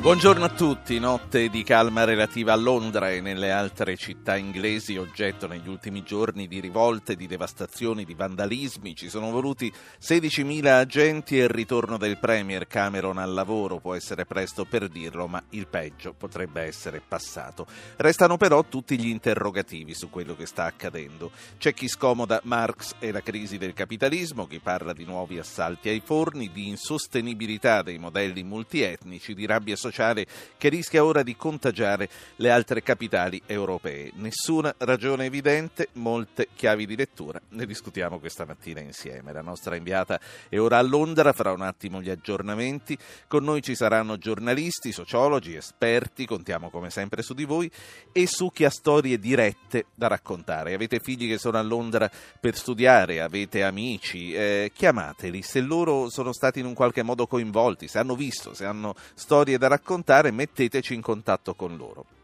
Buongiorno 0.00 0.46
a 0.46 0.48
tutti, 0.48 0.98
notte 0.98 1.50
di 1.50 1.62
calma 1.62 2.04
relativa 2.04 2.54
a 2.54 2.56
Londra 2.56 3.10
e 3.10 3.20
nelle 3.20 3.50
altre 3.50 3.98
città 3.98 4.34
inglesi 4.34 4.96
oggetto 4.96 5.46
negli 5.46 5.68
ultimi 5.68 6.02
giorni 6.02 6.48
di 6.48 6.58
rivolte, 6.58 7.16
di 7.16 7.26
devastazioni, 7.26 8.06
di 8.06 8.14
vandalismi. 8.14 8.94
Ci 8.96 9.10
sono 9.10 9.30
voluti 9.30 9.70
16.000 10.00 10.66
agenti 10.68 11.38
e 11.38 11.42
il 11.42 11.50
ritorno 11.50 11.98
del 11.98 12.16
Premier 12.18 12.66
Cameron 12.66 13.18
al 13.18 13.34
lavoro, 13.34 13.78
può 13.78 13.94
essere 13.94 14.24
presto 14.24 14.64
per 14.64 14.88
dirlo, 14.88 15.26
ma 15.26 15.42
il 15.50 15.66
peggio 15.66 16.14
potrebbe 16.14 16.62
essere 16.62 17.02
passato. 17.06 17.66
Restano 17.96 18.38
però 18.38 18.64
tutti 18.64 18.98
gli 18.98 19.08
interrogativi 19.08 19.92
su 19.92 20.08
quello 20.08 20.34
che 20.34 20.46
sta 20.46 20.64
accadendo. 20.64 21.30
C'è 21.58 21.74
chi 21.74 21.88
scomoda 21.88 22.40
Marx 22.44 22.94
e 23.00 23.12
la 23.12 23.20
crisi 23.20 23.58
del 23.58 23.74
capitalismo, 23.74 24.46
chi 24.46 24.60
parla 24.60 24.94
di 24.94 25.04
nuovi 25.04 25.38
assalti 25.38 25.90
ai 25.90 26.00
forni, 26.02 26.50
di 26.50 26.68
insostenibilità 26.68 27.82
dei 27.82 27.98
modelli 27.98 28.42
multietnici, 28.42 29.34
di 29.34 29.44
rabbia 29.44 29.76
sociale 29.76 29.88
sociale 29.90 30.24
che 30.56 30.68
rischia 30.68 31.04
ora 31.04 31.22
di 31.22 31.36
contagiare 31.36 32.08
le 32.36 32.50
altre 32.50 32.82
capitali 32.82 33.42
europee. 33.44 34.12
Nessuna 34.14 34.72
ragione 34.78 35.24
evidente, 35.26 35.88
molte 35.94 36.48
chiavi 36.54 36.86
di 36.86 36.96
lettura. 36.96 37.40
Ne 37.50 37.66
discutiamo 37.66 38.20
questa 38.20 38.44
mattina 38.44 38.80
insieme. 38.80 39.32
La 39.32 39.42
nostra 39.42 39.74
inviata 39.74 40.20
è 40.48 40.58
ora 40.58 40.78
a 40.78 40.82
Londra, 40.82 41.32
farà 41.32 41.52
un 41.52 41.62
attimo 41.62 42.00
gli 42.00 42.08
aggiornamenti. 42.08 42.96
Con 43.26 43.42
noi 43.42 43.62
ci 43.62 43.74
saranno 43.74 44.16
giornalisti, 44.16 44.92
sociologi, 44.92 45.56
esperti, 45.56 46.24
contiamo 46.24 46.70
come 46.70 46.90
sempre 46.90 47.22
su 47.22 47.34
di 47.34 47.44
voi 47.44 47.70
e 48.12 48.26
su 48.26 48.50
chi 48.52 48.64
ha 48.64 48.70
storie 48.70 49.18
dirette 49.18 49.86
da 49.94 50.06
raccontare. 50.06 50.72
Avete 50.72 51.00
figli 51.00 51.28
che 51.28 51.38
sono 51.38 51.58
a 51.58 51.62
Londra 51.62 52.08
per 52.38 52.56
studiare, 52.56 53.20
avete 53.20 53.64
amici, 53.64 54.32
eh, 54.32 54.70
chiamateli 54.72 55.42
se 55.42 55.60
loro 55.60 56.08
sono 56.10 56.32
stati 56.32 56.60
in 56.60 56.66
un 56.66 56.74
qualche 56.74 57.02
modo 57.02 57.26
coinvolti, 57.26 57.88
se 57.88 57.98
hanno 57.98 58.14
visto, 58.14 58.54
se 58.54 58.64
hanno 58.64 58.94
storie 59.14 59.58
da 59.58 59.66
raccontare 59.66 59.79
raccontare, 59.80 60.30
metteteci 60.30 60.94
in 60.94 61.00
contatto 61.00 61.54
con 61.54 61.76
loro. 61.76 62.19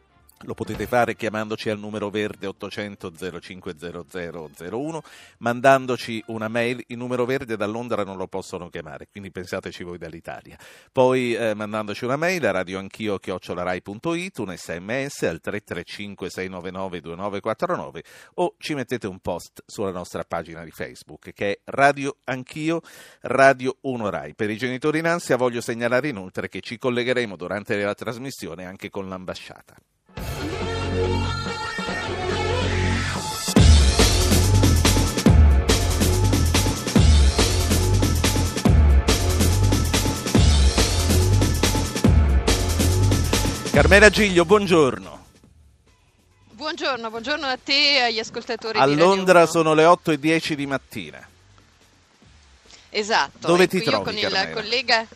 Lo 0.47 0.55
potete 0.55 0.87
fare 0.87 1.17
chiamandoci 1.17 1.71
al 1.71 1.79
numero 1.81 2.09
verde 2.09 2.47
800 2.47 3.11
050001, 3.41 5.03
mandandoci 5.39 6.23
una 6.27 6.47
mail. 6.47 6.85
Il 6.87 6.99
numero 6.99 7.25
verde 7.25 7.57
da 7.57 7.67
Londra 7.67 8.05
non 8.05 8.17
lo 8.17 8.29
possono 8.29 8.69
chiamare, 8.69 9.09
quindi 9.11 9.33
pensateci 9.33 9.83
voi 9.83 9.99
dall'Italia. 9.99 10.57
Poi 10.93 11.35
eh, 11.35 11.55
mandandoci 11.55 12.05
una 12.05 12.15
mail 12.15 12.47
a 12.47 12.53
radioanchio 12.53 13.19
chiocciolarai.it, 13.19 14.39
un 14.39 14.55
sms 14.57 15.23
al 15.25 15.41
335 15.41 16.31
699 16.31 17.01
2949 17.01 18.03
o 18.35 18.55
ci 18.59 18.75
mettete 18.75 19.09
un 19.09 19.19
post 19.19 19.65
sulla 19.67 19.91
nostra 19.91 20.23
pagina 20.23 20.63
di 20.63 20.71
Facebook 20.71 21.33
che 21.33 21.51
è 21.51 21.61
Radio 21.65 22.19
Anch'io, 22.23 22.83
Radio 23.23 23.79
1 23.81 24.11
Rai. 24.11 24.37
Per 24.37 24.49
i 24.49 24.57
genitori 24.57 25.01
in 25.01 25.09
ansia 25.09 25.37
voglio 25.37 25.61
segnalare 25.61 26.07
inoltre 26.07 26.49
che 26.49 26.61
ci 26.61 26.79
collegheremo 26.79 27.35
durante 27.35 27.77
la 27.83 27.95
trasmissione 27.95 28.65
anche 28.65 28.91
con 28.91 29.09
l'ambasciata. 29.09 29.75
Carmela 43.77 44.09
Giglio, 44.09 44.47
buongiorno. 44.47 45.25
Buongiorno, 46.53 47.11
buongiorno 47.11 47.47
a 47.47 47.59
te 47.63 47.97
e 47.97 48.01
agli 48.01 48.19
ascoltatori 48.19 48.79
a 48.79 48.87
Londra 48.87 49.45
sono 49.45 49.75
le 49.75 49.85
8 49.85 50.13
e 50.13 50.19
10 50.19 50.55
di 50.57 50.67
mattina. 50.67 51.29
Esatto. 52.89 53.47
Dove 53.47 53.69
ti 53.69 53.77
io 53.77 53.83
trovi, 53.85 54.05
con 54.05 54.15
Carmela? 54.15 54.49
il 54.49 54.55
collega 54.55 55.07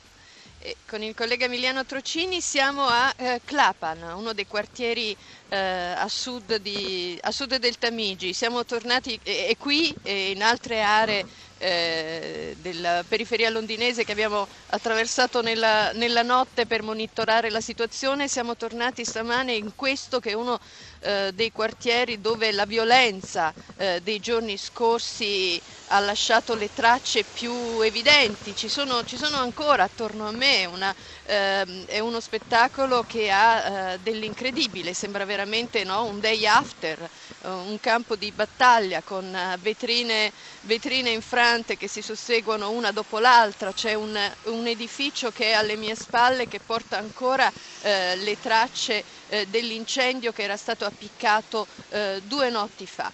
con 0.86 1.02
il 1.02 1.14
collega 1.14 1.46
Emiliano 1.46 1.86
Trocini 1.86 2.40
siamo 2.42 2.86
a 2.86 3.12
eh, 3.16 3.40
Clapan, 3.44 4.02
uno 4.14 4.34
dei 4.34 4.46
quartieri 4.46 5.16
eh, 5.50 5.56
a, 5.96 6.08
sud 6.08 6.56
di, 6.56 7.18
a, 7.20 7.30
sud 7.30 7.56
del 7.56 7.76
Tamigi. 7.76 8.32
Siamo 8.32 8.64
tornati 8.64 9.18
e, 9.22 9.48
e 9.50 9.56
qui 9.58 9.94
e 10.02 10.30
in 10.30 10.42
altre 10.42 10.80
aree 10.82 11.26
eh, 11.58 12.56
della 12.60 13.04
periferia 13.06 13.50
londinese 13.50 14.04
che 14.04 14.12
abbiamo 14.12 14.46
attraversato 14.70 15.42
nella, 15.42 15.92
nella, 15.92 16.22
notte 16.22 16.64
per 16.66 16.82
monitorare 16.82 17.50
la 17.50 17.60
situazione. 17.60 18.28
Siamo 18.28 18.56
tornati 18.56 19.04
stamane 19.04 19.52
in 19.52 19.72
questo 19.74 20.20
che 20.20 20.30
è 20.30 20.34
uno 20.34 20.58
eh, 21.00 21.32
dei 21.34 21.52
quartieri 21.52 22.20
dove 22.20 22.50
la 22.52 22.64
violenza 22.64 23.52
eh, 23.76 24.00
dei 24.02 24.20
giorni 24.20 24.56
scorsi 24.56 25.60
ha 25.88 25.98
lasciato 26.00 26.54
le 26.54 26.70
tracce 26.72 27.24
più 27.24 27.52
evidenti. 27.82 28.56
Ci 28.56 28.68
sono, 28.68 29.04
ci 29.04 29.16
sono 29.16 29.36
ancora 29.36 29.82
attorno 29.82 30.26
a 30.28 30.32
me 30.32 30.64
una, 30.64 30.94
ehm, 31.30 31.84
è 31.86 32.00
uno 32.00 32.20
spettacolo 32.20 33.04
che 33.04 33.30
ha 33.30 33.92
eh, 33.92 33.98
dell'incredibile, 33.98 34.92
sembra 34.92 35.24
veramente 35.24 35.84
no, 35.84 36.04
un 36.04 36.18
day 36.18 36.44
after, 36.46 37.00
eh, 37.00 37.48
un 37.48 37.78
campo 37.80 38.16
di 38.16 38.32
battaglia 38.32 39.00
con 39.02 39.24
eh, 39.34 39.56
vetrine, 39.60 40.32
vetrine 40.62 41.10
infrante 41.10 41.76
che 41.76 41.88
si 41.88 42.02
susseguono 42.02 42.70
una 42.70 42.90
dopo 42.90 43.18
l'altra, 43.20 43.72
c'è 43.72 43.94
un, 43.94 44.18
un, 44.46 44.66
edificio 44.66 45.30
che 45.30 45.46
è 45.46 45.52
alle 45.52 45.76
mie 45.76 45.94
spalle 45.94 46.46
che 46.46 46.58
porta 46.64 46.98
ancora 46.98 47.50
eh, 47.82 48.16
le 48.16 48.36
tracce 48.36 49.04
eh, 49.30 49.46
dell'incendio 49.46 50.32
che 50.32 50.42
era 50.42 50.56
stato 50.56 50.84
appiccato 50.84 51.66
eh, 51.88 52.20
due 52.24 52.50
notti 52.50 52.86
fa. 52.86 53.10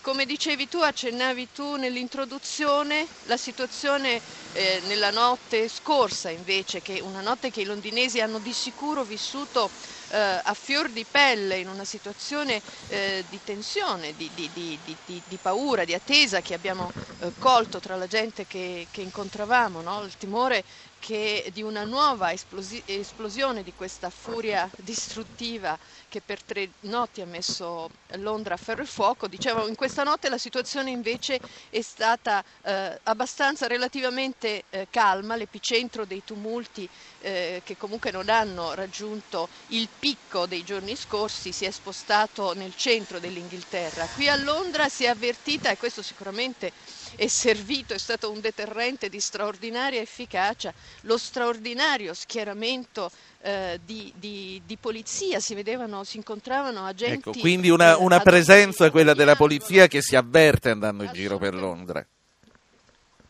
come 0.00 0.24
dicevi 0.24 0.68
tu, 0.68 0.78
accennavi 0.78 1.48
tu 1.52 1.76
nell'introduzione, 1.76 3.06
la 3.24 3.36
situazione 3.36 4.20
nella 4.52 5.10
notte 5.10 5.68
scorsa 5.68 6.30
invece, 6.30 6.80
che 6.80 7.00
una 7.00 7.20
notte 7.20 7.50
che 7.50 7.62
i 7.62 7.64
londinesi 7.64 8.20
hanno 8.20 8.38
di 8.38 8.52
sicuro 8.52 9.04
vissuto 9.04 9.70
eh, 10.08 10.40
a 10.42 10.54
fior 10.54 10.90
di 10.90 11.04
pelle 11.10 11.56
in 11.56 11.68
una 11.68 11.84
situazione 11.84 12.60
eh, 12.88 13.24
di 13.28 13.40
tensione, 13.42 14.14
di, 14.14 14.30
di, 14.34 14.50
di, 14.52 14.78
di, 15.04 15.38
paura, 15.40 15.84
di 15.84 15.94
attesa 15.94 16.40
che 16.40 16.54
abbiamo 16.54 16.92
eh, 17.20 17.32
colto 17.38 17.80
tra 17.80 17.96
la 17.96 18.06
gente 18.06 18.46
che, 18.46 18.88
che 18.90 19.00
incontravamo, 19.00 19.80
no? 19.80 20.02
il 20.02 20.16
timore 20.16 20.64
che 21.02 21.50
di 21.52 21.62
una 21.62 21.82
nuova 21.82 22.30
esplosi- 22.30 22.80
esplosione 22.86 23.64
di 23.64 23.74
questa 23.74 24.08
furia 24.08 24.70
distruttiva 24.76 25.76
che 26.08 26.20
per 26.20 26.44
tre 26.44 26.70
notti 26.82 27.20
ha 27.20 27.26
messo 27.26 27.88
Londra 28.18 28.54
a 28.54 28.56
ferro 28.56 28.82
e 28.82 28.86
fuoco. 28.86 29.26
Dicevo, 29.26 29.66
in 29.66 29.74
questa 29.74 30.04
notte 30.04 30.28
la 30.28 30.38
situazione 30.38 30.90
invece 30.90 31.40
è 31.70 31.80
stata 31.80 32.40
eh, 32.62 33.00
abbastanza 33.02 33.66
relativamente 33.66 34.62
eh, 34.70 34.86
calma, 34.90 35.34
l'epicentro 35.34 36.04
dei 36.06 36.22
tumulti 36.22 36.88
eh, 37.18 37.62
che 37.64 37.76
comunque 37.76 38.12
non 38.12 38.28
hanno 38.28 38.74
raggiunto 38.74 39.48
il 39.68 39.90
picco 39.98 40.46
dei 40.46 40.62
giorni 40.62 40.94
scorsi 40.94 41.50
si 41.50 41.64
è 41.64 41.70
spostato 41.72 42.54
nel 42.54 42.74
centro 42.74 43.18
dell'Inghilterra. 43.18 44.08
Qui 44.08 44.28
a 44.28 44.36
Londra 44.36 44.88
si 44.88 45.02
è 45.02 45.08
avvertita, 45.08 45.68
e 45.72 45.76
questo 45.76 46.00
sicuramente 46.00 46.70
è 47.16 47.26
servito, 47.26 47.94
è 47.94 47.98
stato 47.98 48.30
un 48.30 48.40
deterrente 48.40 49.08
di 49.08 49.20
straordinaria 49.20 50.00
efficacia, 50.00 50.72
lo 51.02 51.18
straordinario 51.18 52.14
schieramento 52.14 53.10
eh, 53.42 53.80
di, 53.84 54.12
di, 54.16 54.62
di, 54.64 54.76
polizia, 54.76 55.40
si 55.40 55.54
vedevano, 55.54 56.04
si 56.04 56.16
incontravano 56.16 56.86
agenti. 56.86 57.28
Ecco, 57.30 57.40
quindi 57.40 57.70
una, 57.70 57.96
una 57.96 58.20
eh, 58.20 58.22
presenza, 58.22 58.90
quella 58.90 59.14
della 59.14 59.36
polizia, 59.36 59.86
che 59.86 60.00
si 60.00 60.16
avverte 60.16 60.70
andando 60.70 61.04
in 61.04 61.12
giro 61.12 61.38
per 61.38 61.54
Londra. 61.54 62.06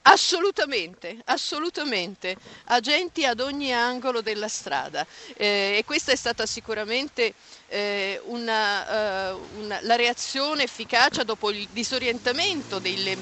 Assolutamente, 0.04 1.18
assolutamente, 1.26 2.36
agenti 2.64 3.24
ad 3.24 3.38
ogni 3.38 3.72
angolo 3.72 4.20
della 4.20 4.48
strada 4.48 5.06
eh, 5.36 5.76
e 5.78 5.84
questa 5.86 6.10
è 6.10 6.16
stata 6.16 6.44
sicuramente 6.44 7.34
eh, 7.68 8.20
una, 8.24 9.30
uh, 9.30 9.40
una, 9.60 9.78
la 9.82 9.94
reazione 9.94 10.64
efficace 10.64 11.24
dopo 11.24 11.50
il 11.50 11.68
disorientamento 11.70 12.80
delle, 12.80 13.16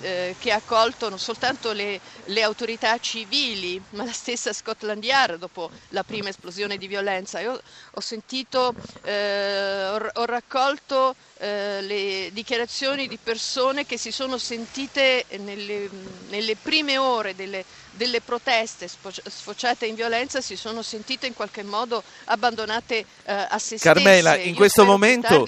eh, 0.00 0.34
che 0.38 0.52
ha 0.52 0.60
colto 0.64 1.08
non 1.08 1.18
soltanto 1.18 1.72
le, 1.72 2.00
le, 2.26 2.42
autorità 2.42 2.98
civili, 2.98 3.80
ma 3.90 4.04
la 4.04 4.12
stessa 4.12 4.52
Scotland 4.52 5.02
Yard 5.02 5.38
dopo 5.38 5.70
la 5.90 6.02
prima 6.04 6.28
esplosione 6.28 6.76
di 6.76 6.86
violenza. 6.86 7.40
Io 7.40 7.60
ho 7.92 8.00
sentito, 8.00 8.74
eh, 9.02 9.86
ho, 9.86 10.10
ho, 10.14 10.24
raccolto 10.24 11.14
eh, 11.38 11.80
le 11.82 12.30
dichiarazioni 12.32 13.08
di 13.08 13.18
persone 13.22 13.86
che 13.86 13.96
si 13.96 14.10
sono 14.10 14.38
sentite 14.38 15.24
nelle, 15.38 15.88
nelle 16.28 16.56
prime 16.56 16.98
ore 16.98 17.34
delle, 17.34 17.64
delle 17.92 18.20
proteste 18.20 18.88
sfociate 18.88 19.86
in 19.86 19.94
violenza, 19.94 20.40
si 20.40 20.56
sono 20.56 20.82
sentite 20.82 21.26
in 21.26 21.34
qualche 21.34 21.62
modo 21.62 22.02
abbandonate 22.24 23.04
eh, 23.24 23.46
a 23.48 23.58
se 23.58 23.78
Carmela, 23.78 24.32
stesse. 24.32 24.48
in 24.48 24.54
questo 24.54 24.84
momento... 24.84 25.44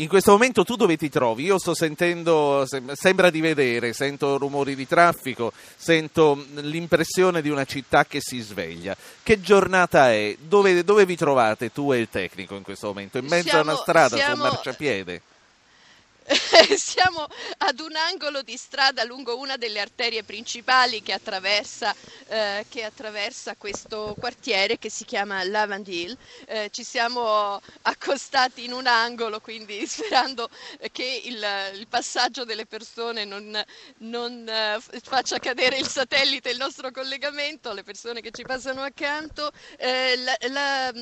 In 0.00 0.08
questo 0.08 0.30
momento 0.32 0.64
tu 0.64 0.76
dove 0.76 0.96
ti 0.96 1.10
trovi? 1.10 1.44
Io 1.44 1.58
sto 1.58 1.74
sentendo, 1.74 2.66
sembra 2.94 3.28
di 3.28 3.42
vedere, 3.42 3.92
sento 3.92 4.38
rumori 4.38 4.74
di 4.74 4.86
traffico, 4.86 5.52
sento 5.76 6.42
l'impressione 6.54 7.42
di 7.42 7.50
una 7.50 7.66
città 7.66 8.06
che 8.06 8.18
si 8.22 8.40
sveglia. 8.40 8.96
Che 9.22 9.40
giornata 9.42 10.10
è? 10.10 10.34
Dove, 10.40 10.84
dove 10.84 11.04
vi 11.04 11.16
trovate 11.16 11.70
tu 11.70 11.92
e 11.92 11.98
il 11.98 12.08
tecnico 12.08 12.54
in 12.54 12.62
questo 12.62 12.86
momento? 12.86 13.18
In 13.18 13.26
mezzo 13.26 13.50
siamo, 13.50 13.70
a 13.70 13.72
una 13.74 13.76
strada, 13.76 14.16
siamo... 14.16 14.36
su 14.36 14.40
un 14.40 14.48
marciapiede? 14.48 15.22
siamo 16.76 17.26
ad 17.58 17.80
un 17.80 17.96
angolo 17.96 18.42
di 18.42 18.56
strada 18.56 19.02
lungo 19.04 19.36
una 19.38 19.56
delle 19.56 19.80
arterie 19.80 20.22
principali 20.22 21.02
che 21.02 21.12
attraversa, 21.12 21.94
eh, 22.28 22.64
che 22.68 22.84
attraversa 22.84 23.56
questo 23.56 24.14
quartiere 24.18 24.78
che 24.78 24.90
si 24.90 25.04
chiama 25.04 25.42
Lavandil. 25.42 26.16
Eh, 26.46 26.68
ci 26.70 26.84
siamo 26.84 27.60
accostati 27.82 28.64
in 28.64 28.72
un 28.72 28.86
angolo, 28.86 29.40
quindi 29.40 29.84
sperando 29.88 30.48
che 30.92 31.22
il, 31.24 31.44
il 31.74 31.86
passaggio 31.88 32.44
delle 32.44 32.66
persone 32.66 33.24
non, 33.24 33.60
non 33.98 34.48
uh, 34.48 34.80
faccia 35.02 35.38
cadere 35.38 35.78
il 35.78 35.88
satellite, 35.88 36.50
il 36.50 36.58
nostro 36.58 36.90
collegamento, 36.92 37.72
le 37.72 37.82
persone 37.82 38.20
che 38.20 38.30
ci 38.30 38.42
passano 38.42 38.82
accanto. 38.82 39.50
Eh, 39.78 40.16
la, 40.16 40.36
la, 40.48 40.92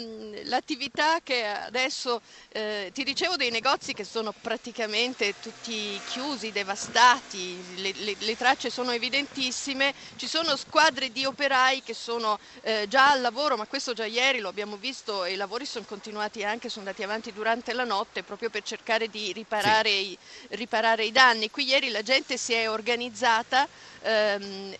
l'attività 0.45 1.19
che 1.23 1.45
adesso 1.45 2.23
eh, 2.49 2.91
ti 2.95 3.05
dicevo 3.05 3.37
dei 3.37 3.51
negozi 3.51 3.93
che 3.93 4.05
sono 4.05 4.33
praticamente 4.41 5.18
praticamente 5.19 5.35
tutti 5.41 6.01
chiusi, 6.09 6.53
devastati, 6.53 7.59
le, 7.77 7.93
le, 7.97 8.17
le, 8.19 8.37
tracce 8.37 8.71
sono 8.71 8.93
evidentissime, 8.93 9.93
ci 10.17 10.29
sono 10.29 10.57
squadre 10.57 11.11
di 11.11 11.25
operai 11.25 11.83
che 11.83 11.95
sono 11.95 12.39
eh, 12.63 12.87
già 12.89 13.11
al 13.11 13.21
lavoro, 13.21 13.57
ma 13.57 13.67
questo 13.67 13.93
già 13.93 14.05
ieri 14.05 14.39
lo 14.39 14.49
abbiamo 14.49 14.77
visto 14.77 15.25
e 15.25 15.33
i 15.33 15.37
lavori 15.37 15.67
sono 15.67 15.85
continuati 15.87 16.45
anche, 16.45 16.69
sono 16.69 16.87
andati 16.87 17.03
avanti 17.03 17.33
durante 17.33 17.73
la 17.73 17.85
notte 17.85 18.23
proprio 18.23 18.49
per 18.49 18.63
cercare 18.63 19.09
di 19.09 19.33
riparare, 19.33 19.91
sì. 19.91 20.11
i, 20.11 20.19
riparare 20.51 21.05
i 21.05 21.13
danni. 21.13 21.51
Qui 21.51 21.65
ieri 21.65 21.91
la 21.91 22.03
gente 22.03 22.37
si 22.37 22.53
è 22.53 22.71
organizzata 22.71 23.67
ehm, 24.03 24.77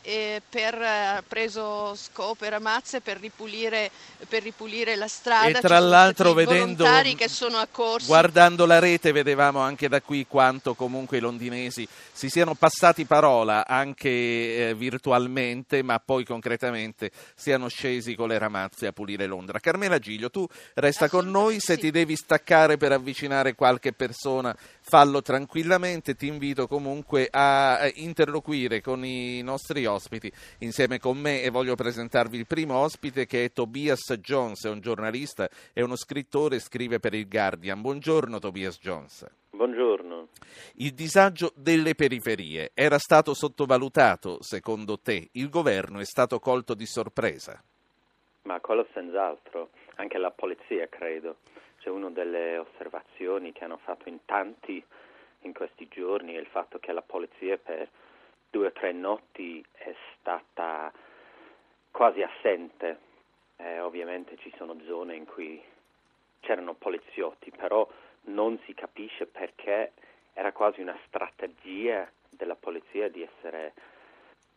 per, 0.49 0.75
ha 0.81 1.23
preso 1.27 1.95
scopera, 1.97 2.61
mazze 2.61 3.01
per 3.01 3.19
ripulire, 3.19 3.91
per 4.29 4.43
ripulire 4.43 4.95
la 4.97 5.09
strada. 5.09 5.59
E 5.59 5.61
tra 5.61 5.79
l'altro 5.81 6.33
vedendo, 6.33 6.85
che 7.17 7.29
sono 7.29 7.59
accorsi. 7.59 8.07
guardando 8.07 8.67
la 8.67 8.79
rete 8.79 9.13
vedevamo 9.13 9.61
anche 9.61 9.89
da 9.89 10.01
qui 10.01 10.18
quanto 10.27 10.75
comunque 10.75 11.19
i 11.19 11.21
londinesi 11.21 11.87
si 12.13 12.29
siano 12.29 12.55
passati 12.55 13.05
parola 13.05 13.67
anche 13.67 14.09
eh, 14.69 14.75
virtualmente, 14.75 15.83
ma 15.83 15.99
poi 16.01 16.25
concretamente 16.25 17.11
siano 17.35 17.69
scesi 17.69 18.15
con 18.15 18.29
le 18.29 18.39
ramazze 18.39 18.87
a 18.87 18.93
pulire 18.93 19.27
Londra. 19.27 19.59
Carmela 19.59 19.99
Giglio, 19.99 20.31
tu 20.31 20.47
resta 20.75 21.09
con 21.09 21.31
noi, 21.31 21.61
se 21.61 21.77
ti 21.79 21.91
devi 21.91 22.17
staccare 22.17 22.77
per 22.77 22.93
avvicinare 22.93 23.55
qualche 23.55 23.93
persona, 23.93 24.57
fallo 24.81 25.23
tranquillamente, 25.23 26.15
ti 26.15 26.27
invito 26.27 26.67
comunque 26.67 27.29
a 27.31 27.91
interloquire 27.95 28.81
con 28.81 29.05
i 29.05 29.43
nostri 29.43 29.87
ospiti 29.87 30.33
insieme 30.59 30.99
con 30.99 31.19
me 31.19 31.43
e 31.43 31.51
voglio 31.51 31.75
presentarvi 31.75 32.39
il 32.39 32.47
primo 32.47 32.77
ospite 32.77 33.27
che 33.27 33.45
è 33.45 33.53
Tobias 33.53 34.13
Jones, 34.21 34.65
è 34.65 34.71
un 34.71 34.81
giornalista 34.81 35.49
e 35.73 35.83
uno 35.83 35.97
scrittore, 35.97 36.59
scrive 36.59 37.01
per 37.01 37.15
il 37.15 37.29
Guardian. 37.29 37.81
Buongiorno 37.81 38.39
Tobias 38.39 38.79
Jones. 38.79 39.27
Buongiorno. 39.59 40.29
Il 40.77 40.95
disagio 40.95 41.51
delle 41.57 41.97
periferie 41.97 42.71
era 42.75 42.97
stato 42.99 43.35
sottovalutato, 43.35 44.41
secondo 44.41 45.01
te? 45.01 45.31
Il 45.33 45.49
governo 45.49 45.99
è 45.99 46.05
stato 46.05 46.39
colto 46.39 46.75
di 46.75 46.87
sorpresa? 46.87 47.61
Ma 48.43 48.61
quello 48.61 48.87
senz'altro, 48.93 49.71
anche 49.97 50.17
la 50.17 50.31
polizia 50.31 50.87
credo. 50.87 51.39
C'è 51.81 51.91
una 51.91 52.09
delle 52.11 52.57
osservazioni 52.59 53.51
che 53.51 53.65
hanno 53.65 53.79
fatto 53.79 54.09
in 54.09 54.21
tanti 54.27 54.81
in 55.41 55.53
questi 55.53 55.89
giorni 55.89 56.35
è 56.35 56.39
il 56.39 56.47
fatto 56.47 56.79
che 56.79 56.93
la 56.93 57.03
polizia 57.03 57.59
per 57.59 57.89
due 58.51 58.69
o 58.69 58.73
tre 58.73 58.93
notti 58.93 59.65
è 59.73 59.93
stata 60.21 60.93
quasi 61.91 62.23
assente. 62.23 62.99
Eh, 63.57 63.81
ovviamente 63.81 64.37
ci 64.37 64.55
sono 64.57 64.77
zone 64.87 65.17
in 65.17 65.25
cui 65.25 65.61
c'erano 66.39 66.75
poliziotti, 66.75 67.51
però 67.51 67.85
non 68.25 68.59
si 68.65 68.75
capisce 68.75 69.27
perché 69.27 69.93
era 70.33 70.53
quasi 70.53 70.81
una 70.81 70.97
strategia 71.07 72.11
della 72.31 72.55
polizia 72.55 73.09
di 73.09 73.23
essere 73.23 73.73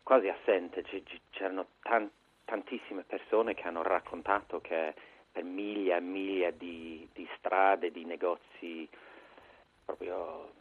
quasi 0.03 0.27
assente. 0.27 0.83
c'erano 1.31 1.67
tan- 1.81 2.09
tantissime 2.45 3.03
persone 3.03 3.53
che 3.53 3.63
hanno 3.63 3.81
raccontato 3.81 4.59
che 4.61 4.93
per 5.31 5.43
miglia 5.43 5.97
e 5.97 6.01
miglia 6.01 6.51
di, 6.51 7.07
di 7.13 7.27
strade, 7.37 7.91
di 7.91 8.03
negozi 8.05 8.87
proprio 9.85 10.51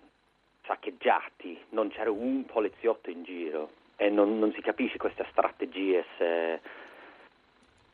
saccheggiati, 0.64 1.66
non 1.70 1.88
c'era 1.88 2.10
un 2.10 2.44
poliziotto 2.46 3.10
in 3.10 3.24
giro 3.24 3.70
e 3.96 4.08
non, 4.08 4.38
non 4.38 4.52
si 4.52 4.60
capisce 4.60 4.98
questa 4.98 5.26
strategia 5.30 6.02
se 6.16 6.60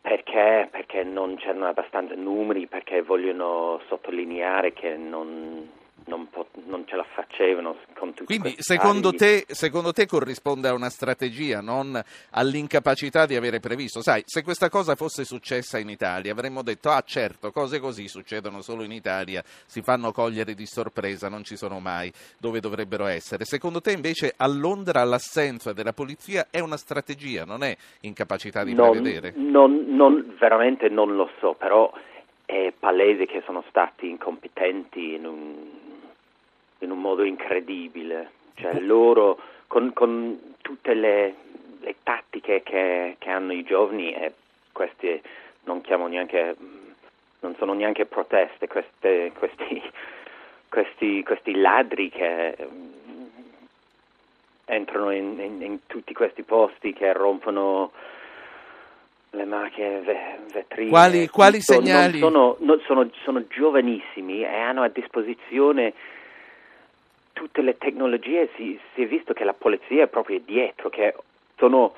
perché? 0.07 0.69
Perché 0.71 1.03
non 1.03 1.35
c'erano 1.35 1.67
abbastanza 1.67 2.15
numeri, 2.15 2.69
perché 2.69 3.03
vogliono 3.03 3.81
sottolineare 3.89 4.73
che 4.73 4.97
non, 4.97 5.69
non, 6.07 6.29
pot- 6.29 6.57
non, 6.65 6.87
ce 6.87 6.97
la 6.97 7.05
facevano 7.05 7.77
con 7.95 8.15
tutti 8.15 8.25
Quindi 8.25 8.55
secondo 8.59 9.13
te, 9.13 9.45
secondo 9.49 9.93
te, 9.93 10.07
corrisponde 10.07 10.69
a 10.69 10.75
una 10.75 10.89
strategia, 10.89 11.61
non 11.61 12.01
all'incapacità 12.31 13.27
di 13.27 13.37
avere 13.37 13.61
previsto? 13.61 14.03
Sai, 14.03 14.23
se 14.25 14.43
questa 14.43 14.69
cosa 14.69 14.95
fosse 14.95 15.25
successa 15.25 15.79
in 15.79 15.89
Italia 15.89 16.33
avremmo 16.33 16.63
detto, 16.63 16.91
ah 16.91 17.03
certo, 17.05 17.51
cose 17.51 17.79
così 17.79 18.09
succedono 18.09 18.61
solo 18.63 18.83
in 18.83 18.93
Italia, 18.93 19.43
si 19.45 19.83
fanno 19.83 20.13
cogliere 20.13 20.55
di 20.55 20.67
sorpresa, 20.67 21.29
non 21.29 21.45
ci 21.45 21.57
sono 21.57 21.81
mai 21.81 22.13
dove 22.39 22.61
dovrebbero 22.61 23.07
essere. 23.07 23.45
Secondo 23.45 23.81
te 23.81 23.93
invece 23.93 24.33
a 24.37 24.47
Londra 24.47 25.03
l'assenza 25.05 25.73
della 25.73 25.93
polizia 25.93 26.47
è 26.51 26.61
una 26.61 26.77
strategia, 26.77 27.45
non 27.45 27.63
è 27.63 27.77
incapacità 28.01 28.65
di 28.65 28.75
non, 28.75 28.91
prevedere? 28.91 29.33
Non, 29.37 29.87
non, 29.89 30.35
veramente 30.39 30.89
non 30.89 31.17
lo 31.17 31.31
so, 31.41 31.55
però 31.55 31.93
è 32.45 32.73
palese 32.79 33.27
che 33.27 33.43
sono 33.45 33.65
stati 33.69 34.09
incompetenti 34.09 35.15
in 35.15 35.27
un 35.27 35.85
in 36.81 36.91
un 36.91 37.01
modo 37.01 37.23
incredibile. 37.23 38.31
Cioè, 38.55 38.81
loro 38.81 39.39
con, 39.67 39.93
con 39.93 40.55
tutte 40.63 40.95
le, 40.95 41.35
le 41.81 41.97
tattiche 42.03 42.63
che, 42.63 43.17
che, 43.19 43.31
hanno 43.31 43.53
i 43.53 43.63
giovani 43.63 44.15
e 44.15 44.33
queste 44.73 45.23
non 45.65 45.81
chiamo 45.81 46.07
neanche 46.07 46.57
non 47.41 47.55
sono 47.59 47.75
neanche 47.75 48.07
proteste, 48.07 48.67
queste, 48.67 49.33
questi, 49.39 49.83
questi, 50.69 51.23
questi, 51.23 51.55
ladri 51.55 52.09
che 52.11 52.57
mm, 52.61 53.27
entrano 54.65 55.11
in, 55.11 55.39
in, 55.39 55.63
in, 55.63 55.79
tutti 55.87 56.13
questi 56.13 56.43
posti 56.43 56.93
che 56.93 57.13
rompono 57.13 57.93
le 59.31 59.45
macchine, 59.45 60.01
vetrine. 60.53 60.89
Quali, 60.89 61.29
quali 61.29 61.61
segnali? 61.61 62.19
Sono, 62.19 62.57
no, 62.61 62.81
sono, 62.87 63.09
sono 63.23 63.45
giovanissimi 63.49 64.43
e 64.43 64.57
hanno 64.57 64.83
a 64.83 64.89
disposizione 64.89 65.93
tutte 67.37 67.61
le 67.61 67.77
tecnologie 67.77 68.49
si, 68.57 68.81
si, 68.95 69.03
è 69.03 69.07
visto 69.07 69.35
che 69.35 69.45
la 69.45 69.53
polizia 69.53 70.05
è 70.05 70.09
proprio 70.09 70.41
dietro, 70.43 70.89
che 70.89 71.15
sono 71.59 71.93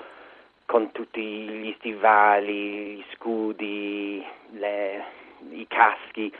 con 0.66 0.90
tutti 0.90 1.22
gli 1.22 1.72
stivali, 1.78 2.96
gli 2.96 3.04
scudi, 3.14 4.20
le, 4.50 5.04
i 5.50 5.64
caschi, 5.68 6.32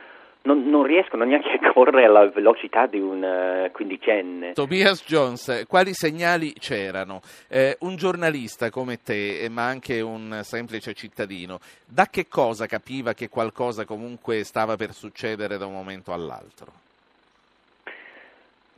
non, 0.43 0.69
non, 0.69 0.83
riescono 0.83 1.23
neanche 1.23 1.61
a 1.63 1.73
correre 1.73 2.07
alla 2.07 2.29
velocità 2.29 2.87
di 2.87 2.99
un 2.99 3.23
uh, 3.23 3.71
quindicenne. 3.71 4.55
Tobias 4.55 5.05
Jones, 5.07 5.65
quali 5.69 5.95
segnali 5.95 6.53
c'erano? 6.55 7.21
Eh, 7.47 7.77
un 7.81 7.95
giornalista 7.95 8.69
come 8.69 9.01
te, 9.01 9.39
eh, 9.39 9.49
ma 9.49 9.67
anche 9.67 10.01
un 10.01 10.41
semplice 10.43 10.93
cittadino, 10.93 11.61
da 11.87 12.07
che 12.07 12.27
cosa 12.27 12.67
capiva 12.67 13.13
che 13.13 13.29
qualcosa 13.29 13.85
comunque 13.85 14.43
stava 14.43 14.75
per 14.75 14.93
succedere 14.93 15.57
da 15.57 15.67
un 15.67 15.75
momento 15.75 16.13
all'altro? 16.13 16.87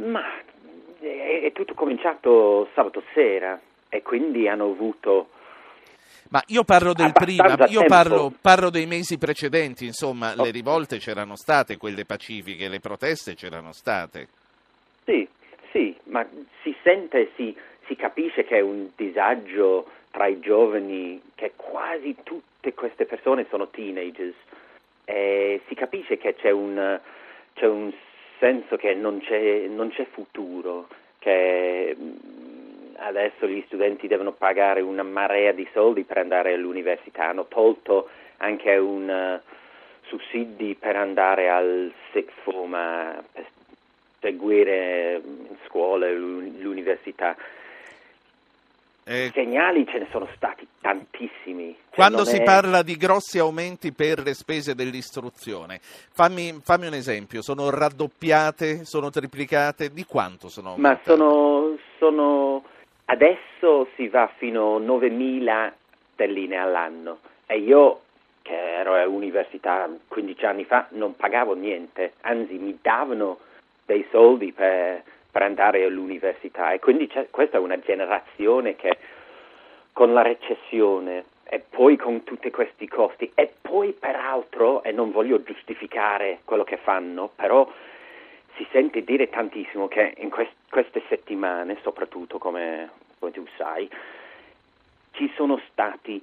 Ma 0.00 0.22
è, 1.00 1.40
è 1.44 1.52
tutto 1.52 1.74
cominciato 1.74 2.68
sabato 2.74 3.02
sera 3.12 3.60
e 3.88 4.02
quindi 4.02 4.48
hanno 4.48 4.70
avuto... 4.70 5.30
Ma 6.30 6.42
io 6.46 6.62
parlo 6.62 6.92
del 6.92 7.12
prima, 7.12 7.56
io 7.66 7.84
parlo, 7.86 8.32
parlo, 8.40 8.70
dei 8.70 8.86
mesi 8.86 9.18
precedenti, 9.18 9.84
insomma, 9.84 10.32
oh. 10.36 10.44
le 10.44 10.52
rivolte 10.52 10.98
c'erano 10.98 11.34
state, 11.34 11.76
quelle 11.76 12.04
pacifiche, 12.04 12.68
le 12.68 12.78
proteste 12.78 13.34
c'erano 13.34 13.72
state. 13.72 14.28
Sì, 15.04 15.26
sì, 15.72 15.96
ma 16.04 16.24
si 16.62 16.72
sente, 16.84 17.30
si, 17.34 17.52
si 17.86 17.96
capisce 17.96 18.44
che 18.44 18.58
è 18.58 18.60
un 18.60 18.90
disagio 18.94 19.86
tra 20.12 20.28
i 20.28 20.38
giovani, 20.38 21.20
che 21.34 21.52
quasi 21.56 22.14
tutte 22.22 22.74
queste 22.74 23.06
persone 23.06 23.46
sono 23.50 23.66
teenagers, 23.66 24.36
e 25.04 25.62
si 25.66 25.74
capisce 25.74 26.16
che 26.16 26.36
c'è 26.36 26.50
un, 26.50 27.00
c'è 27.54 27.66
un 27.66 27.92
senso 28.40 28.76
che 28.76 28.94
non 28.94 29.20
c'è, 29.20 29.66
non 29.68 29.90
c'è 29.90 30.06
futuro, 30.10 30.88
che 31.18 31.94
mm, 31.96 32.16
adesso 32.96 33.46
gli 33.46 33.62
studenti 33.66 34.08
devono 34.08 34.32
pagare 34.32 34.80
una 34.80 35.04
marea 35.04 35.52
di 35.52 35.68
soldi 35.72 36.02
per 36.02 36.18
andare 36.18 36.54
all'università, 36.54 37.28
hanno 37.28 37.46
tolto 37.46 38.08
anche 38.38 38.76
un 38.76 39.40
uh, 39.42 39.56
sussidi 40.08 40.74
per 40.74 40.96
andare 40.96 41.50
al 41.50 41.92
sixth 42.12 42.40
form, 42.42 42.72
uh, 42.72 43.42
seguire 44.20 45.20
in 45.22 45.56
scuola, 45.66 46.10
l'università. 46.10 47.36
Eh, 49.04 49.30
Segnali 49.32 49.86
ce 49.86 49.98
ne 49.98 50.06
sono 50.10 50.28
stati 50.34 50.66
tantissimi. 50.80 51.74
Cioè 51.74 51.94
quando 51.94 52.24
si 52.24 52.36
è... 52.36 52.42
parla 52.42 52.82
di 52.82 52.96
grossi 52.96 53.38
aumenti 53.38 53.92
per 53.92 54.20
le 54.20 54.34
spese 54.34 54.74
dell'istruzione, 54.74 55.80
fammi, 55.80 56.60
fammi, 56.62 56.86
un 56.86 56.94
esempio, 56.94 57.42
sono 57.42 57.70
raddoppiate, 57.70 58.84
sono 58.84 59.10
triplicate, 59.10 59.90
di 59.90 60.04
quanto 60.04 60.48
sono 60.48 60.70
aumentate? 60.70 61.10
Ma 61.10 61.16
sono, 61.16 61.76
sono 61.98 62.64
adesso 63.06 63.88
si 63.96 64.08
va 64.08 64.30
fino 64.36 64.76
a 64.76 64.80
9.000 64.80 65.72
sterline 66.12 66.56
all'anno 66.56 67.18
e 67.46 67.58
io 67.58 68.02
che 68.42 68.54
ero 68.54 68.94
all'università 68.94 69.88
15 70.08 70.44
anni 70.44 70.64
fa 70.64 70.86
non 70.90 71.16
pagavo 71.16 71.54
niente, 71.54 72.14
anzi 72.22 72.54
mi 72.54 72.78
davano 72.80 73.38
dei 73.84 74.06
soldi 74.10 74.52
per, 74.52 75.02
per 75.30 75.42
andare 75.42 75.84
all'università. 75.84 76.72
E 76.72 76.78
quindi 76.78 77.10
questa 77.30 77.56
è 77.56 77.60
una 77.60 77.78
generazione 77.78 78.76
che 78.76 78.96
con 79.92 80.12
la 80.12 80.22
recessione 80.22 81.24
e 81.44 81.62
poi 81.68 81.96
con 81.96 82.22
tutti 82.24 82.50
questi 82.50 82.86
costi 82.86 83.30
e 83.34 83.52
poi 83.60 83.92
peraltro, 83.92 84.82
e 84.82 84.92
non 84.92 85.10
voglio 85.10 85.42
giustificare 85.42 86.40
quello 86.44 86.64
che 86.64 86.76
fanno, 86.76 87.30
però 87.34 87.70
si 88.56 88.66
sente 88.70 89.02
dire 89.02 89.28
tantissimo 89.28 89.88
che 89.88 90.14
in 90.18 90.30
quest- 90.30 90.52
queste 90.68 91.02
settimane, 91.08 91.78
soprattutto 91.82 92.38
come, 92.38 92.90
come 93.18 93.32
tu 93.32 93.44
sai, 93.56 93.90
ci 95.12 95.32
sono 95.34 95.60
stati 95.70 96.22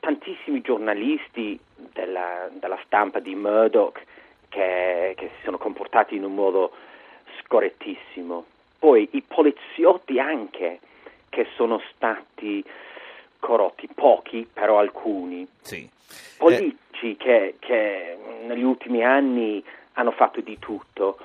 tantissimi 0.00 0.60
giornalisti 0.60 1.58
della, 1.74 2.48
della 2.52 2.78
stampa 2.84 3.18
di 3.18 3.34
Murdoch 3.34 4.00
che, 4.48 5.14
che, 5.16 5.30
si 5.36 5.44
sono 5.44 5.58
comportati 5.58 6.14
in 6.14 6.24
un 6.24 6.34
modo 6.34 6.72
scorrettissimo. 7.48 8.44
Poi 8.78 9.08
i 9.12 9.22
poliziotti 9.26 10.20
anche 10.20 10.80
che 11.30 11.46
sono 11.56 11.82
stati 11.94 12.62
corrotti, 13.40 13.88
pochi 13.92 14.48
però 14.52 14.78
alcuni. 14.78 15.48
Sì. 15.62 15.88
Politici 16.36 17.12
eh. 17.12 17.16
che, 17.16 17.54
che, 17.58 18.16
negli 18.46 18.62
ultimi 18.62 19.02
anni 19.02 19.64
hanno 19.94 20.12
fatto 20.12 20.40
di 20.40 20.58
tutto. 20.58 21.18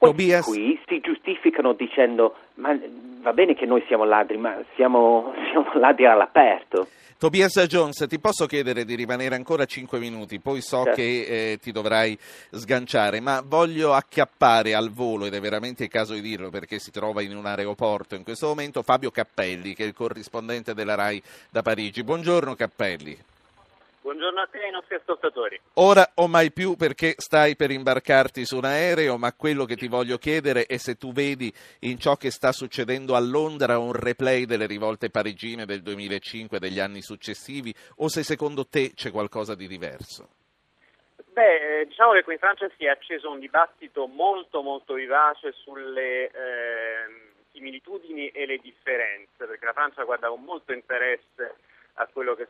Poi 0.00 0.10
Tobias... 0.12 0.46
qui 0.46 0.80
si 0.86 0.98
giustificano 1.00 1.74
dicendo 1.74 2.34
ma 2.54 2.74
va 3.20 3.34
bene 3.34 3.54
che 3.54 3.66
noi 3.66 3.84
siamo 3.86 4.04
ladri, 4.04 4.38
ma 4.38 4.56
siamo, 4.74 5.34
siamo 5.52 5.70
ladri 5.74 6.06
all'aperto. 6.06 6.88
Tobias 7.18 7.66
Jones, 7.66 8.06
ti 8.08 8.18
posso 8.18 8.46
chiedere 8.46 8.86
di 8.86 8.94
rimanere 8.94 9.34
ancora 9.34 9.66
5 9.66 9.98
minuti, 9.98 10.40
poi 10.40 10.62
so 10.62 10.84
certo. 10.84 10.92
che 10.92 11.52
eh, 11.52 11.58
ti 11.58 11.70
dovrai 11.70 12.16
sganciare, 12.50 13.20
ma 13.20 13.42
voglio 13.44 13.92
acchiappare 13.92 14.72
al 14.72 14.90
volo, 14.90 15.26
ed 15.26 15.34
è 15.34 15.40
veramente 15.40 15.84
il 15.84 15.90
caso 15.90 16.14
di 16.14 16.22
dirlo 16.22 16.48
perché 16.48 16.78
si 16.78 16.90
trova 16.90 17.20
in 17.20 17.36
un 17.36 17.44
aeroporto 17.44 18.14
in 18.14 18.22
questo 18.22 18.46
momento, 18.46 18.82
Fabio 18.82 19.10
Cappelli, 19.10 19.74
che 19.74 19.84
è 19.84 19.86
il 19.86 19.92
corrispondente 19.92 20.72
della 20.72 20.94
RAI 20.94 21.22
da 21.50 21.60
Parigi. 21.60 22.02
Buongiorno 22.02 22.54
Cappelli. 22.54 23.14
Buongiorno 24.02 24.40
a 24.40 24.46
te 24.46 24.60
e 24.60 24.64
ai 24.64 24.70
nostri 24.70 24.94
ascoltatori. 24.94 25.60
Ora 25.74 26.12
o 26.14 26.26
mai 26.26 26.50
più 26.52 26.74
perché 26.74 27.12
stai 27.18 27.54
per 27.54 27.70
imbarcarti 27.70 28.46
su 28.46 28.56
un 28.56 28.64
aereo, 28.64 29.18
ma 29.18 29.34
quello 29.34 29.66
che 29.66 29.76
ti 29.76 29.88
voglio 29.88 30.16
chiedere 30.16 30.64
è 30.64 30.78
se 30.78 30.94
tu 30.94 31.12
vedi 31.12 31.52
in 31.80 31.98
ciò 31.98 32.16
che 32.16 32.30
sta 32.30 32.50
succedendo 32.50 33.14
a 33.14 33.20
Londra 33.20 33.78
un 33.78 33.92
replay 33.92 34.46
delle 34.46 34.66
rivolte 34.66 35.10
parigine 35.10 35.66
del 35.66 35.82
2005 35.82 36.56
e 36.56 36.60
degli 36.60 36.80
anni 36.80 37.02
successivi 37.02 37.74
o 37.96 38.08
se 38.08 38.22
secondo 38.22 38.66
te 38.66 38.92
c'è 38.94 39.10
qualcosa 39.10 39.54
di 39.54 39.68
diverso. 39.68 40.28
Beh, 41.32 41.84
diciamo 41.86 42.12
che 42.12 42.22
qui 42.22 42.32
in 42.32 42.38
Francia 42.38 42.70
si 42.78 42.86
è 42.86 42.88
acceso 42.88 43.30
un 43.30 43.38
dibattito 43.38 44.06
molto 44.06 44.62
molto 44.62 44.94
vivace 44.94 45.52
sulle 45.52 46.24
eh, 46.24 47.30
similitudini 47.52 48.28
e 48.28 48.46
le 48.46 48.56
differenze, 48.56 49.44
perché 49.44 49.66
la 49.66 49.74
Francia 49.74 50.04
guarda 50.04 50.28
con 50.28 50.42
molto 50.42 50.72
interesse 50.72 51.56
a 51.94 52.06
quello 52.12 52.34
che, 52.34 52.48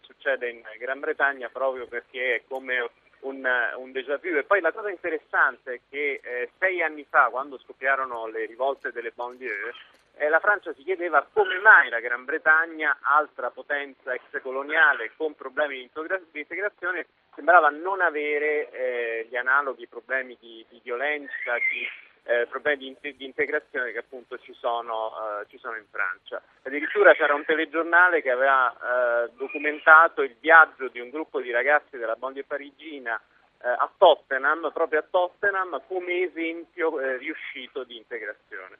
succede, 0.00 0.48
in 0.48 0.62
Gran 0.78 1.00
Bretagna 1.00 1.48
proprio 1.48 1.86
perché 1.86 2.36
è 2.36 2.42
come 2.46 2.90
un, 3.20 3.46
un 3.76 3.92
déjà 3.92 4.18
vu. 4.18 4.36
E 4.36 4.44
poi 4.44 4.60
la 4.60 4.72
cosa 4.72 4.90
interessante 4.90 5.74
è 5.74 5.80
che 5.88 6.20
eh, 6.22 6.50
sei 6.58 6.82
anni 6.82 7.06
fa, 7.08 7.28
quando 7.30 7.58
scoppiarono 7.58 8.26
le 8.26 8.46
rivolte 8.46 8.92
delle 8.92 9.12
banlieue, 9.12 9.74
eh, 10.16 10.28
la 10.28 10.40
Francia 10.40 10.72
si 10.74 10.82
chiedeva 10.82 11.26
come 11.32 11.58
mai 11.60 11.88
la 11.88 12.00
Gran 12.00 12.24
Bretagna, 12.24 12.98
altra 13.00 13.50
potenza 13.50 14.12
ex 14.12 14.40
coloniale 14.42 15.12
con 15.16 15.34
problemi 15.34 15.76
di, 15.76 15.90
integrazione, 16.32 17.06
sembrava 17.34 17.70
non 17.70 18.00
avere 18.00 18.70
eh, 18.70 19.26
gli 19.30 19.36
analoghi 19.36 19.86
problemi 19.86 20.36
di, 20.38 20.64
di 20.68 20.80
violenza, 20.82 21.54
di 21.70 21.88
eh, 22.24 22.46
problemi 22.48 22.96
di, 23.00 23.16
di, 23.16 23.24
integrazione 23.24 23.92
che 23.92 23.98
appunto 23.98 24.38
ci 24.38 24.52
sono, 24.54 25.12
eh, 25.40 25.46
ci 25.48 25.58
sono, 25.58 25.76
in 25.76 25.86
Francia. 25.90 26.42
Addirittura 26.62 27.14
c'era 27.14 27.34
un 27.34 27.44
telegiornale 27.44 28.22
che 28.22 28.30
aveva 28.30 28.72
eh, 28.72 29.30
documentato 29.36 30.22
il 30.22 30.36
viaggio 30.38 30.88
di 30.88 31.00
un 31.00 31.10
gruppo 31.10 31.40
di 31.40 31.50
ragazzi 31.50 31.96
della 31.96 32.16
banlieue 32.16 32.44
parigina 32.44 33.20
eh, 33.62 33.68
a 33.68 33.90
Tottenham, 33.96 34.70
proprio 34.72 35.00
a 35.00 35.06
Tottenham, 35.08 35.82
come 35.86 36.22
esempio 36.22 37.00
eh, 37.00 37.16
riuscito 37.16 37.84
di 37.84 37.96
integrazione. 37.96 38.78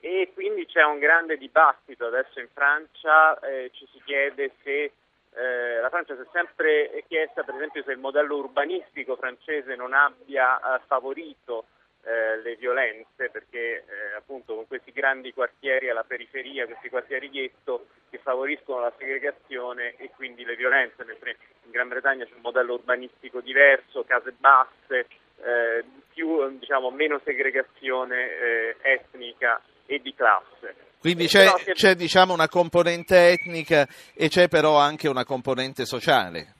E 0.00 0.32
quindi 0.34 0.66
c'è 0.66 0.84
un 0.84 0.98
grande 0.98 1.38
dibattito 1.38 2.06
adesso 2.06 2.38
in 2.38 2.48
Francia, 2.52 3.38
eh, 3.40 3.70
ci 3.72 3.88
si 3.90 4.02
chiede 4.04 4.52
se 4.62 4.92
eh, 5.36 5.80
la 5.80 5.88
Francia 5.88 6.14
si 6.14 6.20
è 6.20 6.26
sempre 6.30 7.04
chiesta 7.08 7.42
per 7.42 7.54
esempio 7.56 7.82
se 7.82 7.92
il 7.92 7.98
modello 7.98 8.36
urbanistico 8.36 9.16
francese 9.16 9.74
non 9.74 9.92
abbia 9.92 10.58
eh, 10.58 10.80
favorito 10.86 11.64
eh, 12.04 12.42
le 12.42 12.56
violenze 12.56 13.30
perché 13.30 13.58
eh, 13.58 14.14
appunto 14.16 14.54
con 14.54 14.66
questi 14.66 14.92
grandi 14.92 15.32
quartieri 15.32 15.88
alla 15.88 16.04
periferia, 16.04 16.66
questi 16.66 16.88
quartieri 16.90 17.30
ghetto 17.30 17.86
che 18.10 18.18
favoriscono 18.18 18.80
la 18.80 18.92
segregazione 18.98 19.94
e 19.96 20.10
quindi 20.14 20.44
le 20.44 20.56
violenze, 20.56 21.04
mentre 21.04 21.36
in 21.64 21.70
Gran 21.70 21.88
Bretagna 21.88 22.24
c'è 22.24 22.34
un 22.34 22.42
modello 22.42 22.74
urbanistico 22.74 23.40
diverso, 23.40 24.04
case 24.04 24.32
basse, 24.38 25.06
eh, 25.42 25.84
più, 26.12 26.58
diciamo, 26.58 26.90
meno 26.90 27.20
segregazione 27.24 28.30
eh, 28.30 28.76
etnica 28.82 29.60
e 29.86 29.98
di 30.00 30.14
classe. 30.14 30.74
Quindi 31.00 31.26
c'è, 31.26 31.52
c'è 31.72 31.94
diciamo, 31.94 32.32
una 32.32 32.48
componente 32.48 33.28
etnica 33.28 33.86
e 34.14 34.28
c'è 34.28 34.48
però 34.48 34.76
anche 34.78 35.08
una 35.08 35.24
componente 35.24 35.84
sociale. 35.84 36.54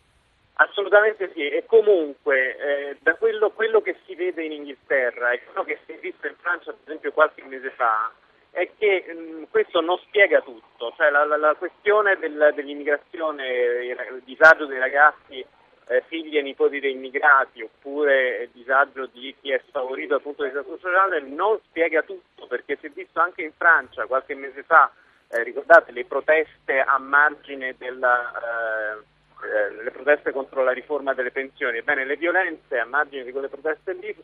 Assolutamente 0.85 1.31
sì, 1.33 1.49
e 1.49 1.65
comunque 1.65 2.57
eh, 2.57 2.97
da 3.01 3.15
quello, 3.15 3.49
quello, 3.53 3.81
che 3.81 3.97
si 4.05 4.15
vede 4.15 4.45
in 4.45 4.53
Inghilterra 4.53 5.31
e 5.31 5.43
quello 5.43 5.65
che 5.65 5.79
si 5.87 5.93
è 5.93 5.99
visto 5.99 6.27
in 6.27 6.35
Francia 6.37 6.73
per 6.73 6.81
esempio 6.85 7.13
qualche 7.13 7.43
mese 7.45 7.71
fa 7.71 8.13
è 8.51 8.69
che 8.77 9.03
mh, 9.09 9.47
questo 9.51 9.81
non 9.81 9.97
spiega 10.01 10.43
tutto, 10.43 10.93
cioè 10.95 11.09
la, 11.09 11.25
la, 11.25 11.39
la 11.39 11.55
questione 11.55 12.19
del, 12.19 12.53
dell'immigrazione, 12.55 13.49
il 13.87 14.23
disagio 14.25 14.67
dei 14.67 14.79
ragazzi 14.79 15.45
eh, 15.87 16.03
figli 16.07 16.37
e 16.37 16.43
nipoti 16.43 16.81
dei 16.81 16.93
immigrati 16.93 17.63
oppure 17.63 18.51
disagio 18.53 19.07
di 19.07 19.35
chi 19.41 19.53
è 19.53 19.63
sfavorito 19.67 20.13
dal 20.13 20.21
punto 20.21 20.43
di 20.43 20.51
vista 20.51 20.67
sociale 20.69 21.21
non 21.23 21.59
spiega 21.65 22.03
tutto 22.03 22.47
perché 22.47 22.77
si 22.79 22.87
è 22.87 22.91
visto 22.91 23.21
anche 23.21 23.41
in 23.41 23.53
Francia 23.57 24.05
qualche 24.05 24.35
mese 24.35 24.63
fa, 24.65 24.93
eh, 25.31 25.43
ricordate 25.45 25.93
le 25.93 26.05
proteste 26.05 26.79
a 26.79 26.99
margine 26.99 27.75
della 27.79 29.03
eh, 29.43 29.83
le 29.83 29.91
proteste 29.91 30.33
contro 30.33 30.63
la 30.63 30.73
riforma 30.73 31.15
delle 31.15 31.31
pensioni. 31.31 31.79
Ebbene, 31.79 32.05
le 32.05 32.17
violenze 32.17 32.79
a 32.79 32.85
margine 32.85 33.25
di 33.25 33.33
quelle 33.33 33.49
proteste 33.49 33.93
lì, 33.95 34.15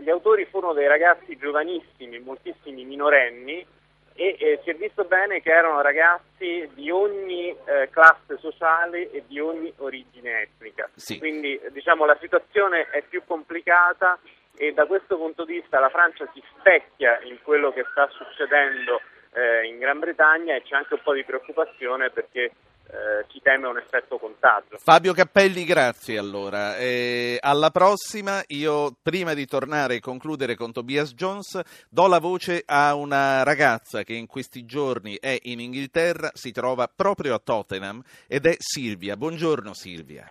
gli 0.00 0.10
autori 0.10 0.44
furono 0.46 0.72
dei 0.72 0.86
ragazzi 0.86 1.36
giovanissimi, 1.36 2.18
moltissimi 2.18 2.84
minorenni, 2.84 3.66
e 4.14 4.36
eh, 4.38 4.60
si 4.62 4.70
è 4.70 4.74
visto 4.74 5.04
bene 5.04 5.40
che 5.40 5.50
erano 5.50 5.80
ragazzi 5.80 6.68
di 6.74 6.90
ogni 6.90 7.56
eh, 7.64 7.88
classe 7.90 8.36
sociale 8.38 9.10
e 9.10 9.24
di 9.26 9.40
ogni 9.40 9.72
origine 9.78 10.42
etnica. 10.42 10.90
Sì. 10.94 11.18
Quindi 11.18 11.58
diciamo, 11.70 12.04
la 12.04 12.18
situazione 12.20 12.88
è 12.90 13.02
più 13.02 13.22
complicata 13.24 14.18
e 14.56 14.72
da 14.72 14.84
questo 14.84 15.16
punto 15.16 15.46
di 15.46 15.54
vista 15.54 15.80
la 15.80 15.88
Francia 15.88 16.28
si 16.34 16.42
specchia 16.58 17.18
in 17.22 17.38
quello 17.42 17.72
che 17.72 17.86
sta 17.92 18.08
succedendo 18.10 19.00
eh, 19.32 19.66
in 19.66 19.78
Gran 19.78 19.98
Bretagna 20.00 20.54
e 20.54 20.62
c'è 20.62 20.74
anche 20.74 20.94
un 20.94 21.00
po' 21.02 21.14
di 21.14 21.24
preoccupazione 21.24 22.10
perché 22.10 22.50
eh, 22.90 23.24
si 23.28 23.40
teme 23.40 23.68
un 23.68 23.78
effetto 23.78 24.18
contagio. 24.18 24.76
Fabio 24.78 25.12
Cappelli, 25.12 25.64
grazie 25.64 26.18
allora. 26.18 26.76
Eh, 26.76 27.38
alla 27.40 27.70
prossima, 27.70 28.42
io 28.48 28.96
prima 29.00 29.32
di 29.34 29.46
tornare 29.46 29.96
e 29.96 30.00
concludere 30.00 30.56
con 30.56 30.72
Tobias 30.72 31.14
Jones, 31.14 31.60
do 31.88 32.06
la 32.08 32.18
voce 32.18 32.62
a 32.66 32.94
una 32.94 33.44
ragazza 33.44 34.02
che 34.02 34.14
in 34.14 34.26
questi 34.26 34.64
giorni 34.64 35.16
è 35.20 35.38
in 35.42 35.60
Inghilterra, 35.60 36.30
si 36.32 36.50
trova 36.50 36.88
proprio 36.94 37.34
a 37.34 37.38
Tottenham 37.38 38.02
ed 38.26 38.46
è 38.46 38.56
Silvia. 38.58 39.16
Buongiorno 39.16 39.72
Silvia. 39.72 40.30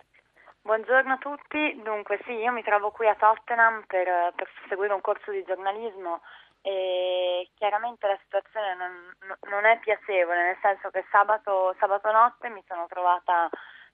Buongiorno 0.62 1.14
a 1.14 1.18
tutti, 1.18 1.80
dunque 1.82 2.20
sì, 2.24 2.32
io 2.32 2.52
mi 2.52 2.62
trovo 2.62 2.90
qui 2.90 3.08
a 3.08 3.16
Tottenham 3.18 3.82
per, 3.86 4.06
per 4.36 4.48
seguire 4.68 4.92
un 4.92 5.00
corso 5.00 5.30
di 5.30 5.42
giornalismo 5.46 6.20
e 6.62 7.50
chiaramente 7.54 8.06
la 8.06 8.18
situazione 8.22 8.74
non, 8.74 9.36
non, 9.48 9.64
è 9.64 9.78
piacevole, 9.80 10.42
nel 10.42 10.58
senso 10.60 10.90
che 10.90 11.04
sabato, 11.10 11.74
sabato, 11.78 12.10
notte 12.10 12.48
mi 12.48 12.62
sono 12.66 12.86
trovata 12.86 13.48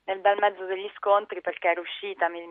nel 0.04 0.20
bel 0.20 0.38
mezzo 0.38 0.64
degli 0.64 0.90
scontri 0.96 1.40
perché 1.40 1.70
ero 1.70 1.80
uscita, 1.80 2.28
mi, 2.28 2.42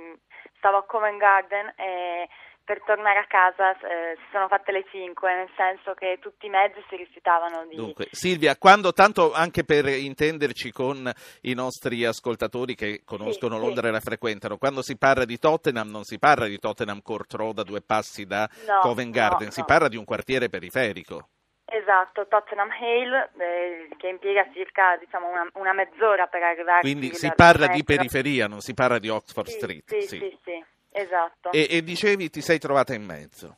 stavo 0.57 0.77
a 0.77 0.85
Covent 0.85 1.19
Garden 1.19 1.73
e 1.75 2.29
per 2.65 2.81
tornare 2.83 3.19
a 3.19 3.25
casa 3.27 3.71
eh, 3.77 4.15
si 4.17 4.25
sono 4.31 4.47
fatte 4.47 4.71
le 4.71 4.83
5, 4.89 5.33
nel 5.35 5.49
senso 5.55 5.93
che 5.93 6.17
tutti 6.19 6.47
i 6.47 6.49
mezzi 6.49 6.83
si 6.89 6.95
rifiutavano 6.95 7.65
di... 7.67 7.75
Dunque, 7.75 8.07
Silvia, 8.11 8.57
quando, 8.57 8.91
tanto 8.91 9.31
anche 9.33 9.63
per 9.63 9.85
intenderci 9.87 10.71
con 10.71 11.09
i 11.41 11.53
nostri 11.53 12.03
ascoltatori 12.03 12.73
che 12.73 13.03
conoscono 13.05 13.55
Sì, 13.57 13.61
Londra 13.61 13.83
sì. 13.83 13.87
e 13.87 13.91
la 13.91 13.99
frequentano, 13.99 14.57
quando 14.57 14.81
si 14.81 14.97
parla 14.97 15.25
di 15.25 15.37
Tottenham 15.37 15.89
non 15.89 16.03
si 16.03 16.17
parla 16.17 16.47
di 16.47 16.57
Tottenham 16.57 17.01
Court 17.03 17.31
Road 17.35 17.59
a 17.59 17.63
due 17.63 17.81
passi 17.81 18.25
da 18.25 18.49
No, 18.65 18.79
Covent 18.81 19.13
Garden, 19.13 19.45
no, 19.47 19.51
si 19.51 19.59
no. 19.59 19.65
parla 19.65 19.87
di 19.87 19.97
un 19.97 20.03
quartiere 20.03 20.49
periferico. 20.49 21.29
Esatto, 21.65 22.27
Tottenham 22.27 22.69
Hale, 22.71 23.31
eh, 23.37 23.89
che 23.97 24.07
impiega 24.07 24.47
circa 24.53 24.97
diciamo, 24.97 25.29
una, 25.29 25.47
una 25.53 25.73
mezz'ora 25.73 26.27
per 26.27 26.41
arrivare 26.41 26.81
Quindi 26.81 27.13
si 27.13 27.31
parla 27.35 27.67
di 27.67 27.83
periferia, 27.83 28.47
non 28.47 28.61
si 28.61 28.73
parla 28.73 28.97
di 28.97 29.09
Oxford 29.09 29.47
Sì, 29.47 29.57
Street. 29.57 29.83
Sì, 29.85 30.01
sì. 30.01 30.17
sì, 30.17 30.37
sì, 30.43 30.65
esatto. 30.95 31.51
E, 31.51 31.67
e 31.69 31.81
dicevi 31.83 32.29
ti 32.29 32.41
sei 32.41 32.59
trovata 32.59 32.93
in 32.93 33.03
mezzo. 33.05 33.57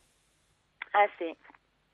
Eh 0.91 1.09
sì, 1.17 1.35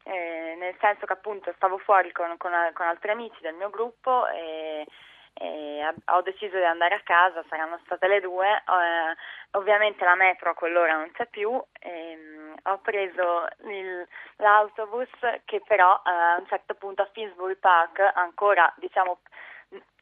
eh, 0.04 0.56
nel 0.58 0.76
senso 0.80 1.06
che 1.06 1.14
appunto 1.14 1.52
stavo 1.56 1.78
fuori 1.78 2.12
con, 2.12 2.36
con- 2.38 2.72
con 2.74 2.86
altri 2.88 3.12
amici 3.12 3.38
del 3.42 3.56
mio 3.56 3.70
gruppo 3.70 4.28
e, 4.30 4.86
e 5.34 5.94
ho 6.06 6.22
deciso 6.22 6.56
di 6.58 6.64
andare 6.64 6.96
a 6.96 7.02
casa, 7.04 7.44
saranno 7.50 7.80
state 7.86 8.08
le 8.08 8.22
due, 8.22 8.48
eh, 8.48 9.16
ovviamente 9.58 10.06
la 10.06 10.16
metro 10.16 10.52
a 10.52 10.54
quell'ora 10.54 10.96
non 10.96 11.12
c'è 11.12 11.26
più, 11.28 11.62
ehm, 11.80 12.56
ho 12.64 12.78
preso 12.80 13.48
il- 13.66 14.08
l'autobus 14.38 15.10
che 15.46 15.62
però 15.68 16.02
eh, 16.06 16.10
a 16.10 16.38
un 16.40 16.48
certo 16.48 16.76
punto 16.76 17.02
a 17.02 17.10
Finsbury 17.12 17.56
Park, 17.56 18.00
ancora 18.14 18.72
diciamo 18.78 19.20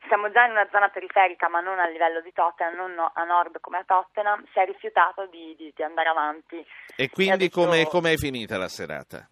siamo 0.08 0.32
già 0.32 0.46
in 0.46 0.52
una 0.52 0.68
zona 0.72 0.90
periferica 0.90 1.48
ma 1.48 1.60
non 1.62 1.80
a 1.80 1.88
livello 1.88 2.22
di 2.22 2.32
Tottenham, 2.34 2.76
non 2.76 2.94
no- 2.94 3.12
a 3.14 3.24
nord 3.24 3.60
come 3.60 3.78
a 3.80 3.84
Tottenham, 3.86 4.44
si 4.52 4.60
è 4.60 4.66
rifiutato 4.66 5.26
di, 5.28 5.56
di- 5.58 5.72
di 5.76 5.84
andare 5.84 6.10
avanti. 6.10 6.66
E 6.96 7.10
quindi 7.10 7.46
adesso- 7.46 7.62
come 7.62 7.86
come 7.86 8.14
è 8.14 8.18
finita 8.18 8.58
la 8.58 8.68
serata? 8.68 9.28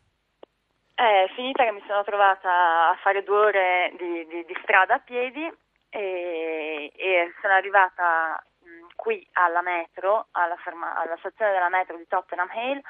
È 0.94 1.30
finita 1.36 1.64
che 1.64 1.72
mi 1.72 1.84
sono 1.88 2.04
trovata 2.04 2.90
a 2.90 2.96
fare 3.02 3.24
due 3.24 3.38
ore 3.38 3.94
di, 3.98 4.26
di- 4.28 4.46
di 4.46 4.58
strada 4.62 4.96
a 4.96 5.00
piedi 5.00 5.50
e, 5.90 6.92
e 6.96 7.34
sono 7.42 7.54
arrivata 7.54 8.44
mh, 8.60 8.88
qui 8.96 9.26
alla 9.34 9.62
metro, 9.62 10.28
alla, 10.32 10.58
ferma- 10.58 10.96
alla 10.96 11.16
stazione 11.18 11.52
della 11.54 11.70
metro 11.70 11.96
di 11.96 12.06
Tottenham 12.08 12.50
Hale 12.52 12.82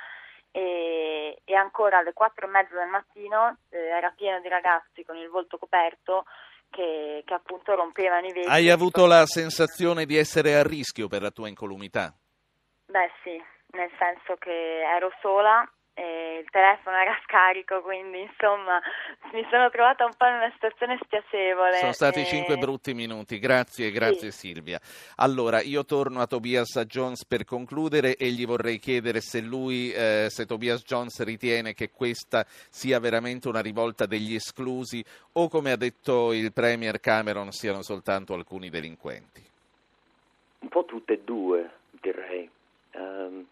e, 0.51 1.39
e 1.45 1.55
ancora 1.55 1.99
alle 1.99 2.13
quattro 2.13 2.47
e 2.47 2.49
mezza 2.49 2.73
del 2.75 2.87
mattino 2.87 3.57
eh, 3.69 3.77
era 3.77 4.11
pieno 4.15 4.39
di 4.39 4.47
ragazzi 4.47 5.05
con 5.05 5.15
il 5.15 5.29
volto 5.29 5.59
coperto 5.59 6.25
che, 6.69 7.23
che 7.25 7.33
appunto 7.33 7.75
rompevano 7.75 8.27
i 8.27 8.33
vetri. 8.33 8.49
Hai 8.49 8.69
avuto 8.69 9.05
la 9.05 9.25
sensazione 9.25 10.05
di 10.05 10.17
essere 10.17 10.55
a 10.55 10.63
rischio 10.63 11.07
per 11.07 11.21
la 11.21 11.31
tua 11.31 11.47
incolumità? 11.47 12.13
Beh 12.85 13.11
sì, 13.23 13.41
nel 13.71 13.91
senso 13.97 14.35
che 14.37 14.81
ero 14.81 15.11
sola 15.21 15.69
e 15.93 16.39
il 16.43 16.49
telefono 16.49 16.97
era 16.97 17.17
scarico, 17.25 17.81
quindi 17.81 18.21
insomma 18.21 18.79
mi 19.33 19.45
sono 19.49 19.69
trovata 19.69 20.05
un 20.05 20.13
po' 20.17 20.25
in 20.27 20.35
una 20.35 20.51
situazione 20.53 20.97
spiacevole. 21.03 21.77
Sono 21.77 21.93
stati 21.93 22.21
e- 22.21 22.25
cinque 22.25 22.57
brutti 22.57 22.93
minuti, 22.93 23.39
grazie, 23.39 23.91
grazie 23.91 24.31
Silvia. 24.31 24.79
Allora, 25.17 25.61
io 25.61 25.85
torno 25.85 26.21
a 26.21 26.27
Tobias 26.27 26.79
Jones 26.85 27.25
per 27.25 27.45
concludere 27.45 28.15
e 28.15 28.29
gli 28.29 28.45
vorrei 28.45 28.79
chiedere 28.79 29.21
se 29.21 29.41
lui, 29.41 29.91
eh, 29.91 30.27
se 30.29 30.45
Tobias 30.45 30.83
Jones 30.83 31.21
ritiene 31.23 31.73
che 31.73 31.91
questa 31.91 32.45
sia 32.47 32.99
veramente 32.99 33.47
una 33.47 33.61
rivolta 33.61 34.05
degli 34.05 34.35
esclusi 34.35 35.03
o 35.33 35.49
come 35.49 35.71
ha 35.71 35.77
detto 35.77 36.33
il 36.33 36.53
Premier 36.53 36.99
Cameron 36.99 37.51
siano 37.51 37.81
soltanto 37.81 38.33
alcuni 38.33 38.69
delinquenti. 38.69 39.43
Un 40.59 40.67
po' 40.69 40.85
tutte 40.85 41.13
e 41.13 41.21
due, 41.23 41.69
direi. 42.01 42.49
Ehm, 42.91 43.47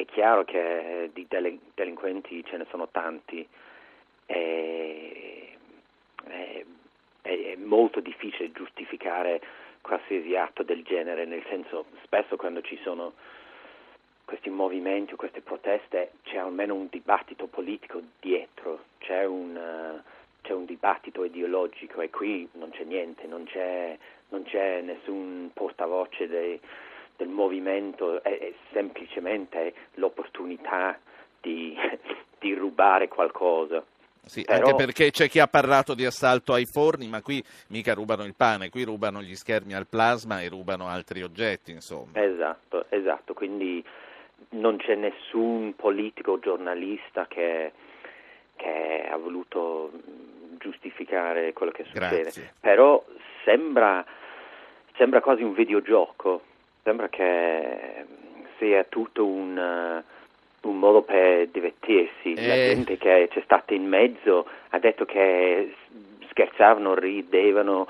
è 0.00 0.04
chiaro 0.04 0.44
che 0.44 1.10
di 1.12 1.26
delinquenti 1.74 2.44
ce 2.44 2.56
ne 2.56 2.66
sono 2.70 2.88
tanti. 2.88 3.46
È, 4.26 5.48
è- 6.24 6.64
è 7.22 7.56
molto 7.56 7.98
difficile 8.00 8.52
giustificare 8.52 9.40
qualsiasi 9.80 10.36
atto 10.36 10.62
del 10.62 10.82
genere, 10.84 11.24
nel 11.24 11.42
senso 11.48 11.86
spesso 12.04 12.36
quando 12.36 12.60
ci 12.62 12.78
sono 12.82 13.14
questi 14.24 14.50
movimenti 14.50 15.14
o 15.14 15.16
queste 15.16 15.40
proteste 15.40 16.12
c'è 16.22 16.36
almeno 16.36 16.74
un 16.74 16.86
dibattito 16.90 17.46
politico 17.46 18.00
dietro, 18.20 18.84
c'è 18.98 19.24
un, 19.24 20.00
c'è 20.42 20.52
un 20.52 20.64
dibattito 20.64 21.24
ideologico 21.24 22.00
e 22.02 22.10
qui 22.10 22.48
non 22.52 22.70
c'è 22.70 22.84
niente, 22.84 23.26
non 23.26 23.44
c'è, 23.44 23.96
non 24.28 24.44
c'è 24.44 24.80
nessun 24.82 25.50
portavoce 25.52 26.28
dei- 26.28 26.60
del 27.18 27.28
movimento, 27.28 28.22
è, 28.22 28.38
è 28.38 28.52
semplicemente 28.72 29.74
l'opportunità 29.94 30.98
di, 31.40 31.76
di 32.38 32.54
rubare 32.54 33.08
qualcosa. 33.08 33.84
Sì, 34.24 34.44
Però- 34.44 34.58
anche 34.58 34.74
perché 34.74 35.10
c'è 35.10 35.28
chi 35.28 35.40
ha 35.40 35.48
parlato 35.48 35.94
di 35.94 36.04
assalto 36.04 36.52
ai 36.52 36.66
forni, 36.66 37.08
ma 37.08 37.20
qui 37.20 37.42
mica 37.68 37.94
rubano 37.94 38.24
il 38.24 38.34
pane, 38.34 38.70
qui 38.70 38.84
rubano 38.84 39.20
gli 39.20 39.34
schermi 39.34 39.74
al 39.74 39.86
plasma 39.88 40.40
e 40.40 40.48
rubano 40.48 40.86
altri 40.86 41.22
oggetti, 41.22 41.72
insomma. 41.72 42.22
Esatto, 42.22 42.86
esatto, 42.90 43.34
quindi 43.34 43.84
non 44.50 44.76
c'è 44.76 44.94
nessun 44.94 45.74
politico 45.74 46.32
o 46.32 46.38
giornalista 46.38 47.26
che, 47.26 47.72
che 48.54 49.08
ha 49.10 49.16
voluto 49.16 49.90
giustificare 50.58 51.52
quello 51.52 51.72
che 51.72 51.84
succede. 51.84 52.20
Grazie. 52.22 52.52
Però 52.60 53.02
sembra, 53.44 54.04
sembra 54.96 55.20
quasi 55.20 55.42
un 55.42 55.54
videogioco, 55.54 56.42
sembra 56.88 57.08
che 57.10 58.04
mh, 58.06 58.44
sia 58.56 58.82
tutto 58.84 59.26
un, 59.26 59.58
eh, 59.58 60.02
un 60.66 60.78
modo 60.78 61.02
per 61.02 61.48
divertirsi. 61.48 62.34
La 62.34 62.54
Eh. 62.54 62.74
gente 62.74 62.96
che 62.96 63.28
c'è 63.30 63.42
stata 63.44 63.74
in 63.74 63.86
mezzo 63.86 64.46
ha 64.70 64.78
detto 64.78 65.04
che 65.04 65.74
scherzavano, 66.30 66.94
ridevano, 66.94 67.86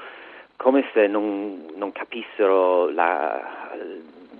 come 0.57 0.85
se 0.93 1.07
non, 1.07 1.67
non 1.77 1.93
capissero 1.93 2.91
la, 2.91 3.71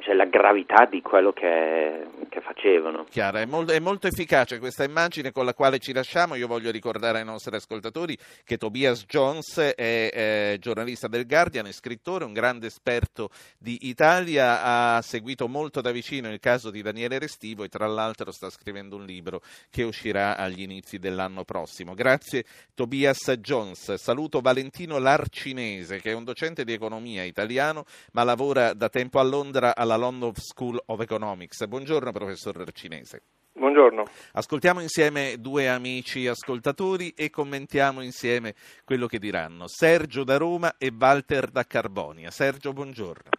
cioè, 0.09 0.17
la 0.17 0.25
gravità 0.25 0.87
di 0.87 1.03
quello 1.03 1.33
che, 1.33 2.07
che 2.31 2.41
facevano. 2.41 3.05
Chiara, 3.11 3.41
è 3.41 3.45
molto, 3.45 3.73
è 3.73 3.79
molto 3.79 4.07
efficace 4.07 4.59
questa 4.59 4.85
immagine 4.85 5.33
con 5.33 5.45
la 5.45 5.53
quale 5.53 5.79
ci 5.79 5.93
lasciamo. 5.93 6.35
Io 6.35 6.47
voglio 6.47 6.71
ricordare 6.71 7.19
ai 7.19 7.27
nostri 7.27 7.55
ascoltatori 7.55 8.17
che 8.45 8.57
Tobias 8.57 9.05
Jones 9.05 9.59
è 9.59 9.75
eh, 9.77 10.57
giornalista 10.61 11.09
del 11.09 11.27
Guardian, 11.27 11.67
è 11.67 11.73
scrittore, 11.73 12.25
un 12.25 12.33
grande 12.33 12.69
esperto 12.69 13.29
di 13.59 13.81
Italia, 13.83 14.63
ha 14.63 15.03
seguito 15.03 15.47
molto 15.47 15.83
da 15.83 15.91
vicino 15.91 16.33
il 16.33 16.41
caso 16.41 16.71
di 16.71 16.81
Daniele 16.81 17.19
Restivo 17.19 17.65
e 17.65 17.69
tra 17.69 17.87
l'altro 17.87 18.33
sta 18.33 18.49
scrivendo 18.49 18.97
un 18.97 19.05
libro 19.05 19.43
che 19.69 19.83
uscirà 19.83 20.39
agli 20.39 20.63
inizi 20.63 20.99
dell'anno 20.99 21.45
prossimo. 21.45 21.93
Grazie 21.93 22.45
Tobias 22.75 23.31
Jones. 23.41 23.95
Saluto 23.95 24.41
Valentino 24.41 24.99
Larcinese 24.99 26.01
che 26.01 26.13
è 26.13 26.15
un 26.15 26.25
docente 26.25 26.65
di 26.65 26.73
economia 26.73 27.25
italiano 27.25 27.85
ma 28.13 28.25
lavora 28.25 28.73
da 28.73 28.89
tempo 28.89 29.19
a 29.19 29.23
Londra 29.23 29.77
alla 29.77 29.97
London 29.99 30.33
School 30.35 30.81
of 30.87 31.01
Economics. 31.01 31.67
Buongiorno 31.67 32.11
professor 32.13 32.57
Larcinese. 32.57 33.23
Buongiorno. 33.53 34.05
Ascoltiamo 34.35 34.81
insieme 34.81 35.35
due 35.39 35.69
amici 35.69 36.27
ascoltatori 36.29 37.13
e 37.17 37.29
commentiamo 37.29 38.03
insieme 38.03 38.55
quello 38.85 39.07
che 39.07 39.19
diranno. 39.19 39.67
Sergio 39.67 40.23
da 40.23 40.37
Roma 40.37 40.77
e 40.79 40.93
Walter 40.97 41.49
da 41.51 41.65
Carbonia. 41.65 42.31
Sergio, 42.31 42.73
buongiorno. 42.73 43.31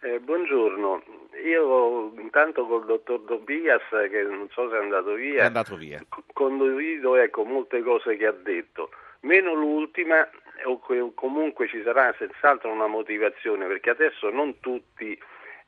Eh, 0.00 0.20
buongiorno. 0.20 1.02
Io 1.44 2.12
intanto 2.20 2.66
col 2.66 2.86
dottor 2.86 3.22
Tobias, 3.26 3.82
che 4.10 4.22
non 4.22 4.48
so 4.52 4.68
se 4.70 4.76
è 4.76 4.78
andato 4.78 5.14
È 5.14 5.16
via, 5.16 5.46
andato 5.46 5.74
via. 5.76 6.00
condivido 6.32 7.16
ecco, 7.16 7.44
molte 7.44 7.82
cose 7.82 8.16
che 8.16 8.26
ha 8.26 8.32
detto, 8.32 8.90
meno 9.20 9.54
l'ultima, 9.54 10.28
o 10.66 10.78
que- 10.78 11.10
comunque 11.14 11.66
ci 11.66 11.82
sarà 11.82 12.14
senz'altro 12.16 12.70
una 12.70 12.86
motivazione, 12.86 13.66
perché 13.66 13.90
adesso 13.90 14.30
non 14.30 14.60
tutti 14.60 15.18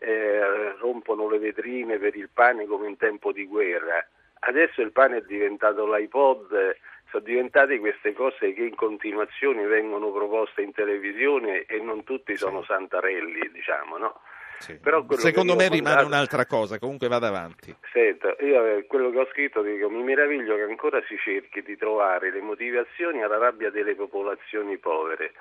eh, 0.04 0.76
rompono 0.78 1.28
le 1.28 1.38
vetrine 1.38 1.98
per 1.98 2.14
il 2.16 2.28
pane 2.32 2.66
come 2.66 2.88
in 2.88 2.96
tempo 2.96 3.32
di 3.32 3.46
guerra. 3.46 4.06
Adesso 4.40 4.82
il 4.82 4.92
pane 4.92 5.18
è 5.18 5.22
diventato 5.22 5.86
l'iPod, 5.86 6.76
sono 7.10 7.24
diventate 7.24 7.78
queste 7.78 8.12
cose 8.12 8.52
che 8.52 8.62
in 8.62 8.74
continuazione 8.74 9.64
vengono 9.66 10.10
proposte 10.10 10.62
in 10.62 10.72
televisione 10.72 11.64
e 11.64 11.78
non 11.80 12.04
tutti 12.04 12.36
sono 12.36 12.62
santarelli, 12.64 13.50
diciamo, 13.52 13.96
no? 13.96 14.20
Sì. 14.58 14.78
Secondo 15.16 15.56
me 15.56 15.68
rimane 15.68 15.96
mandato- 15.96 16.06
un'altra 16.06 16.46
cosa, 16.46 16.78
comunque 16.78 17.08
vada 17.08 17.28
avanti. 17.28 17.74
Senta, 17.92 18.34
io 18.40 18.64
eh, 18.64 18.86
quello 18.86 19.10
che 19.10 19.18
ho 19.18 19.26
scritto 19.30 19.62
dico, 19.62 19.90
mi 19.90 20.02
meraviglio 20.02 20.56
che 20.56 20.62
ancora 20.62 21.02
si 21.06 21.16
cerchi 21.18 21.62
di 21.62 21.76
trovare 21.76 22.30
le 22.30 22.40
motivazioni 22.40 23.22
alla 23.22 23.38
rabbia 23.38 23.70
delle 23.70 23.94
popolazioni 23.94 24.78
povere. 24.78 25.32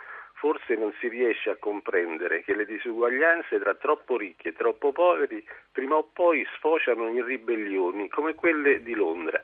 Forse 0.43 0.75
non 0.75 0.93
si 0.99 1.07
riesce 1.07 1.51
a 1.51 1.55
comprendere 1.55 2.43
che 2.43 2.53
le 2.53 2.65
disuguaglianze 2.65 3.59
tra 3.59 3.75
troppo 3.75 4.17
ricchi 4.17 4.49
e 4.49 4.53
troppo 4.53 4.91
poveri 4.91 5.41
prima 5.71 5.95
o 5.95 6.09
poi 6.11 6.45
sfociano 6.57 7.07
in 7.07 7.23
ribellioni 7.23 8.09
come 8.09 8.35
quelle 8.35 8.83
di 8.83 8.93
Londra. 8.93 9.41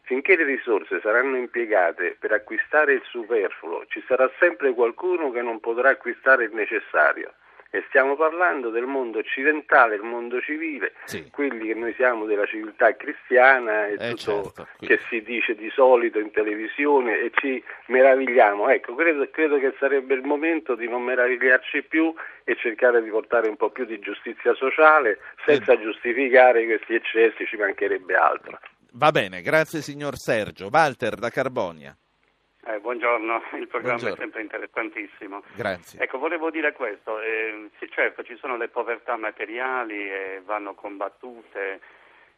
Finché 0.00 0.34
le 0.34 0.42
risorse 0.42 0.98
saranno 1.02 1.36
impiegate 1.36 2.16
per 2.18 2.32
acquistare 2.32 2.94
il 2.94 3.02
superfluo, 3.04 3.84
ci 3.86 4.02
sarà 4.08 4.28
sempre 4.40 4.74
qualcuno 4.74 5.30
che 5.30 5.40
non 5.40 5.60
potrà 5.60 5.90
acquistare 5.90 6.46
il 6.46 6.52
necessario. 6.52 7.32
E 7.70 7.84
stiamo 7.88 8.16
parlando 8.16 8.70
del 8.70 8.86
mondo 8.86 9.18
occidentale, 9.18 9.94
il 9.94 10.02
mondo 10.02 10.40
civile, 10.40 10.92
sì. 11.04 11.30
quelli 11.30 11.68
che 11.68 11.74
noi 11.74 11.94
siamo 11.94 12.26
della 12.26 12.44
civiltà 12.46 12.94
cristiana 12.96 13.86
e 13.86 13.92
eh 13.92 14.14
tutto 14.14 14.52
certo. 14.54 14.68
che 14.80 14.98
si 15.08 15.22
dice 15.22 15.54
di 15.54 15.70
solito 15.70 16.18
in 16.18 16.32
televisione 16.32 17.20
e 17.20 17.30
ci 17.34 17.62
meravigliamo. 17.86 18.68
Ecco, 18.68 18.94
credo, 18.96 19.28
credo 19.30 19.58
che 19.58 19.74
sarebbe 19.78 20.14
il 20.14 20.22
momento 20.22 20.74
di 20.74 20.88
non 20.88 21.02
meravigliarci 21.02 21.84
più 21.84 22.12
e 22.42 22.56
cercare 22.56 23.02
di 23.02 23.10
portare 23.10 23.48
un 23.48 23.56
po' 23.56 23.70
più 23.70 23.84
di 23.84 24.00
giustizia 24.00 24.52
sociale 24.54 25.18
senza 25.46 25.74
eh. 25.74 25.80
giustificare 25.80 26.64
questi 26.64 26.94
eccessi, 26.94 27.46
ci 27.46 27.56
mancherebbe 27.56 28.14
altro. 28.14 28.58
Va 28.94 29.12
bene, 29.12 29.40
grazie 29.42 29.80
signor 29.80 30.16
Sergio. 30.16 30.68
Walter 30.72 31.14
da 31.14 31.30
Carbonia. 31.30 31.96
Eh, 32.62 32.78
buongiorno, 32.78 33.42
il 33.58 33.66
programma 33.68 33.98
buongiorno. 33.98 34.14
è 34.14 34.18
sempre 34.18 34.42
interessantissimo. 34.42 35.42
Grazie. 35.54 36.00
Ecco, 36.00 36.18
volevo 36.18 36.50
dire 36.50 36.72
questo, 36.72 37.20
eh, 37.20 37.70
sì, 37.78 37.88
certo 37.90 38.22
ci 38.22 38.36
sono 38.36 38.56
le 38.56 38.68
povertà 38.68 39.16
materiali 39.16 40.10
e 40.10 40.42
vanno 40.44 40.74
combattute, 40.74 41.80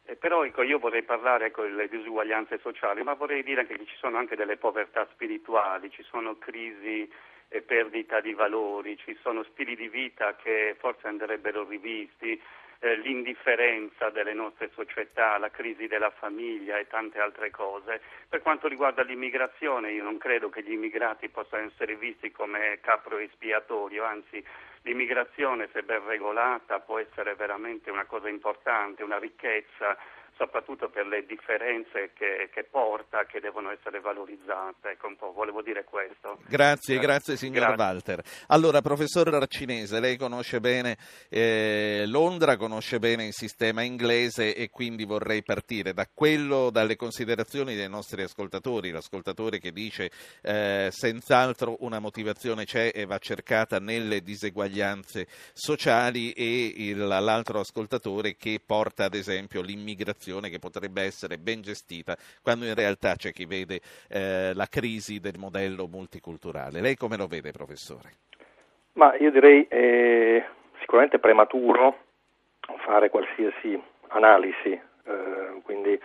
eh, 0.05 0.15
però 0.15 0.45
ecco, 0.45 0.63
io 0.63 0.79
vorrei 0.79 1.03
parlare 1.03 1.47
ecco, 1.47 1.63
delle 1.63 1.89
disuguaglianze 1.89 2.59
sociali, 2.59 3.03
ma 3.03 3.13
vorrei 3.13 3.43
dire 3.43 3.61
anche 3.61 3.77
che 3.77 3.85
ci 3.85 3.97
sono 3.97 4.17
anche 4.17 4.37
delle 4.37 4.57
povertà 4.57 5.05
spirituali, 5.11 5.91
ci 5.91 6.03
sono 6.03 6.37
crisi 6.37 7.11
e 7.49 7.61
perdita 7.61 8.21
di 8.21 8.33
valori, 8.33 8.97
ci 8.97 9.17
sono 9.21 9.43
stili 9.43 9.75
di 9.75 9.89
vita 9.89 10.35
che 10.35 10.75
forse 10.79 11.07
andrebbero 11.07 11.67
rivisti, 11.67 12.41
eh, 12.83 12.97
l'indifferenza 12.97 14.09
delle 14.09 14.33
nostre 14.33 14.69
società, 14.73 15.37
la 15.37 15.49
crisi 15.49 15.87
della 15.87 16.09
famiglia 16.09 16.77
e 16.77 16.87
tante 16.87 17.17
altre 17.17 17.49
cose. 17.49 18.01
Per 18.27 18.41
quanto 18.41 18.67
riguarda 18.67 19.03
l'immigrazione, 19.03 19.93
io 19.93 20.03
non 20.03 20.17
credo 20.17 20.49
che 20.49 20.63
gli 20.63 20.73
immigrati 20.73 21.29
possano 21.29 21.65
essere 21.67 21.95
visti 21.95 22.31
come 22.31 22.79
capro 22.81 23.19
espiatorio, 23.19 24.03
anzi 24.03 24.43
l'immigrazione, 24.81 25.69
se 25.71 25.83
ben 25.83 26.05
regolata, 26.05 26.81
può 26.81 26.99
essere 26.99 27.35
veramente 27.35 27.89
una 27.89 28.03
cosa 28.03 28.27
importante, 28.27 29.01
una 29.01 29.17
ricchezza 29.17 29.97
soprattutto 30.35 30.89
per 30.89 31.05
le 31.05 31.25
differenze 31.25 32.11
che, 32.13 32.49
che, 32.51 32.63
porta, 32.63 33.25
che 33.25 33.39
devono 33.39 33.71
essere 33.71 33.99
valorizzate. 33.99 34.91
Ecco 34.91 35.07
un 35.07 35.15
po', 35.15 35.31
volevo 35.31 35.61
dire 35.61 35.83
questo. 35.83 36.39
Grazie, 36.47 36.97
grazie 36.97 37.35
signor 37.37 37.75
grazie. 37.75 37.83
Walter. 37.83 38.23
Allora, 38.47 38.81
professor 38.81 39.33
Arcinese, 39.33 39.99
lei 39.99 40.17
conosce 40.17 40.59
bene 40.59 40.97
eh, 41.29 42.03
Londra, 42.07 42.57
conosce 42.57 42.99
bene 42.99 43.27
il 43.27 43.33
sistema 43.33 43.83
inglese 43.83 44.55
e 44.55 44.69
quindi 44.69 45.05
vorrei 45.05 45.43
partire 45.43 45.93
da 45.93 46.07
quello, 46.11 46.69
dalle 46.69 46.95
considerazioni 46.95 47.75
dei 47.75 47.89
nostri 47.89 48.23
ascoltatori, 48.23 48.91
l'ascoltatore 48.91 49.59
che 49.59 49.71
dice 49.71 50.09
eh, 50.41 50.89
senz'altro 50.91 51.77
una 51.79 51.99
motivazione 51.99 52.65
c'è 52.65 52.91
e 52.93 53.05
va 53.05 53.17
cercata 53.19 53.79
nelle 53.79 54.21
diseguaglianze 54.21 55.27
sociali 55.53 56.31
e 56.31 56.73
il, 56.75 56.97
l'altro 56.97 57.59
ascoltatore 57.59 58.35
che 58.35 58.59
porta 58.65 59.05
ad 59.05 59.13
esempio 59.13 59.61
l'immigrazione 59.61 60.22
situazione 60.23 60.49
che 60.49 60.59
potrebbe 60.59 61.01
essere 61.01 61.37
ben 61.37 61.61
gestita, 61.61 62.15
quando 62.41 62.65
in 62.65 62.73
realtà 62.73 63.15
c'è 63.15 63.31
chi 63.31 63.45
vede 63.45 63.81
eh, 64.09 64.53
la 64.53 64.67
crisi 64.67 65.19
del 65.19 65.37
modello 65.37 65.87
multiculturale. 65.87 66.79
Lei 66.79 66.95
come 66.95 67.17
lo 67.17 67.27
vede, 67.27 67.51
professore? 67.51 68.11
Ma 68.93 69.15
io 69.17 69.31
direi 69.31 69.67
eh, 69.67 70.43
sicuramente 70.79 71.19
prematuro 71.19 71.97
fare 72.85 73.09
qualsiasi 73.09 73.79
analisi, 74.09 74.71
eh, 74.71 75.61
quindi 75.63 75.99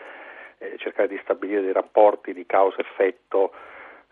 eh, 0.58 0.76
cercare 0.78 1.08
di 1.08 1.20
stabilire 1.22 1.60
dei 1.60 1.72
rapporti 1.72 2.32
di 2.32 2.44
causa-effetto 2.46 3.52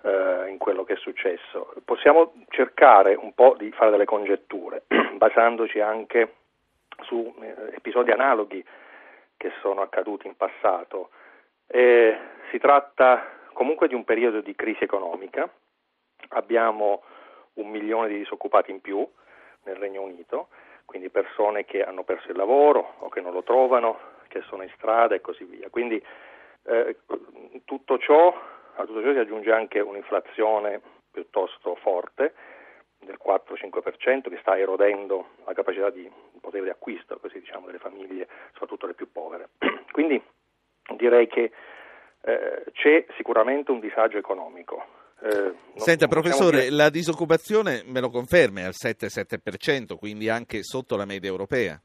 eh, 0.02 0.48
in 0.48 0.58
quello 0.58 0.84
che 0.84 0.92
è 0.92 0.96
successo. 0.98 1.72
Possiamo 1.84 2.34
cercare 2.50 3.14
un 3.14 3.32
po' 3.34 3.56
di 3.58 3.72
fare 3.72 3.90
delle 3.90 4.04
congetture, 4.04 4.84
basandoci 5.16 5.80
anche 5.80 6.34
su 7.02 7.34
eh, 7.40 7.74
episodi 7.74 8.10
analoghi 8.10 8.64
che 9.36 9.52
sono 9.60 9.82
accaduti 9.82 10.26
in 10.26 10.36
passato. 10.36 11.10
Eh, 11.66 12.16
si 12.50 12.58
tratta 12.58 13.22
comunque 13.52 13.88
di 13.88 13.94
un 13.94 14.04
periodo 14.04 14.40
di 14.40 14.54
crisi 14.54 14.84
economica, 14.84 15.48
abbiamo 16.30 17.02
un 17.54 17.70
milione 17.70 18.08
di 18.08 18.18
disoccupati 18.18 18.70
in 18.70 18.80
più 18.80 19.06
nel 19.64 19.76
Regno 19.76 20.02
Unito, 20.02 20.48
quindi 20.84 21.08
persone 21.08 21.64
che 21.64 21.82
hanno 21.82 22.04
perso 22.04 22.30
il 22.30 22.36
lavoro 22.36 22.94
o 22.98 23.08
che 23.08 23.20
non 23.20 23.32
lo 23.32 23.42
trovano, 23.42 23.98
che 24.28 24.42
sono 24.42 24.62
in 24.62 24.70
strada 24.76 25.14
e 25.14 25.20
così 25.20 25.44
via. 25.44 25.68
Quindi 25.70 26.02
eh, 26.64 26.96
tutto 27.64 27.98
ciò, 27.98 28.28
a 28.74 28.84
tutto 28.84 29.02
ciò 29.02 29.12
si 29.12 29.18
aggiunge 29.18 29.52
anche 29.52 29.80
un'inflazione 29.80 30.80
piuttosto 31.10 31.74
forte 31.76 32.34
del 33.00 33.18
4-5% 33.24 34.28
che 34.28 34.38
sta 34.40 34.58
erodendo 34.58 35.30
la 35.44 35.52
capacità 35.52 35.90
di 35.90 36.10
potere 36.40 36.64
di 36.64 36.70
acquisto 36.70 37.18
così 37.18 37.40
diciamo, 37.40 37.66
delle 37.66 37.78
famiglie, 37.78 38.28
soprattutto 38.52 38.86
le 38.86 38.94
più 38.94 39.10
povere. 39.10 39.50
Quindi 39.92 40.22
direi 40.96 41.26
che 41.26 41.50
eh, 42.22 42.64
c'è 42.72 43.06
sicuramente 43.16 43.70
un 43.70 43.80
disagio 43.80 44.18
economico. 44.18 44.84
Eh, 45.22 45.54
Senta 45.74 46.08
professore, 46.08 46.62
dire... 46.62 46.70
la 46.70 46.90
disoccupazione 46.90 47.82
me 47.86 48.00
lo 48.00 48.10
conferma 48.10 48.60
è 48.60 48.64
al 48.64 48.74
7-7%, 48.74 49.96
quindi 49.96 50.28
anche 50.28 50.62
sotto 50.62 50.96
la 50.96 51.06
media 51.06 51.30
europea. 51.30 51.80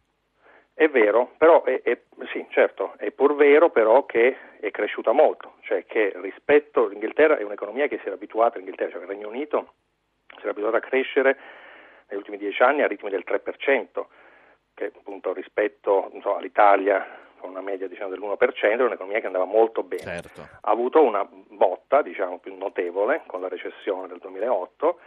È 0.73 0.87
vero, 0.87 1.33
però 1.37 1.63
è, 1.63 1.81
è, 1.83 2.01
sì, 2.31 2.45
certo, 2.49 2.93
è 2.97 3.11
pur 3.11 3.35
vero 3.35 3.69
però 3.69 4.05
che 4.05 4.35
è 4.59 4.71
cresciuta 4.71 5.11
molto, 5.11 5.55
cioè 5.61 5.85
che 5.85 6.11
rispetto 6.15 6.85
all'Inghilterra 6.85 7.37
è 7.37 7.43
un'economia 7.43 7.87
che 7.87 7.97
si 7.97 8.05
era 8.05 8.15
abituata, 8.15 8.57
l'Inghilterra, 8.57 8.91
cioè 8.91 9.01
il 9.01 9.07
Regno 9.07 9.27
Unito, 9.27 9.73
si 10.35 10.41
era 10.41 10.51
abituata 10.51 10.77
a 10.77 10.81
crescere 10.81 11.37
negli 12.07 12.19
ultimi 12.19 12.37
dieci 12.37 12.61
anni 12.61 12.81
a 12.81 12.87
ritmi 12.87 13.09
del 13.09 13.23
3%, 13.25 14.05
che 14.73 14.91
appunto 14.95 15.33
rispetto 15.33 16.11
so, 16.21 16.35
all'Italia 16.35 17.19
con 17.41 17.49
una 17.49 17.61
media 17.61 17.87
diciamo, 17.87 18.09
dell'1%, 18.11 18.63
era 18.63 18.85
un'economia 18.85 19.19
che 19.19 19.25
andava 19.25 19.45
molto 19.45 19.83
bene. 19.83 20.03
Certo. 20.03 20.41
Ha 20.41 20.71
avuto 20.71 21.01
una 21.01 21.27
botta 21.27 22.01
diciamo, 22.01 22.37
più 22.37 22.55
notevole 22.55 23.23
con 23.25 23.41
la 23.41 23.47
recessione 23.47 24.07
del 24.07 24.19
2008 24.19 24.99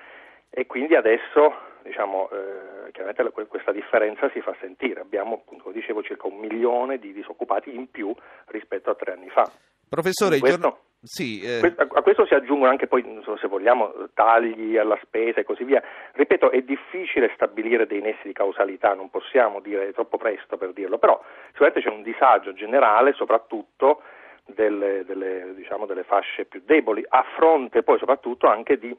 e 0.51 0.67
quindi 0.67 0.97
adesso 0.97 1.55
diciamo, 1.83 2.29
eh, 2.31 2.91
chiaramente 2.93 3.47
questa 3.47 3.73
differenza 3.73 4.29
si 4.31 4.41
fa 4.41 4.55
sentire. 4.61 5.01
Abbiamo, 5.01 5.35
appunto, 5.35 5.65
come 5.65 5.75
dicevo, 5.75 6.03
circa 6.03 6.27
un 6.27 6.39
milione 6.39 6.99
di 6.99 7.13
disoccupati 7.13 7.75
in 7.75 7.91
più 7.91 8.13
rispetto 8.47 8.91
a 8.91 8.95
tre 8.95 9.13
anni 9.13 9.29
fa. 9.29 9.49
Professore, 9.89 10.39
questo. 10.39 10.79
Sì, 11.05 11.43
eh... 11.43 11.75
A 11.77 12.03
questo 12.03 12.25
si 12.25 12.33
aggiungono 12.33 12.71
anche 12.71 12.87
poi, 12.87 13.05
se 13.39 13.47
vogliamo, 13.47 13.93
tagli 14.15 14.79
alla 14.79 14.99
spesa 15.03 15.41
e 15.41 15.45
così 15.45 15.65
via. 15.65 15.83
Ripeto, 16.13 16.51
è 16.51 16.63
difficile 16.63 17.31
stabilire 17.35 17.87
dei 17.87 18.01
nessi 18.01 18.27
di 18.27 18.33
causalità, 18.33 18.95
non 18.95 19.11
possiamo 19.11 19.61
dire, 19.61 19.89
è 19.89 19.93
troppo 19.93 20.17
presto 20.17 20.57
per 20.57 20.73
dirlo, 20.73 20.97
però 20.99 21.23
sicuramente 21.49 21.83
c'è 21.83 21.95
un 21.95 22.03
disagio 22.03 22.55
generale, 22.55 23.13
soprattutto 23.13 24.01
delle, 24.47 25.05
delle, 25.05 25.53
diciamo, 25.55 25.85
delle 25.85 26.05
fasce 26.05 26.47
più 26.47 26.63
deboli, 26.65 27.05
a 27.07 27.23
fronte 27.37 27.83
poi 27.83 27.99
soprattutto 27.99 28.47
anche 28.47 28.79
di 28.79 28.97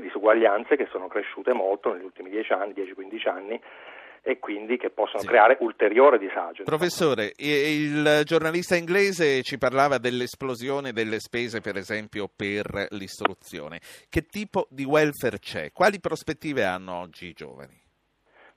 disuguaglianze 0.00 0.76
che 0.76 0.86
sono 0.90 1.08
cresciute 1.08 1.52
molto 1.52 1.92
negli 1.92 2.04
ultimi 2.04 2.30
10 2.30 2.52
anni, 2.52 2.72
10-15 2.72 3.28
anni 3.28 3.60
e 4.26 4.38
quindi 4.38 4.78
che 4.78 4.88
possono 4.88 5.20
sì. 5.20 5.26
creare 5.26 5.58
ulteriore 5.60 6.18
disagio. 6.18 6.64
Professore, 6.64 7.32
il 7.36 8.22
giornalista 8.24 8.74
inglese 8.74 9.42
ci 9.42 9.58
parlava 9.58 9.98
dell'esplosione 9.98 10.92
delle 10.92 11.20
spese, 11.20 11.60
per 11.60 11.76
esempio, 11.76 12.28
per 12.34 12.86
l'istruzione. 12.90 13.80
Che 14.08 14.22
tipo 14.22 14.66
di 14.70 14.84
welfare 14.84 15.38
c'è? 15.38 15.72
Quali 15.72 16.00
prospettive 16.00 16.64
hanno 16.64 16.94
oggi 17.00 17.26
i 17.26 17.32
giovani? 17.34 17.78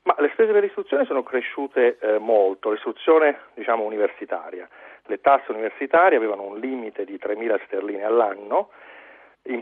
Ma 0.04 0.16
le 0.20 0.30
spese 0.32 0.54
per 0.54 0.64
l'istruzione 0.64 1.04
sono 1.04 1.22
cresciute 1.22 1.98
eh, 2.00 2.18
molto, 2.18 2.72
l'istruzione 2.72 3.40
diciamo 3.54 3.84
universitaria. 3.84 4.70
Le 5.04 5.20
tasse 5.20 5.52
universitarie 5.52 6.16
avevano 6.16 6.44
un 6.44 6.60
limite 6.60 7.04
di 7.04 7.20
3.000 7.22 7.66
sterline 7.66 8.04
all'anno, 8.04 8.70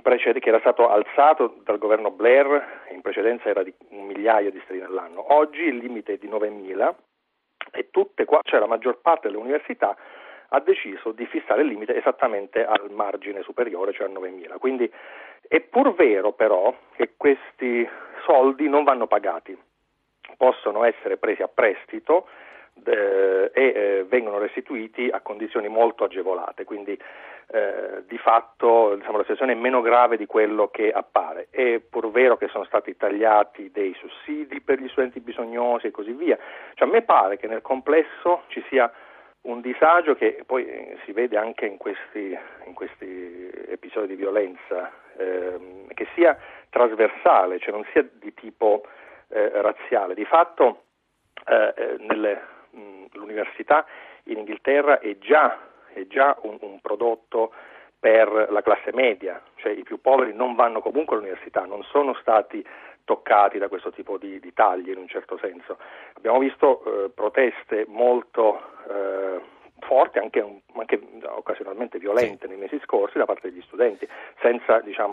preced- 0.02 0.40
che 0.40 0.50
era 0.50 0.60
stato 0.60 0.90
alzato 0.90 1.56
dal 1.64 1.78
governo 1.78 2.12
Blair, 2.12 2.84
in 2.92 3.02
precedenza 3.02 3.50
era 3.50 3.64
di 3.64 3.74
un 3.90 4.06
migliaio 4.06 4.52
di 4.52 4.62
sterline 4.64 4.86
all'anno, 4.88 5.34
oggi 5.34 5.62
il 5.62 5.78
limite 5.78 6.14
è 6.14 6.18
di 6.18 6.28
9.000 6.28 6.96
e 7.72 7.90
tutte 7.92 8.26
qua, 8.26 8.40
cioè 8.44 8.60
la 8.60 8.68
maggior 8.68 9.00
parte 9.02 9.28
delle 9.28 9.40
università 9.40 9.96
ha 10.50 10.60
deciso 10.60 11.12
di 11.12 11.26
fissare 11.26 11.62
il 11.62 11.68
limite 11.68 11.96
esattamente 11.96 12.66
al 12.66 12.90
margine 12.92 13.42
superiore, 13.42 13.94
cioè 13.94 14.08
a 14.08 14.12
9.000. 14.12 14.58
Quindi 14.58 14.92
è 15.48 15.60
pur 15.62 15.94
vero 15.94 16.32
però 16.34 16.74
che 16.96 17.14
questi 17.18 17.88
soldi 18.26 18.70
non 18.70 18.84
vanno 18.84 19.08
pagati, 19.08 19.58
possono 20.38 20.84
essere 20.84 21.18
presi 21.18 21.42
a 21.42 21.48
prestito 21.48 22.28
eh, 22.84 23.52
e 23.54 23.64
eh, 23.64 24.06
vengono 24.08 24.38
restituiti 24.38 25.10
a 25.10 25.22
condizioni 25.22 25.68
molto 25.68 26.04
agevolate, 26.04 26.66
quindi 26.66 27.00
eh, 27.48 28.04
di 28.08 28.18
fatto 28.18 28.96
diciamo, 28.96 29.18
la 29.18 29.24
situazione 29.24 29.54
è 29.54 29.56
meno 29.56 29.82
grave 29.82 30.18
di 30.18 30.26
quello 30.26 30.70
che 30.70 30.92
appare. 30.92 31.48
È 31.50 31.80
pur 31.80 32.10
vero 32.12 32.38
che 32.38 32.48
sono 32.48 32.66
stati 32.66 32.98
tagliati 32.98 33.72
dei 33.72 33.96
sussidi 34.00 34.62
per 34.62 34.80
gli 34.80 34.90
studenti 34.90 35.20
bisognosi 35.20 35.88
e 35.88 35.92
così 35.92 36.12
via. 36.12 36.38
Cioè, 36.74 36.88
a 36.88 36.92
me 36.92 37.02
pare 37.04 37.38
che 37.38 37.48
nel 37.48 37.62
complesso 37.62 38.44
ci 38.48 38.64
sia 38.68 38.92
un 39.42 39.62
disagio 39.62 40.16
che 40.16 40.44
poi 40.46 40.66
eh, 40.66 40.98
si 41.06 41.12
vede 41.12 41.38
anche 41.38 41.66
in 41.66 41.78
questi, 41.78 42.38
in 42.66 42.74
questi 42.74 43.52
episodi 43.68 44.08
di 44.08 44.16
violenza, 44.16 44.92
ehm, 45.18 45.88
che 45.94 46.08
sia 46.16 46.38
trasversale, 46.70 47.60
cioè 47.60 47.72
non 47.72 47.86
sia 47.92 48.04
di 48.12 48.34
tipo 48.34 48.84
eh, 49.30 49.62
razziale. 49.62 50.16
Di 50.16 50.26
fatto 50.26 50.86
eh, 51.46 51.98
nelle, 52.00 52.42
l'università 53.14 53.86
in 54.26 54.40
Inghilterra 54.40 55.00
è 55.00 55.18
già, 55.18 55.58
è 55.94 56.06
già 56.08 56.38
un, 56.42 56.58
un 56.62 56.80
prodotto 56.82 57.54
per 58.00 58.48
la 58.52 58.62
classe 58.62 58.92
media, 58.94 59.42
cioè 59.56 59.72
i 59.72 59.84
più 59.84 60.00
poveri 60.00 60.34
non 60.34 60.56
vanno 60.56 60.80
comunque 60.80 61.16
all'università, 61.16 61.66
non 61.66 61.82
sono 61.84 62.14
stati 62.16 62.64
toccati 63.04 63.58
da 63.58 63.68
questo 63.68 63.92
tipo 63.92 64.18
di, 64.18 64.40
di 64.40 64.54
tagli 64.54 64.90
in 64.90 64.98
un 64.98 65.08
certo 65.08 65.38
senso. 65.38 65.78
Abbiamo 66.16 66.40
visto 66.40 66.84
eh, 66.84 67.10
proteste 67.10 67.86
molto 67.88 68.62
eh, 68.90 69.42
forti, 69.80 70.20
anche, 70.20 70.40
anche, 70.74 71.00
occasionalmente 71.36 72.00
violente 72.00 72.48
nei 72.48 72.58
mesi 72.58 72.80
scorsi 72.84 73.18
da 73.18 73.26
parte 73.26 73.50
degli 73.50 73.62
studenti, 73.66 74.08
senza 74.42 74.80
diciamo, 74.80 75.10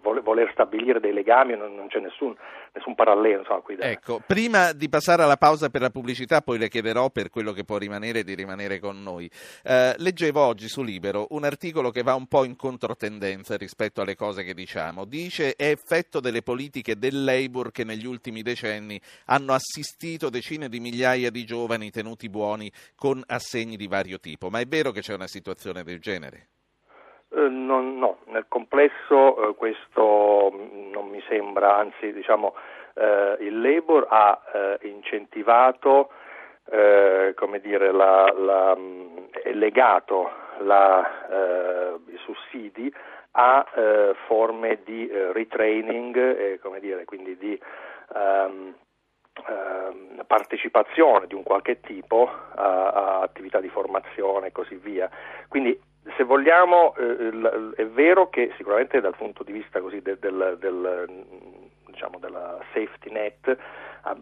voler, 0.00 0.22
voler, 0.22 0.50
stabilire 0.52 1.00
dei 1.00 1.12
legami, 1.12 1.56
non, 1.56 1.74
non 1.74 1.88
c'è 1.88 2.00
nessun, 2.00 2.36
nessun 2.72 2.94
parallelo. 2.94 3.40
Insomma, 3.40 3.60
qui 3.60 3.76
da... 3.76 3.90
Ecco, 3.90 4.20
prima 4.26 4.72
di 4.72 4.88
passare 4.88 5.22
alla 5.22 5.36
pausa 5.36 5.70
per 5.70 5.80
la 5.80 5.90
pubblicità, 5.90 6.40
poi 6.40 6.58
le 6.58 6.68
chiederò 6.68 7.10
per 7.10 7.30
quello 7.30 7.52
che 7.52 7.64
può 7.64 7.78
rimanere 7.78 8.24
di 8.24 8.34
rimanere 8.34 8.78
con 8.78 9.02
noi. 9.02 9.30
Eh, 9.62 9.94
leggevo 9.96 10.40
oggi 10.40 10.68
su 10.68 10.82
Libero 10.82 11.26
un 11.30 11.44
articolo 11.44 11.90
che 11.90 12.02
va 12.02 12.14
un 12.14 12.26
po' 12.26 12.44
in 12.44 12.56
controtendenza 12.56 13.56
rispetto 13.56 14.00
alle 14.00 14.16
cose 14.16 14.42
che 14.42 14.54
diciamo. 14.54 15.04
Dice 15.04 15.54
è 15.56 15.70
effetto 15.70 16.20
delle 16.20 16.42
politiche 16.42 16.98
del 16.98 17.24
Labour 17.24 17.70
che 17.70 17.84
negli 17.84 18.06
ultimi 18.06 18.42
decenni 18.42 19.00
hanno 19.26 19.52
assistito 19.52 20.30
decine 20.30 20.68
di 20.68 20.80
migliaia 20.80 21.30
di 21.30 21.44
giovani 21.44 21.90
tenuti 21.90 22.28
buoni 22.28 22.70
con 22.96 23.22
assegni 23.26 23.76
di 23.76 23.83
vario 23.86 24.18
tipo, 24.18 24.48
ma 24.50 24.60
è 24.60 24.66
vero 24.66 24.90
che 24.90 25.00
c'è 25.00 25.14
una 25.14 25.26
situazione 25.26 25.82
del 25.82 26.00
genere? 26.00 26.48
Eh, 27.30 27.48
no, 27.48 27.80
no, 27.80 28.18
nel 28.26 28.46
complesso 28.48 29.50
eh, 29.50 29.54
questo 29.54 30.52
mm, 30.54 30.90
non 30.90 31.08
mi 31.08 31.22
sembra, 31.28 31.76
anzi 31.76 32.12
diciamo, 32.12 32.54
eh, 32.94 33.36
il 33.40 33.60
Labour 33.60 34.06
ha 34.08 34.40
eh, 34.52 34.88
incentivato, 34.88 36.10
eh, 36.70 37.32
come 37.34 37.60
dire, 37.60 37.90
la, 37.92 38.32
la, 38.36 38.76
mm, 38.76 39.16
legato 39.52 40.30
la, 40.60 41.10
i 42.06 42.16
sussidi 42.18 42.92
a 43.32 43.66
forme 44.28 44.78
di 44.84 45.10
retraining, 45.10 46.60
come 46.60 46.78
dire, 46.78 47.04
quindi 47.04 47.36
di 47.36 47.60
Ehm, 48.12 48.74
partecipazione 50.26 51.26
di 51.26 51.34
un 51.34 51.42
qualche 51.42 51.80
tipo 51.80 52.30
a, 52.54 52.88
a, 52.88 53.20
attività 53.20 53.60
di 53.60 53.68
formazione 53.68 54.48
e 54.48 54.52
così 54.52 54.76
via. 54.76 55.10
Quindi 55.48 55.78
se 56.16 56.24
vogliamo 56.24 56.94
eh, 56.96 57.72
è 57.76 57.86
vero 57.86 58.28
che 58.28 58.52
sicuramente 58.56 59.00
dal 59.00 59.16
punto 59.16 59.42
di 59.42 59.52
vista 59.52 59.80
così, 59.80 60.00
del, 60.00 60.18
del, 60.18 60.56
del 60.58 61.24
diciamo, 61.86 62.18
della 62.18 62.58
safety 62.72 63.10
net 63.10 63.56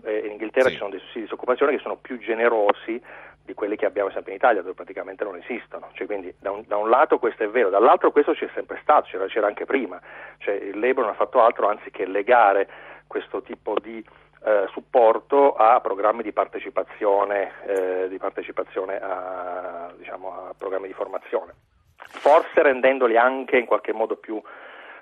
eh, 0.04 0.18
in 0.18 0.32
Inghilterra 0.32 0.66
sì. 0.66 0.72
ci 0.72 0.78
sono 0.78 0.90
dei 0.90 1.00
sussidi 1.00 1.20
di 1.20 1.24
disoccupazione 1.24 1.72
che 1.72 1.82
sono 1.82 1.96
più 1.96 2.18
generosi 2.18 3.02
di 3.44 3.54
quelli 3.54 3.74
che 3.74 3.86
abbiamo 3.86 4.10
sempre 4.10 4.30
in 4.30 4.36
Italia 4.36 4.62
dove 4.62 4.74
praticamente 4.74 5.24
non 5.24 5.36
esistono. 5.36 5.88
Cioè, 5.94 6.06
quindi 6.06 6.32
da 6.38 6.52
un, 6.52 6.64
da 6.66 6.76
un, 6.76 6.88
lato 6.88 7.18
questo 7.18 7.42
è 7.42 7.48
vero, 7.48 7.70
dall'altro 7.70 8.12
questo 8.12 8.32
c'è 8.32 8.48
sempre 8.54 8.78
stato, 8.82 9.08
c'era, 9.08 9.26
c'era 9.26 9.48
anche 9.48 9.64
prima. 9.64 10.00
Cioè, 10.38 10.54
il 10.54 10.78
Labour 10.78 11.06
non 11.06 11.14
ha 11.14 11.16
fatto 11.16 11.42
altro 11.42 11.68
anziché 11.68 12.06
legare 12.06 12.68
questo 13.08 13.42
tipo 13.42 13.76
di 13.80 14.04
eh, 14.44 14.66
supporto 14.72 15.54
a 15.54 15.80
programmi 15.80 16.22
di 16.22 16.32
partecipazione, 16.32 17.52
eh, 17.66 18.08
di 18.08 18.18
partecipazione 18.18 18.98
a, 18.98 19.92
diciamo, 19.96 20.48
a, 20.48 20.54
programmi 20.56 20.88
di 20.88 20.92
formazione, 20.94 21.54
forse 21.96 22.62
rendendoli 22.62 23.16
anche 23.16 23.58
in 23.58 23.66
qualche 23.66 23.92
modo 23.92 24.16
più 24.16 24.40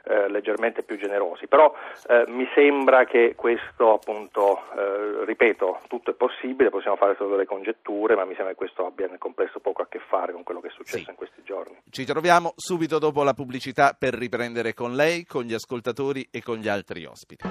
eh, 0.04 0.28
leggermente 0.28 0.82
più 0.82 0.98
generosi, 0.98 1.46
però 1.46 1.74
eh, 2.08 2.24
mi 2.28 2.48
sembra 2.54 3.04
che 3.04 3.34
questo 3.36 3.94
appunto, 3.94 4.62
eh, 4.76 5.24
ripeto, 5.24 5.80
tutto 5.88 6.10
è 6.10 6.14
possibile, 6.14 6.70
possiamo 6.70 6.96
fare 6.96 7.14
solo 7.16 7.30
delle 7.30 7.46
congetture, 7.46 8.14
ma 8.14 8.24
mi 8.24 8.34
sembra 8.34 8.52
che 8.52 8.58
questo 8.58 8.86
abbia 8.86 9.06
nel 9.06 9.18
complesso 9.18 9.60
poco 9.60 9.82
a 9.82 9.86
che 9.88 9.98
fare 9.98 10.32
con 10.32 10.42
quello 10.42 10.60
che 10.60 10.68
è 10.68 10.72
successo 10.72 11.04
sì. 11.04 11.10
in 11.10 11.16
questi 11.16 11.42
giorni. 11.42 11.76
Ci 11.90 12.04
troviamo 12.04 12.52
subito 12.56 12.98
dopo 12.98 13.22
la 13.22 13.34
pubblicità 13.34 13.96
per 13.98 14.14
riprendere 14.14 14.74
con 14.74 14.94
lei, 14.94 15.24
con 15.24 15.42
gli 15.44 15.54
ascoltatori 15.54 16.28
e 16.30 16.42
con 16.42 16.56
gli 16.56 16.68
altri 16.68 17.04
ospiti. 17.04 17.48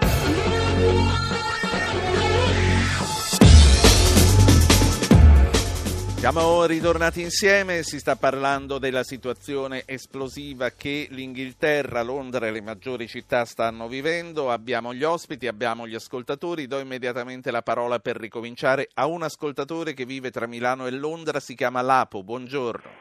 Siamo 6.20 6.66
ritornati 6.66 7.22
insieme, 7.22 7.82
si 7.82 7.98
sta 7.98 8.18
parlando 8.18 8.78
della 8.78 9.04
situazione 9.04 9.84
esplosiva 9.88 10.70
che 10.70 11.08
l'Inghilterra, 11.12 12.04
Londra 12.04 12.46
e 12.46 12.52
le 12.52 12.62
maggiori 12.62 13.08
città 13.08 13.46
stanno 13.46 13.88
vivendo. 13.88 14.52
Abbiamo 14.52 14.94
gli 14.94 15.06
ospiti, 15.06 15.48
abbiamo 15.48 15.88
gli 15.88 15.96
ascoltatori. 15.96 16.68
Do 16.68 16.80
immediatamente 16.80 17.52
la 17.52 17.62
parola 17.62 18.00
per 18.00 18.18
ricominciare 18.18 18.90
a 18.96 19.08
un 19.08 19.24
ascoltatore 19.24 19.94
che 19.94 20.04
vive 20.04 20.30
tra 20.30 20.46
Milano 20.46 20.88
e 20.88 20.92
Londra, 20.92 21.40
si 21.40 21.56
chiama 21.56 21.82
Lapo. 21.82 22.22
Buongiorno. 22.22 22.92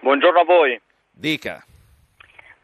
Buongiorno 0.00 0.40
a 0.40 0.44
voi. 0.44 0.78
Dica. 1.10 1.64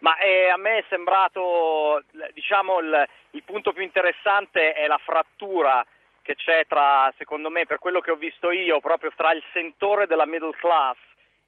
Ma 0.01 0.19
eh, 0.19 0.51
a 0.51 0.59
me 0.59 0.81
è 0.81 0.85
sembrato, 0.90 2.03
diciamo, 2.35 2.79
il, 2.81 3.09
il 3.31 3.43
punto 3.43 3.73
più 3.73 3.83
interessante 3.83 4.75
è 4.75 4.87
la 4.87 5.01
frattura 5.03 5.83
che 6.24 6.34
c'è 6.37 6.64
tra, 6.66 7.12
secondo 7.18 7.50
me, 7.50 7.66
per 7.66 7.78
quello 7.78 8.00
che 8.00 8.10
ho 8.10 8.16
visto 8.16 8.50
io, 8.50 8.80
proprio 8.80 9.12
tra 9.14 9.32
il 9.32 9.42
sentore 9.52 10.06
della 10.06 10.24
middle 10.24 10.56
class 10.56 10.96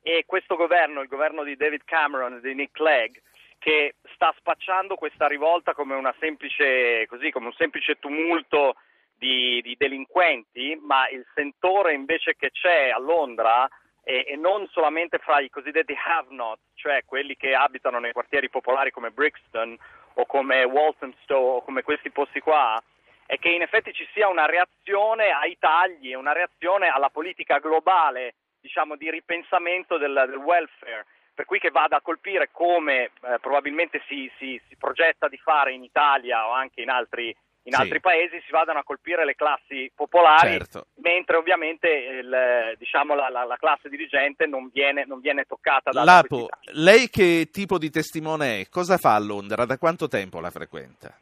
e 0.02 0.24
questo 0.26 0.54
governo, 0.54 1.00
il 1.00 1.08
governo 1.08 1.42
di 1.42 1.56
David 1.56 1.82
Cameron 1.84 2.34
e 2.34 2.40
di 2.40 2.54
Nick 2.54 2.72
Clegg, 2.72 3.16
che 3.58 3.94
sta 4.12 4.32
spacciando 4.36 4.96
questa 4.96 5.26
rivolta 5.26 5.72
come, 5.72 5.98
semplice, 6.20 7.06
così, 7.08 7.30
come 7.30 7.46
un 7.46 7.54
semplice 7.54 7.98
tumulto 7.98 8.76
di, 9.16 9.62
di, 9.62 9.74
delinquenti, 9.78 10.78
ma 10.82 11.08
il 11.08 11.26
sentore 11.34 11.94
invece 11.94 12.36
che 12.36 12.50
c'è 12.50 12.90
a 12.90 12.98
Londra 12.98 13.66
e, 14.04 14.26
e 14.28 14.36
non 14.36 14.68
solamente 14.72 15.16
fra 15.16 15.40
i 15.40 15.48
cosiddetti 15.48 15.96
have-not, 16.06 16.58
cioè 16.74 17.02
quelli 17.06 17.34
che 17.34 17.54
abitano 17.54 17.98
nei 17.98 18.12
quartieri 18.12 18.50
popolari 18.50 18.90
come 18.90 19.10
Brixton 19.10 19.74
o 20.18 20.26
come 20.26 20.64
Walthamstow 20.64 21.56
o 21.56 21.62
come 21.62 21.82
questi 21.82 22.10
posti 22.10 22.40
qua, 22.40 22.78
è 23.26 23.38
che 23.38 23.50
in 23.50 23.62
effetti 23.62 23.92
ci 23.92 24.06
sia 24.14 24.28
una 24.28 24.46
reazione 24.46 25.30
ai 25.30 25.56
tagli, 25.58 26.14
una 26.14 26.32
reazione 26.32 26.88
alla 26.88 27.10
politica 27.10 27.58
globale, 27.58 28.34
diciamo, 28.60 28.96
di 28.96 29.10
ripensamento 29.10 29.98
del, 29.98 30.24
del 30.28 30.38
welfare, 30.38 31.06
per 31.34 31.44
cui 31.44 31.58
che 31.58 31.70
vada 31.70 31.96
a 31.96 32.00
colpire 32.00 32.48
come 32.50 33.04
eh, 33.04 33.38
probabilmente 33.40 34.00
si, 34.08 34.30
si, 34.38 34.60
si, 34.68 34.76
progetta 34.76 35.28
di 35.28 35.36
fare 35.36 35.72
in 35.72 35.82
Italia 35.82 36.46
o 36.48 36.52
anche 36.52 36.80
in 36.80 36.88
altri, 36.88 37.26
in 37.64 37.72
sì. 37.72 37.80
altri 37.80 38.00
paesi, 38.00 38.40
si 38.46 38.52
vadano 38.52 38.78
a 38.78 38.84
colpire 38.84 39.24
le 39.24 39.34
classi 39.34 39.90
popolari, 39.94 40.52
certo. 40.52 40.86
mentre 41.02 41.36
ovviamente 41.36 41.88
il, 41.88 42.74
diciamo, 42.78 43.14
la, 43.14 43.28
la, 43.28 43.44
la, 43.44 43.56
classe 43.56 43.88
dirigente 43.88 44.46
non 44.46 44.70
viene, 44.72 45.04
non 45.04 45.20
viene 45.20 45.44
toccata 45.44 45.90
da 45.90 46.04
Lapo, 46.04 46.48
lei 46.72 47.10
che 47.10 47.48
tipo 47.52 47.76
di 47.76 47.90
testimone 47.90 48.60
è? 48.60 48.68
Cosa 48.68 48.96
fa 48.96 49.14
a 49.14 49.20
Londra? 49.20 49.66
Da 49.66 49.78
quanto 49.78 50.06
tempo 50.06 50.40
la 50.40 50.50
frequenta? 50.50 51.12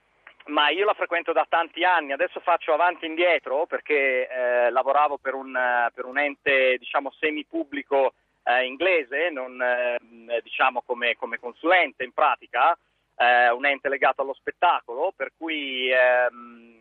Ma 0.46 0.68
io 0.68 0.84
la 0.84 0.94
frequento 0.94 1.32
da 1.32 1.46
tanti 1.48 1.84
anni, 1.84 2.12
adesso 2.12 2.40
faccio 2.40 2.72
avanti 2.72 3.04
e 3.04 3.08
indietro 3.08 3.66
perché 3.66 4.28
eh, 4.28 4.70
lavoravo 4.70 5.18
per 5.18 5.34
un, 5.34 5.56
per 5.94 6.04
un, 6.04 6.18
ente 6.18 6.76
diciamo 6.78 7.10
semipubblico 7.18 8.14
eh, 8.44 8.66
inglese, 8.66 9.30
non, 9.30 9.60
eh, 9.60 9.98
diciamo 10.42 10.82
come, 10.82 11.16
come, 11.16 11.38
consulente 11.38 12.04
in 12.04 12.12
pratica, 12.12 12.76
eh, 13.16 13.50
un 13.50 13.64
ente 13.64 13.88
legato 13.88 14.22
allo 14.22 14.34
spettacolo, 14.34 15.12
per 15.16 15.32
cui 15.36 15.90
ehm, 15.90 16.73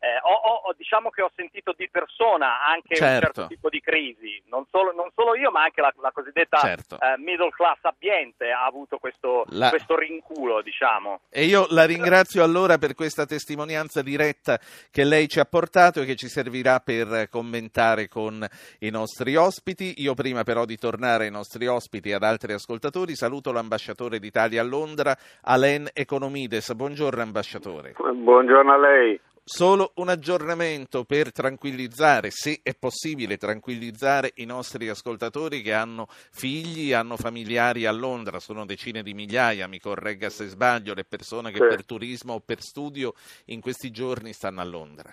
eh, 0.00 0.18
ho, 0.22 0.68
ho, 0.68 0.74
diciamo 0.76 1.10
che 1.10 1.22
ho 1.22 1.30
sentito 1.34 1.74
di 1.76 1.88
persona 1.90 2.64
anche 2.64 2.94
certo. 2.94 3.04
un 3.04 3.20
certo 3.20 3.46
tipo 3.48 3.68
di 3.68 3.80
crisi, 3.80 4.40
non 4.46 4.64
solo, 4.70 4.92
non 4.92 5.10
solo 5.14 5.34
io 5.34 5.50
ma 5.50 5.62
anche 5.62 5.80
la, 5.80 5.92
la 6.00 6.12
cosiddetta 6.12 6.58
certo. 6.58 6.94
eh, 7.00 7.18
middle 7.18 7.50
class 7.50 7.78
abbiente 7.82 8.50
ha 8.50 8.64
avuto 8.64 8.98
questo, 8.98 9.44
la... 9.48 9.70
questo, 9.70 9.96
rinculo 9.96 10.62
diciamo. 10.62 11.20
E 11.30 11.44
io 11.44 11.66
la 11.70 11.84
ringrazio 11.84 12.44
allora 12.44 12.78
per 12.78 12.94
questa 12.94 13.26
testimonianza 13.26 14.02
diretta 14.02 14.58
che 14.90 15.04
lei 15.04 15.28
ci 15.28 15.40
ha 15.40 15.44
portato 15.44 16.00
e 16.00 16.04
che 16.04 16.14
ci 16.14 16.28
servirà 16.28 16.78
per 16.78 17.28
commentare 17.28 18.06
con 18.06 18.46
i 18.80 18.90
nostri 18.90 19.34
ospiti. 19.34 19.94
Io 19.98 20.14
prima 20.14 20.44
però 20.44 20.64
di 20.64 20.76
tornare 20.76 21.24
ai 21.24 21.30
nostri 21.30 21.66
ospiti 21.66 22.10
e 22.10 22.14
ad 22.14 22.22
altri 22.22 22.52
ascoltatori 22.52 23.16
saluto 23.16 23.50
l'ambasciatore 23.50 24.20
d'Italia 24.20 24.60
a 24.60 24.64
Londra, 24.64 25.16
Alain 25.42 25.88
Economides. 25.92 26.72
Buongiorno 26.72 27.20
ambasciatore. 27.20 27.94
Buongiorno 27.98 28.72
a 28.72 28.78
lei. 28.78 29.20
Solo 29.50 29.92
un 29.94 30.10
aggiornamento 30.10 31.04
per 31.04 31.32
tranquillizzare, 31.32 32.28
se 32.28 32.60
è 32.62 32.76
possibile 32.78 33.38
tranquillizzare 33.38 34.32
i 34.36 34.44
nostri 34.44 34.90
ascoltatori 34.90 35.62
che 35.62 35.72
hanno 35.72 36.04
figli, 36.06 36.92
hanno 36.92 37.16
familiari 37.16 37.86
a 37.86 37.92
Londra, 37.92 38.40
sono 38.40 38.66
decine 38.66 39.02
di 39.02 39.14
migliaia, 39.14 39.66
mi 39.66 39.80
corregga 39.80 40.28
se 40.28 40.44
sbaglio, 40.48 40.92
le 40.92 41.06
persone 41.08 41.48
che 41.50 41.62
sì. 41.62 41.66
per 41.66 41.86
turismo 41.86 42.34
o 42.34 42.42
per 42.44 42.60
studio 42.60 43.14
in 43.46 43.62
questi 43.62 43.90
giorni 43.90 44.34
stanno 44.34 44.60
a 44.60 44.66
Londra. 44.66 45.08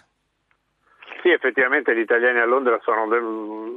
Sì, 1.21 1.29
effettivamente 1.29 1.95
gli 1.95 2.03
italiani 2.03 2.41
a 2.41 2.45
Londra 2.45 2.77
sono 2.83 3.07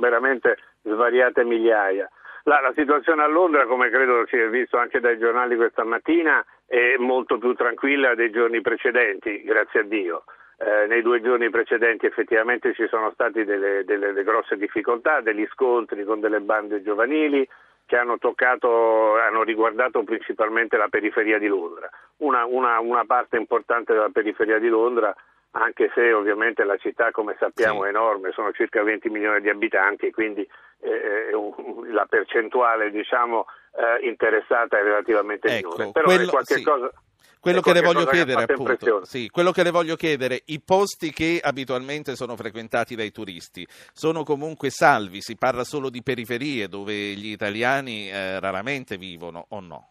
veramente 0.00 0.58
svariate 0.82 1.44
migliaia. 1.44 2.10
La, 2.42 2.58
la, 2.60 2.72
situazione 2.74 3.22
a 3.22 3.28
Londra, 3.28 3.64
come 3.66 3.90
credo 3.90 4.26
si 4.26 4.36
è 4.36 4.48
visto 4.48 4.76
anche 4.76 4.98
dai 4.98 5.20
giornali 5.20 5.54
questa 5.54 5.84
mattina, 5.84 6.44
è 6.66 6.96
molto 6.98 7.38
più 7.38 7.54
tranquilla 7.54 8.16
dei 8.16 8.32
giorni 8.32 8.60
precedenti, 8.60 9.44
grazie 9.44 9.80
a 9.80 9.84
Dio 9.84 10.24
eh, 10.60 10.86
nei 10.88 11.02
due 11.02 11.20
giorni 11.20 11.50
precedenti 11.50 12.06
effettivamente 12.06 12.74
ci 12.74 12.86
sono 12.88 13.12
state 13.12 13.44
delle, 13.44 13.84
delle, 13.84 14.12
delle 14.12 14.24
grosse 14.24 14.56
difficoltà, 14.56 15.20
degli 15.20 15.46
scontri 15.52 16.04
con 16.04 16.18
delle 16.18 16.40
bande 16.40 16.82
giovanili 16.82 17.48
che 17.86 17.96
hanno, 17.96 18.18
toccato, 18.18 19.16
hanno 19.18 19.44
riguardato 19.44 20.02
principalmente 20.02 20.76
la 20.76 20.88
periferia 20.88 21.38
di 21.38 21.46
Londra. 21.46 21.88
Una, 22.18 22.44
una, 22.44 22.80
una, 22.80 23.04
parte 23.06 23.36
importante 23.36 23.94
della 23.94 24.10
periferia 24.12 24.58
di 24.58 24.68
Londra, 24.68 25.14
anche 25.52 25.90
se 25.94 26.12
ovviamente 26.12 26.64
la 26.64 26.76
città, 26.76 27.12
come 27.12 27.36
sappiamo, 27.38 27.82
sì. 27.82 27.86
è 27.86 27.88
enorme, 27.90 28.32
sono 28.32 28.52
circa 28.52 28.82
20 28.82 29.08
milioni 29.08 29.40
di 29.40 29.48
abitanti, 29.48 30.10
quindi 30.10 30.46
eh, 30.80 30.90
eh 30.90 31.92
la 31.92 32.04
percentuale 32.06 32.90
diciamo, 32.90 33.46
eh, 33.74 34.06
interessata 34.06 34.78
è 34.78 34.82
relativamente 34.82 35.48
ecco, 35.48 35.70
minore. 35.70 35.92
Però 35.92 36.04
quello, 36.04 36.22
è 36.24 36.26
qualche 36.26 36.54
sì. 36.56 36.62
cosa 36.64 36.92
quello 37.40 37.60
che 37.60 37.72
le 37.72 37.80
voglio 37.80 38.04
chiedere, 38.06 38.42
appunto, 38.42 39.04
sì, 39.04 39.28
quello 39.28 39.52
che 39.52 39.62
le 39.62 39.70
voglio 39.70 39.96
chiedere, 39.96 40.42
i 40.46 40.60
posti 40.60 41.10
che 41.12 41.40
abitualmente 41.42 42.16
sono 42.16 42.36
frequentati 42.36 42.94
dai 42.94 43.10
turisti 43.10 43.66
sono 43.92 44.22
comunque 44.24 44.70
salvi? 44.70 45.20
Si 45.20 45.36
parla 45.36 45.64
solo 45.64 45.90
di 45.90 46.02
periferie 46.02 46.68
dove 46.68 46.92
gli 46.92 47.30
italiani 47.30 48.10
eh, 48.10 48.40
raramente 48.40 48.96
vivono 48.96 49.46
o 49.50 49.60
no? 49.60 49.88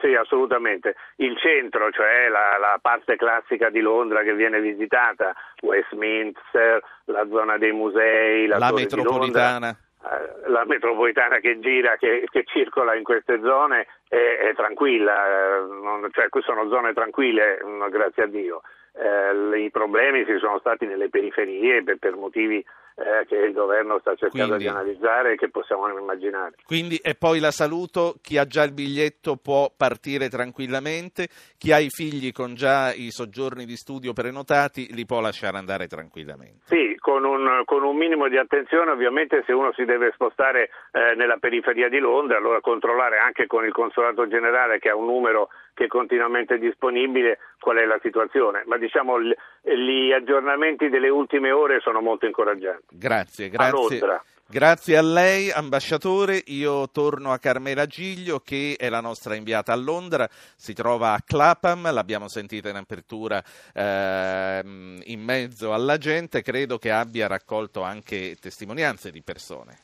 Sì, 0.00 0.14
assolutamente. 0.14 0.96
Il 1.16 1.36
centro, 1.38 1.90
cioè 1.90 2.28
la, 2.28 2.58
la, 2.58 2.78
parte 2.80 3.16
classica 3.16 3.70
di 3.70 3.80
Londra 3.80 4.22
che 4.22 4.34
viene 4.34 4.60
visitata, 4.60 5.34
Westminster, 5.62 6.82
la 7.04 7.26
zona 7.28 7.58
dei 7.58 7.72
musei, 7.72 8.46
la, 8.46 8.58
la 8.58 8.72
metropolitana. 8.72 9.76
Eh, 10.04 10.50
la 10.50 10.64
metropolitana 10.66 11.38
che 11.38 11.58
gira, 11.60 11.96
che, 11.96 12.26
che, 12.30 12.44
circola 12.44 12.94
in 12.94 13.04
queste 13.04 13.40
zone 13.40 13.86
è, 14.06 14.50
è 14.50 14.54
tranquilla, 14.54 15.14
eh, 15.26 15.60
non, 15.80 16.06
cioè 16.12 16.26
sono 16.40 16.68
zone 16.68 16.92
tranquille, 16.92 17.58
grazie 17.88 18.24
a 18.24 18.26
Dio. 18.26 18.60
Eh, 18.92 19.60
I 19.60 19.70
problemi 19.70 20.26
ci 20.26 20.36
sono 20.38 20.58
stati 20.58 20.84
nelle 20.84 21.08
periferie 21.08 21.82
per, 21.82 21.96
per 21.96 22.16
motivi 22.16 22.62
eh, 22.96 23.26
che 23.26 23.36
il 23.36 23.52
governo 23.52 23.98
sta 23.98 24.14
cercando 24.14 24.54
quindi, 24.54 24.64
di 24.64 24.70
analizzare 24.70 25.32
e 25.32 25.36
che 25.36 25.50
possiamo 25.50 25.88
immaginare. 25.88 26.54
Quindi, 26.64 26.96
e 26.96 27.14
poi 27.14 27.40
la 27.40 27.50
saluto, 27.50 28.14
chi 28.22 28.38
ha 28.38 28.46
già 28.46 28.62
il 28.62 28.72
biglietto 28.72 29.36
può 29.36 29.70
partire 29.76 30.28
tranquillamente, 30.28 31.28
chi 31.58 31.72
ha 31.72 31.78
i 31.78 31.88
figli 31.88 32.32
con 32.32 32.54
già 32.54 32.92
i 32.92 33.10
soggiorni 33.10 33.64
di 33.64 33.76
studio 33.76 34.12
prenotati 34.12 34.92
li 34.94 35.04
può 35.04 35.20
lasciare 35.20 35.56
andare 35.56 35.86
tranquillamente. 35.86 36.64
Sì, 36.66 36.96
con 36.98 37.24
un, 37.24 37.62
con 37.64 37.82
un 37.82 37.96
minimo 37.96 38.28
di 38.28 38.38
attenzione 38.38 38.90
ovviamente 38.90 39.42
se 39.44 39.52
uno 39.52 39.72
si 39.72 39.84
deve 39.84 40.12
spostare 40.14 40.70
eh, 40.92 41.14
nella 41.16 41.36
periferia 41.38 41.88
di 41.88 41.98
Londra, 41.98 42.38
allora 42.38 42.60
controllare 42.60 43.18
anche 43.18 43.46
con 43.46 43.64
il 43.64 43.72
consolato 43.72 44.26
generale 44.28 44.78
che 44.78 44.88
ha 44.88 44.96
un 44.96 45.06
numero 45.06 45.48
che 45.74 45.84
è 45.84 45.88
continuamente 45.88 46.56
disponibile 46.58 47.38
qual 47.58 47.78
è 47.78 47.84
la 47.84 47.98
situazione, 48.00 48.62
ma 48.66 48.78
diciamo 48.78 49.20
gli 49.20 50.12
aggiornamenti 50.12 50.88
delle 50.88 51.08
ultime 51.08 51.50
ore 51.50 51.80
sono 51.80 52.00
molto 52.00 52.26
incoraggianti. 52.26 52.83
Grazie, 52.90 53.48
grazie. 53.48 54.00
Grazie 54.46 54.96
a 54.98 55.02
lei, 55.02 55.50
ambasciatore. 55.50 56.42
Io 56.48 56.90
torno 56.90 57.32
a 57.32 57.38
Carmela 57.38 57.86
Giglio, 57.86 58.40
che 58.40 58.76
è 58.78 58.90
la 58.90 59.00
nostra 59.00 59.34
inviata 59.34 59.72
a 59.72 59.76
Londra. 59.76 60.28
Si 60.54 60.74
trova 60.74 61.14
a 61.14 61.22
Clapham, 61.24 61.90
l'abbiamo 61.90 62.28
sentita 62.28 62.68
in 62.68 62.76
apertura 62.76 63.42
eh, 63.72 64.60
in 65.04 65.20
mezzo 65.22 65.72
alla 65.72 65.96
gente. 65.96 66.42
Credo 66.42 66.78
che 66.78 66.92
abbia 66.92 67.26
raccolto 67.26 67.82
anche 67.82 68.36
testimonianze 68.38 69.10
di 69.10 69.22
persone. 69.22 69.78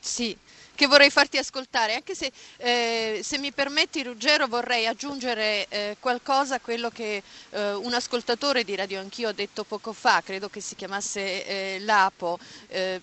Sì, 0.00 0.36
che 0.74 0.86
vorrei 0.86 1.10
farti 1.10 1.38
ascoltare, 1.38 1.94
anche 1.94 2.14
se, 2.14 2.30
eh, 2.56 3.20
se 3.22 3.38
mi 3.38 3.52
permetti 3.52 4.02
Ruggero 4.02 4.46
vorrei 4.46 4.86
aggiungere 4.86 5.66
eh, 5.68 5.96
qualcosa 6.00 6.56
a 6.56 6.60
quello 6.60 6.90
che 6.90 7.22
eh, 7.50 7.72
un 7.74 7.92
ascoltatore 7.94 8.64
di 8.64 8.74
Radio 8.74 9.00
Anch'io 9.00 9.28
ha 9.28 9.32
detto 9.32 9.64
poco 9.64 9.92
fa, 9.92 10.22
credo 10.24 10.48
che 10.48 10.60
si 10.60 10.74
chiamasse 10.74 11.46
eh, 11.46 11.78
Lapo, 11.80 12.38
eh, 12.68 13.00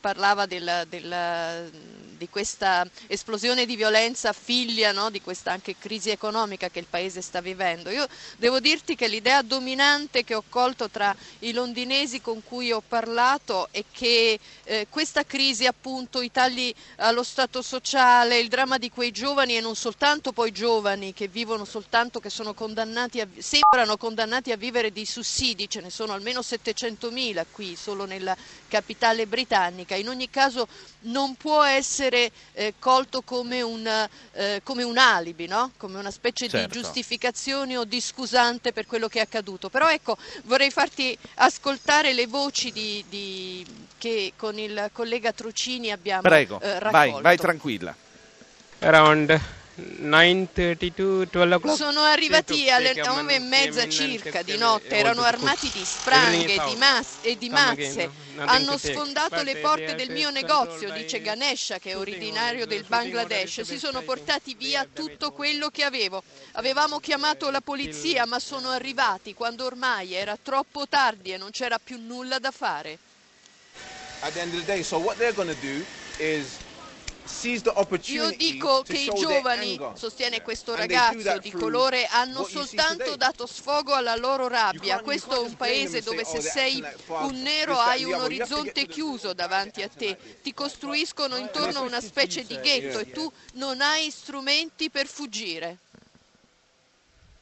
parlava 0.00 0.46
della, 0.46 0.84
della 0.84 1.70
di 2.22 2.28
questa 2.28 2.86
esplosione 3.08 3.66
di 3.66 3.74
violenza 3.74 4.32
figlia 4.32 4.92
no? 4.92 5.10
di 5.10 5.20
questa 5.20 5.50
anche 5.50 5.74
crisi 5.76 6.10
economica 6.10 6.68
che 6.68 6.78
il 6.78 6.86
paese 6.88 7.20
sta 7.20 7.40
vivendo. 7.40 7.90
Io 7.90 8.06
devo 8.36 8.60
dirti 8.60 8.94
che 8.94 9.08
l'idea 9.08 9.42
dominante 9.42 10.22
che 10.22 10.36
ho 10.36 10.44
colto 10.48 10.88
tra 10.88 11.14
i 11.40 11.52
londinesi 11.52 12.20
con 12.20 12.44
cui 12.44 12.70
ho 12.70 12.80
parlato 12.86 13.66
è 13.72 13.82
che 13.90 14.38
eh, 14.62 14.86
questa 14.88 15.24
crisi 15.24 15.66
appunto 15.66 16.22
i 16.22 16.30
tagli 16.30 16.72
allo 17.12 17.22
stato 17.22 17.62
sociale, 17.62 18.38
il 18.38 18.48
dramma 18.48 18.78
di 18.78 18.90
quei 18.90 19.10
giovani 19.10 19.56
e 19.56 19.60
non 19.60 19.76
soltanto 19.76 20.32
poi 20.32 20.50
giovani 20.50 21.12
che 21.12 21.28
vivono 21.28 21.64
soltanto, 21.64 22.18
che 22.20 22.30
sono 22.30 22.54
condannati 22.54 23.20
a, 23.20 23.28
sembrano 23.38 23.96
condannati 23.96 24.50
a 24.50 24.56
vivere 24.56 24.90
di 24.90 25.04
sussidi, 25.04 25.68
ce 25.68 25.80
ne 25.80 25.90
sono 25.90 26.14
almeno 26.14 26.40
700.000 26.40 27.44
qui 27.50 27.76
solo 27.76 28.06
nella 28.06 28.34
capitale 28.66 29.26
britannica, 29.26 29.94
in 29.94 30.08
ogni 30.08 30.30
caso 30.30 30.66
non 31.02 31.34
può 31.34 31.62
essere 31.62 32.30
eh, 32.52 32.74
colto 32.78 33.22
come 33.22 33.60
un, 33.60 34.08
eh, 34.32 34.60
come 34.64 34.82
un 34.82 34.96
alibi, 34.98 35.46
no? 35.46 35.72
come 35.76 35.98
una 35.98 36.10
specie 36.10 36.48
certo. 36.48 36.66
di 36.66 36.80
giustificazione 36.80 37.76
o 37.76 37.84
di 37.84 38.00
scusante 38.00 38.72
per 38.72 38.86
quello 38.86 39.08
che 39.08 39.18
è 39.18 39.22
accaduto. 39.22 39.68
Però 39.68 39.90
ecco, 39.90 40.16
vorrei 40.44 40.70
farti 40.70 41.16
ascoltare 41.34 42.12
le 42.12 42.26
voci 42.26 42.72
di, 42.72 43.04
di, 43.08 43.66
che 43.98 44.32
con 44.36 44.58
il 44.58 44.90
collega 44.92 45.32
Trucini 45.32 45.90
abbiamo 45.92 46.22
Prego, 46.22 46.60
eh, 46.60 46.72
raccolto. 46.72 46.90
vai, 46.90 47.01
vai 47.10 47.36
tranquilla. 47.36 47.94
Around 48.80 49.40
9.32, 49.74 51.74
Sono 51.74 52.02
arrivati 52.02 52.68
alle 52.68 52.92
nove 52.94 53.36
e 53.36 53.38
mezza 53.38 53.88
circa 53.88 54.42
di 54.42 54.58
notte, 54.58 54.96
erano 54.96 55.22
armati 55.22 55.70
di 55.70 55.82
spranghe 55.82 56.62
di 56.68 56.76
mas- 56.76 57.16
e 57.22 57.38
di 57.38 57.48
mazze. 57.48 58.10
Hanno 58.36 58.76
sfondato 58.76 59.42
le 59.42 59.56
porte 59.56 59.94
del 59.94 60.10
mio 60.10 60.30
negozio, 60.30 60.92
dice 60.92 61.22
Ganesha, 61.22 61.78
che 61.78 61.92
è 61.92 61.96
originario 61.96 62.66
del 62.66 62.84
Bangladesh. 62.86 63.62
Si 63.62 63.78
sono 63.78 64.02
portati 64.02 64.54
via 64.54 64.86
tutto 64.90 65.32
quello 65.32 65.70
che 65.70 65.84
avevo. 65.84 66.22
Avevamo 66.52 67.00
chiamato 67.00 67.50
la 67.50 67.62
polizia, 67.62 68.26
ma 68.26 68.38
sono 68.38 68.68
arrivati 68.68 69.32
quando 69.32 69.64
ormai 69.64 70.12
era 70.12 70.36
troppo 70.40 70.86
tardi 70.86 71.32
e 71.32 71.38
non 71.38 71.50
c'era 71.50 71.80
più 71.82 71.98
nulla 71.98 72.38
da 72.38 72.50
fare. 72.50 72.98
At 74.20 74.34
the 74.34 74.40
end 74.40 74.52
of 74.52 74.60
the 74.60 74.66
day, 74.66 74.82
so 74.82 74.98
what 74.98 75.16
they're 75.16 75.34
going 75.34 75.50
to 75.50 75.60
do 75.60 75.82
is 76.18 76.58
io 78.06 78.30
dico 78.30 78.82
che 78.82 78.98
i 78.98 79.10
giovani, 79.14 79.78
sostiene 79.94 80.42
questo 80.42 80.74
ragazzo 80.74 81.38
di 81.38 81.50
colore, 81.52 82.06
hanno 82.06 82.44
soltanto 82.44 83.16
dato 83.16 83.46
sfogo 83.46 83.94
alla 83.94 84.16
loro 84.16 84.48
rabbia. 84.48 85.00
Questo 85.00 85.36
è 85.36 85.38
un 85.38 85.54
paese 85.56 86.02
dove 86.02 86.24
se 86.24 86.38
oh, 86.38 86.40
sei 86.40 86.82
un 87.06 87.40
nero 87.42 87.78
hai 87.78 88.04
un 88.04 88.14
orizzonte 88.14 88.86
chiuso 88.86 89.32
davanti 89.32 89.82
a 89.82 89.88
te, 89.88 90.18
ti 90.42 90.52
costruiscono 90.52 91.36
intorno 91.36 91.80
a 91.80 91.82
una 91.82 92.00
specie 92.00 92.44
di 92.44 92.58
ghetto 92.60 92.98
e 92.98 93.10
tu 93.10 93.30
non 93.54 93.80
hai 93.80 94.10
strumenti 94.10 94.90
per 94.90 95.06
fuggire. 95.06 95.78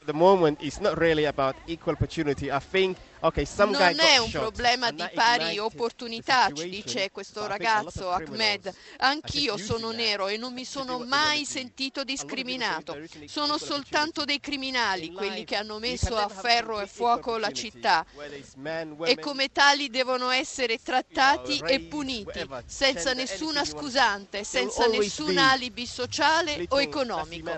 The 0.03 0.13
moment 0.13 0.63
is 0.63 0.79
not 0.81 0.97
really 0.97 1.25
about 1.25 1.55
equal 1.67 1.93
opportunity. 1.93 2.51
I 2.51 2.57
think 2.57 2.97
Okay, 3.23 3.45
non 3.55 3.99
è 3.99 4.17
un 4.17 4.31
problema 4.31 4.89
di 4.89 5.07
pari 5.13 5.59
opportunità, 5.59 6.51
ci 6.51 6.69
dice 6.69 7.11
questo 7.11 7.45
ragazzo 7.45 8.09
Ahmed. 8.09 8.73
Anch'io 8.97 9.57
sono 9.57 9.91
nero 9.91 10.27
e 10.27 10.37
non 10.37 10.53
mi 10.53 10.65
sono 10.65 10.97
mai 10.97 11.45
sentito 11.45 12.03
discriminato. 12.03 12.97
Sono 13.25 13.59
soltanto 13.59 14.25
dei 14.25 14.39
criminali 14.39 15.11
quelli 15.11 15.43
che 15.43 15.55
hanno 15.55 15.77
messo 15.77 16.15
a 16.15 16.27
ferro 16.29 16.79
e 16.79 16.87
fuoco 16.87 17.37
la 17.37 17.51
città 17.51 18.03
e 19.03 19.19
come 19.19 19.51
tali 19.51 19.91
devono 19.91 20.31
essere 20.31 20.79
trattati 20.81 21.61
e 21.63 21.79
puniti 21.81 22.43
senza 22.65 23.13
nessuna 23.13 23.63
scusante, 23.63 24.43
senza 24.43 24.87
nessun 24.87 25.37
alibi 25.37 25.85
sociale 25.85 26.65
o 26.69 26.81
economico. 26.81 27.51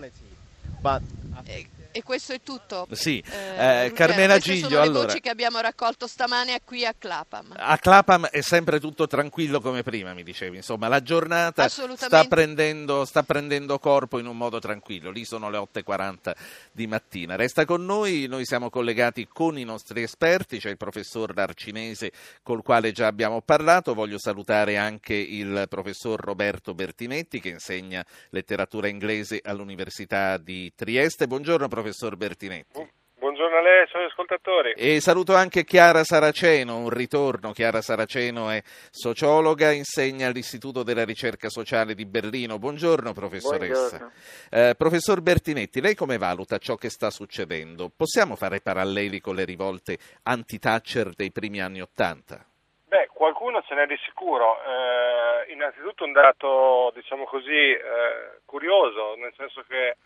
Eh, 1.45 1.69
e 1.93 2.01
questo 2.01 2.33
è 2.33 2.41
tutto. 2.41 2.87
Sì, 2.91 3.23
eh, 3.29 3.85
eh, 3.85 3.91
Carmela 3.93 4.39
Giglio. 4.39 4.67
sono 4.67 4.81
le 4.81 4.87
allora, 4.87 5.05
voci 5.05 5.19
che 5.19 5.29
abbiamo 5.29 5.59
raccolto 5.59 6.07
stamane 6.07 6.59
qui 6.65 6.85
a 6.85 6.93
Clapam. 6.97 7.53
A 7.55 7.77
Clapam 7.77 8.25
è 8.25 8.41
sempre 8.41 8.79
tutto 8.79 9.05
tranquillo 9.05 9.61
come 9.61 9.83
prima, 9.83 10.13
mi 10.15 10.23
dicevi. 10.23 10.57
Insomma, 10.57 10.87
la 10.87 11.03
giornata 11.03 11.69
sta 11.69 12.23
prendendo, 12.23 13.05
sta 13.05 13.21
prendendo 13.21 13.77
corpo 13.77 14.17
in 14.17 14.25
un 14.25 14.35
modo 14.35 14.57
tranquillo. 14.57 15.11
Lì 15.11 15.23
sono 15.23 15.51
le 15.51 15.59
8.40 15.59 16.33
di 16.71 16.87
mattina. 16.87 17.35
Resta 17.35 17.63
con 17.65 17.85
noi, 17.85 18.25
noi 18.27 18.43
siamo 18.45 18.71
collegati 18.71 19.27
con 19.31 19.59
i 19.59 19.63
nostri 19.63 20.01
esperti, 20.01 20.57
c'è 20.57 20.71
il 20.71 20.77
professor 20.77 21.31
Darcinese 21.31 22.11
col 22.41 22.63
quale 22.63 22.91
già 22.91 23.05
abbiamo 23.05 23.41
parlato. 23.41 23.93
Voglio 23.93 24.17
salutare 24.17 24.77
anche 24.77 25.13
il 25.13 25.67
professor 25.69 26.19
Roberto 26.19 26.73
Bertinetti 26.73 27.39
che 27.39 27.49
insegna 27.49 28.03
letteratura 28.31 28.87
inglese 28.87 29.41
all'Università 29.43 30.37
di 30.37 30.73
Trieste. 30.75 31.27
Buongiorno 31.27 31.67
professor 31.67 31.81
Bertinetti. 32.15 32.71
Buongiorno 32.73 33.01
buongiorno 33.33 33.57
a 33.57 33.61
lei 33.61 33.77
e 33.77 33.81
ai 33.81 33.87
suoi 33.87 34.05
ascoltatori. 34.05 34.73
E 34.73 35.01
saluto 35.01 35.35
anche 35.35 35.63
Chiara 35.63 36.03
Saraceno, 36.03 36.77
un 36.77 36.89
ritorno. 36.89 37.51
Chiara 37.51 37.81
Saraceno 37.81 38.49
è 38.49 38.61
sociologa, 38.63 39.71
insegna 39.71 40.27
all'Istituto 40.27 40.83
della 40.83 41.03
Ricerca 41.03 41.49
Sociale 41.49 41.93
di 41.93 42.05
Berlino. 42.05 42.59
Buongiorno 42.59 43.13
professoressa. 43.13 43.97
Buongiorno. 43.97 44.11
Eh, 44.51 44.75
professor 44.77 45.21
Bertinetti, 45.21 45.81
lei 45.81 45.95
come 45.95 46.17
valuta 46.17 46.57
ciò 46.57 46.75
che 46.75 46.89
sta 46.89 47.09
succedendo? 47.09 47.91
Possiamo 47.95 48.35
fare 48.35 48.61
paralleli 48.61 49.19
con 49.19 49.35
le 49.35 49.45
rivolte 49.45 49.97
anti-Thatcher 50.23 51.13
dei 51.15 51.31
primi 51.31 51.61
anni 51.61 51.81
Ottanta? 51.81 52.45
Beh, 52.87 53.09
qualcuno 53.11 53.61
ce 53.63 53.75
n'è 53.75 53.85
di 53.87 53.97
sicuro. 54.05 54.57
Eh, 54.61 55.51
innanzitutto 55.51 56.05
un 56.05 56.11
dato, 56.11 56.91
diciamo 56.93 57.25
così, 57.25 57.71
eh, 57.71 58.41
curioso, 58.45 59.15
nel 59.15 59.33
senso 59.35 59.63
che 59.67 59.97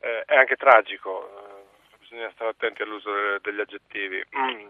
eh, 0.00 0.22
è 0.26 0.36
anche 0.36 0.56
tragico, 0.56 1.28
eh, 1.28 1.98
bisogna 1.98 2.30
stare 2.32 2.50
attenti 2.50 2.82
all'uso 2.82 3.38
degli 3.40 3.60
aggettivi. 3.60 4.22
Mm. 4.36 4.68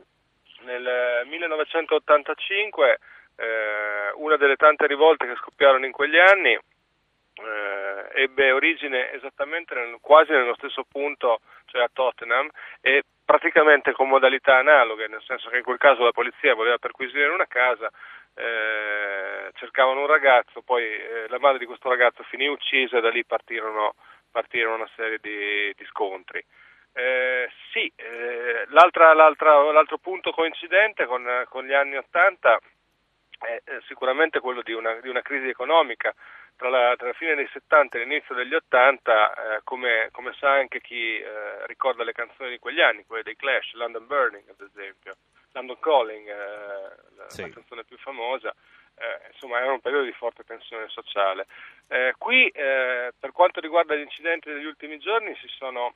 Nel 0.63 1.27
1985, 1.27 2.99
eh, 3.37 4.13
una 4.17 4.37
delle 4.37 4.57
tante 4.57 4.87
rivolte 4.87 5.27
che 5.27 5.37
scoppiarono 5.37 5.87
in 5.87 5.93
quegli 5.93 6.19
anni, 6.19 6.53
eh, 6.53 8.23
ebbe 8.23 8.51
origine 8.51 9.13
esattamente 9.13 9.75
nel, 9.75 9.97
quasi 10.01 10.33
nello 10.33 10.55
stesso 10.55 10.85
punto, 10.85 11.41
cioè 11.67 11.83
a 11.83 11.91
Tottenham, 11.93 12.49
e 12.81 13.03
praticamente 13.25 13.93
con 13.93 14.09
modalità 14.09 14.57
analoghe, 14.57 15.07
nel 15.07 15.23
senso 15.23 15.49
che 15.49 15.59
in 15.59 15.63
quel 15.63 15.79
caso 15.79 16.05
la 16.05 16.13
polizia 16.13 16.55
voleva 16.55 16.79
perquisire 16.79 17.29
una 17.29 17.47
casa, 17.47 17.89
eh, 18.35 19.51
cercavano 19.55 20.01
un 20.01 20.07
ragazzo, 20.07 20.63
poi 20.63 20.85
eh, 20.85 21.27
la 21.29 21.39
madre 21.39 21.59
di 21.59 21.67
questo 21.67 21.89
ragazzo 21.89 22.23
finì 22.25 22.47
uccisa 22.47 22.99
e 22.99 23.01
da 23.01 23.11
lì 23.11 23.25
partirono, 23.25 23.95
partirono 24.31 24.77
una 24.77 24.91
serie 24.97 25.19
di, 25.21 25.73
di 25.77 25.85
scontri. 25.87 26.45
Eh, 26.93 27.49
sì, 27.73 27.91
eh, 27.95 28.67
l'altro 28.69 29.99
punto 29.99 30.33
coincidente 30.33 31.07
con, 31.07 31.25
con, 31.49 31.65
gli 31.65 31.73
anni 31.73 31.97
Ottanta 31.97 32.59
è 33.39 33.63
sicuramente 33.87 34.41
quello 34.41 34.61
di 34.63 34.73
una, 34.73 34.95
di 35.01 35.09
una 35.09 35.23
crisi 35.23 35.49
economica 35.49 36.15
tra 36.61 36.69
la, 36.69 36.95
tra 36.99 37.07
la, 37.07 37.15
fine 37.15 37.35
dei 37.35 37.49
70 37.51 37.97
e 37.97 38.01
l'inizio 38.01 38.35
degli 38.35 38.53
80, 38.53 39.33
eh, 39.33 39.61
come, 39.65 40.11
come, 40.13 40.35
sa 40.39 40.51
anche 40.51 40.83
chi 40.83 41.17
eh, 41.17 41.67
ricorda 41.67 42.05
le 42.05 42.13
canzoni 42.13 42.51
di 42.51 42.59
quegli 42.59 42.83
anni, 42.83 43.07
quelle 43.07 43.23
dei 43.23 43.35
Clash, 43.35 43.73
London 43.73 44.07
Burning 44.07 44.47
ad 44.47 44.61
esempio, 44.61 45.17
London 45.53 45.79
Calling, 45.81 46.29
eh, 46.29 46.35
la, 47.17 47.29
sì. 47.29 47.41
la, 47.41 47.49
canzone 47.49 47.85
più 47.85 47.97
famosa, 47.97 48.55
eh, 49.01 49.29
insomma 49.33 49.59
era 49.59 49.73
un 49.73 49.81
periodo 49.81 50.05
di 50.05 50.13
forte 50.13 50.45
tensione 50.45 50.89
sociale. 50.89 51.47
Eh, 51.89 52.15
qui 52.19 52.49
eh, 52.49 53.13
per 53.19 53.33
quanto 53.33 53.61
riguarda 53.61 53.95
gli 53.95 54.01
incidenti 54.01 54.53
degli 54.53 54.67
ultimi 54.67 54.99
giorni 54.99 55.35
ci 55.37 55.49
sono 55.49 55.95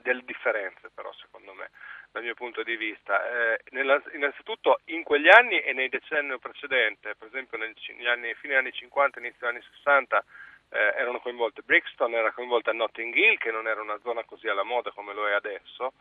delle 0.00 0.22
differenze 0.24 0.88
però 0.94 1.12
secondo 1.12 1.52
me 1.52 1.68
dal 2.10 2.22
mio 2.22 2.34
punto 2.34 2.62
di 2.62 2.76
vista. 2.76 3.24
Eh, 3.28 3.60
nella, 3.70 4.02
innanzitutto 4.14 4.80
in 4.86 5.02
quegli 5.02 5.28
anni 5.28 5.60
e 5.60 5.72
nei 5.72 5.88
decenni 5.88 6.38
precedenti, 6.38 7.08
per 7.16 7.28
esempio 7.28 7.58
negli 7.58 8.06
anni, 8.06 8.34
fine 8.34 8.56
anni 8.56 8.72
50 8.72 9.18
inizio 9.18 9.46
anni 9.46 9.60
60, 9.76 10.24
eh, 10.70 10.78
erano 10.96 11.20
coinvolte 11.20 11.62
Brixton, 11.62 12.14
era 12.14 12.32
coinvolta 12.32 12.72
Notting 12.72 13.14
Hill, 13.14 13.38
che 13.38 13.50
non 13.50 13.66
era 13.66 13.80
una 13.80 13.98
zona 14.02 14.24
così 14.24 14.48
alla 14.48 14.64
moda 14.64 14.90
come 14.90 15.14
lo 15.14 15.28
è 15.28 15.32
adesso. 15.32 15.92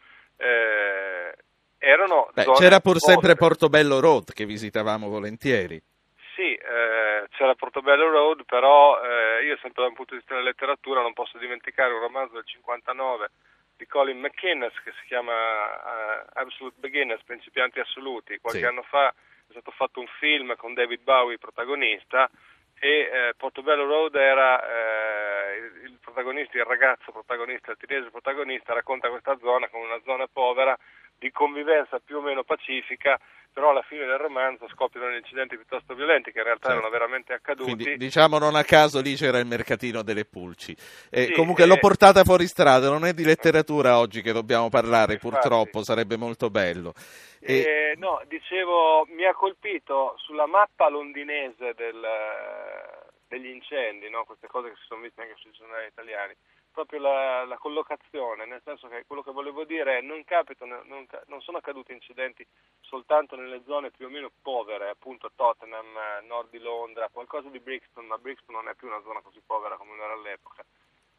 Erano 1.77 2.29
Beh, 2.33 2.51
c'era 2.53 2.79
pur 2.79 2.99
sempre 2.99 3.35
Portobello 3.35 3.99
Road 3.99 4.33
che 4.33 4.45
visitavamo 4.45 5.09
volentieri. 5.09 5.81
Sì, 6.35 6.53
eh, 6.53 7.27
c'era 7.29 7.55
Portobello 7.55 8.09
Road, 8.09 8.45
però 8.45 9.01
eh, 9.01 9.45
io 9.45 9.57
sempre 9.61 9.83
da 9.83 9.89
un 9.89 9.95
punto 9.95 10.13
di 10.13 10.19
vista 10.19 10.33
della 10.33 10.47
letteratura 10.47 11.01
non 11.01 11.13
posso 11.13 11.37
dimenticare 11.37 11.93
un 11.93 11.99
romanzo 11.99 12.33
del 12.35 12.45
59 12.45 13.29
di 13.77 13.85
Colin 13.85 14.19
McInnes 14.19 14.73
che 14.83 14.91
si 14.99 15.05
chiama 15.05 15.33
uh, 15.33 16.25
Absolute 16.33 16.75
Beginners, 16.79 17.23
Principianti 17.23 17.79
Assoluti. 17.79 18.39
Qualche 18.39 18.61
sì. 18.61 18.65
anno 18.65 18.83
fa 18.83 19.09
è 19.09 19.51
stato 19.51 19.71
fatto 19.71 19.99
un 19.99 20.07
film 20.19 20.55
con 20.55 20.73
David 20.73 21.01
Bowie 21.03 21.37
protagonista 21.37 22.29
e 22.79 23.09
eh, 23.11 23.33
Portobello 23.37 23.85
Road 23.85 24.15
era 24.15 24.61
eh, 24.61 25.57
il, 25.57 25.83
il, 25.85 25.97
protagonista, 25.99 26.57
il 26.57 26.65
ragazzo 26.65 27.11
protagonista, 27.11 27.71
il 27.71 27.77
teenager 27.77 28.11
protagonista 28.11 28.73
racconta 28.73 29.09
questa 29.09 29.37
zona 29.39 29.67
come 29.69 29.85
una 29.85 30.01
zona 30.03 30.27
povera 30.27 30.77
di 31.17 31.31
convivenza 31.31 31.99
più 31.99 32.17
o 32.17 32.21
meno 32.21 32.43
pacifica 32.43 33.19
però 33.57 33.71
alla 33.71 33.81
fine 33.81 34.05
del 34.05 34.19
romanzo 34.19 34.67
scoppiano 34.69 35.15
incidenti 35.15 35.55
piuttosto 35.55 35.95
violenti 35.95 36.31
che 36.31 36.37
in 36.37 36.43
realtà 36.43 36.67
certo. 36.67 36.77
erano 36.79 36.91
veramente 36.91 37.33
accaduti. 37.33 37.73
Quindi, 37.73 37.97
diciamo 37.97 38.37
non 38.37 38.53
a 38.53 38.63
caso 38.63 39.01
lì 39.01 39.15
c'era 39.15 39.39
il 39.39 39.47
mercatino 39.47 40.03
delle 40.03 40.25
pulci. 40.25 40.77
Eh, 41.09 41.25
sì, 41.25 41.31
comunque 41.31 41.63
eh, 41.63 41.65
l'ho 41.65 41.79
portata 41.79 42.23
fuori 42.23 42.45
strada, 42.45 42.87
non 42.87 43.03
è 43.03 43.13
di 43.13 43.23
letteratura 43.23 43.97
oggi 43.97 44.21
che 44.21 44.31
dobbiamo 44.31 44.69
parlare, 44.69 45.13
infatti. 45.13 45.31
purtroppo, 45.31 45.83
sarebbe 45.83 46.17
molto 46.17 46.51
bello. 46.51 46.93
E... 47.39 47.61
Eh, 47.61 47.95
no, 47.97 48.21
dicevo, 48.27 49.07
mi 49.09 49.25
ha 49.25 49.33
colpito 49.33 50.13
sulla 50.17 50.45
mappa 50.45 50.87
londinese 50.87 51.73
del, 51.75 52.05
degli 53.27 53.47
incendi, 53.47 54.07
no? 54.07 54.23
queste 54.25 54.45
cose 54.45 54.69
che 54.69 54.75
si 54.75 54.85
sono 54.85 55.01
viste 55.01 55.21
anche 55.21 55.33
sui 55.37 55.49
giornali 55.57 55.87
italiani 55.87 56.35
proprio 56.77 56.99
la, 56.99 57.43
la, 57.45 57.57
collocazione, 57.57 58.45
nel 58.45 58.61
senso 58.63 58.87
che 58.87 59.03
quello 59.07 59.23
che 59.23 59.31
volevo 59.31 59.63
dire 59.63 59.97
è 59.97 60.01
non, 60.01 60.23
capitano, 60.23 60.83
non, 60.85 61.07
non, 61.25 61.41
sono 61.41 61.57
accaduti 61.57 61.91
incidenti 61.91 62.45
soltanto 62.81 63.35
nelle 63.35 63.63
zone 63.65 63.89
più 63.89 64.05
o 64.05 64.09
meno 64.09 64.29
povere, 64.43 64.89
appunto 64.89 65.31
Tottenham, 65.35 65.87
nord 66.27 66.51
di 66.51 66.59
Londra, 66.59 67.09
qualcosa 67.11 67.49
di 67.49 67.59
Brixton, 67.59 68.05
ma 68.05 68.19
Brixton 68.19 68.53
non 68.53 68.69
è 68.69 68.75
più 68.75 68.85
una 68.85 69.01
zona 69.01 69.21
così 69.21 69.41
povera 69.43 69.75
come 69.75 69.95
era 69.95 70.13
all'epoca. 70.13 70.63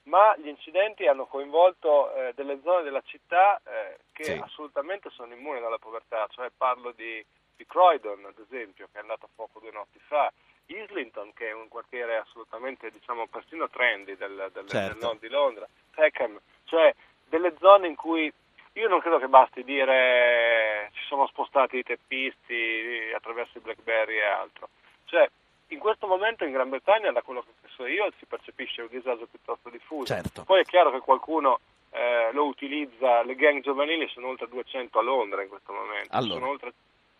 Ma 0.04 0.36
gli 0.36 0.46
incidenti 0.46 1.08
hanno 1.08 1.26
coinvolto 1.26 2.14
eh, 2.14 2.32
delle 2.34 2.60
zone 2.62 2.84
della 2.84 3.02
città 3.02 3.60
eh, 3.64 3.98
che 4.12 4.24
sì. 4.24 4.40
assolutamente 4.40 5.10
sono 5.10 5.34
immuni 5.34 5.58
dalla 5.58 5.78
povertà, 5.78 6.28
cioè 6.30 6.52
parlo 6.56 6.92
di, 6.92 7.24
di 7.56 7.66
Croydon, 7.66 8.26
ad 8.26 8.38
esempio, 8.38 8.86
che 8.92 8.98
è 8.98 9.00
andato 9.00 9.24
a 9.24 9.30
fuoco 9.34 9.58
due 9.58 9.72
notti 9.72 9.98
fa, 10.06 10.32
Islington, 10.68 11.32
che 11.34 11.48
è 11.48 11.52
un 11.52 11.68
quartiere 11.68 12.16
assolutamente, 12.16 12.90
diciamo, 12.90 13.26
persino 13.26 13.68
trendy 13.68 14.16
del, 14.16 14.50
del, 14.52 14.68
certo. 14.68 14.92
del 14.94 15.02
nord 15.02 15.20
di 15.20 15.28
Londra, 15.28 15.68
Peckham, 15.94 16.38
cioè 16.64 16.94
delle 17.28 17.54
zone 17.58 17.88
in 17.88 17.96
cui 17.96 18.32
io 18.72 18.88
non 18.88 19.00
credo 19.00 19.18
che 19.18 19.28
basti 19.28 19.64
dire 19.64 20.90
ci 20.94 21.04
sono 21.06 21.26
spostati 21.26 21.78
i 21.78 21.82
teppisti 21.82 23.12
attraverso 23.14 23.58
i 23.58 23.60
Blackberry 23.60 24.16
e 24.16 24.24
altro. 24.24 24.68
Cioè, 25.04 25.28
in 25.68 25.78
questo 25.78 26.06
momento 26.06 26.44
in 26.44 26.52
Gran 26.52 26.68
Bretagna, 26.68 27.10
da 27.10 27.22
quello 27.22 27.42
che 27.42 27.68
so 27.68 27.86
io, 27.86 28.10
si 28.18 28.26
percepisce 28.26 28.82
un 28.82 28.88
disagio 28.88 29.26
piuttosto 29.26 29.68
diffuso. 29.68 30.14
Certo. 30.14 30.44
Poi 30.44 30.60
è 30.60 30.64
chiaro 30.64 30.90
che 30.92 31.00
qualcuno 31.00 31.60
eh, 31.90 32.30
lo 32.32 32.44
utilizza, 32.44 33.22
le 33.22 33.34
gang 33.34 33.62
giovanili 33.62 34.08
sono 34.08 34.28
oltre 34.28 34.48
200 34.48 34.98
a 34.98 35.02
Londra 35.02 35.42
in 35.42 35.48
questo 35.48 35.72
momento. 35.72 36.16
Allora. 36.16 36.34
Sono 36.34 36.50
oltre 36.50 36.72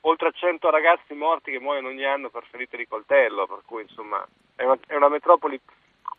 oltre 0.03 0.33
100 0.33 0.71
ragazzi 0.71 1.15
morti 1.15 1.51
che 1.51 1.61
muoiono 1.61 1.89
ogni 1.89 2.05
anno 2.05 2.31
per 2.31 2.45
ferite 2.51 2.77
di 2.77 2.87
coltello, 2.87 3.47
per 3.47 3.63
cui 3.65 3.83
insomma 3.83 4.27
è 4.55 4.65
una, 4.65 4.79
è 4.87 4.95
una 4.95 5.09
metropoli 5.09 5.61